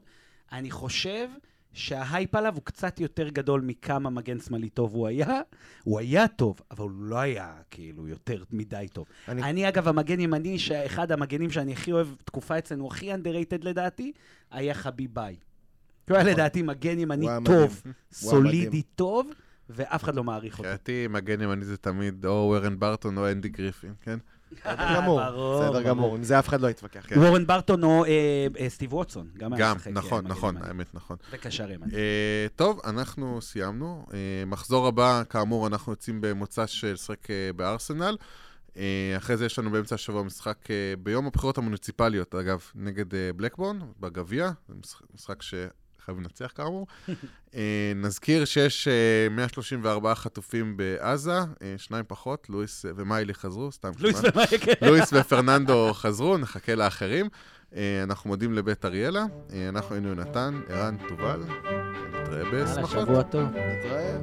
[0.51, 1.27] אני חושב
[1.77, 5.41] שההייפ עליו הוא קצת יותר גדול מכמה מגן שמאלי טוב הוא היה.
[5.83, 9.05] הוא היה טוב, אבל הוא לא היה כאילו יותר מדי טוב.
[9.27, 14.11] אני, אני אגב, המגן ימני, שאחד המגנים שאני הכי אוהב, תקופה אצלנו, הכי underrated לדעתי,
[14.51, 15.35] היה חביביי.
[16.09, 16.33] הוא היה נכון.
[16.33, 17.81] לדעתי מגן ימני טוב,
[18.11, 19.31] סולידי טוב,
[19.69, 20.69] ואף אחד לא מעריך אותו.
[20.69, 24.17] מבחינתי, מגן ימני זה תמיד או וורן ברטון או אנדי גריפין, כן?
[24.51, 25.21] בסדר גמור,
[25.59, 27.05] בסדר גמור, עם זה אף אחד לא יתווכח.
[27.07, 27.19] כן.
[27.19, 29.87] וורן ברטון או אה, אה, סטיב ווטסון, גם היה משחק.
[29.87, 31.17] גם, נכון, נכון, האמת נכון.
[31.31, 31.93] וקשר ימני.
[31.93, 34.05] אה, טוב, אנחנו סיימנו.
[34.47, 38.17] מחזור הבא, כאמור, אנחנו יוצאים במוצ"ש לשחק בארסנל.
[39.17, 40.57] אחרי זה יש לנו באמצע השבוע משחק
[41.03, 43.05] ביום הבחירות המוניציפליות, אגב, נגד
[43.35, 44.51] בלקבורן, בגביע.
[45.13, 45.53] משחק ש...
[46.07, 46.87] חייבים לנצח כאמור.
[47.95, 48.87] נזכיר שיש
[49.31, 51.39] 134 חטופים בעזה,
[51.77, 54.87] שניים פחות, לואיס ומיילי חזרו, סתם לואיס ומיילי, כן.
[54.87, 57.29] לואיס ופרננדו חזרו, נחכה לאחרים.
[58.03, 59.25] אנחנו מודים לבית אריאלה,
[59.69, 61.43] אנחנו היינו יונתן, ערן, תובל,
[62.13, 62.89] נתראה בשמחות.
[62.89, 63.49] שבוע טוב.
[63.49, 64.17] נתראה.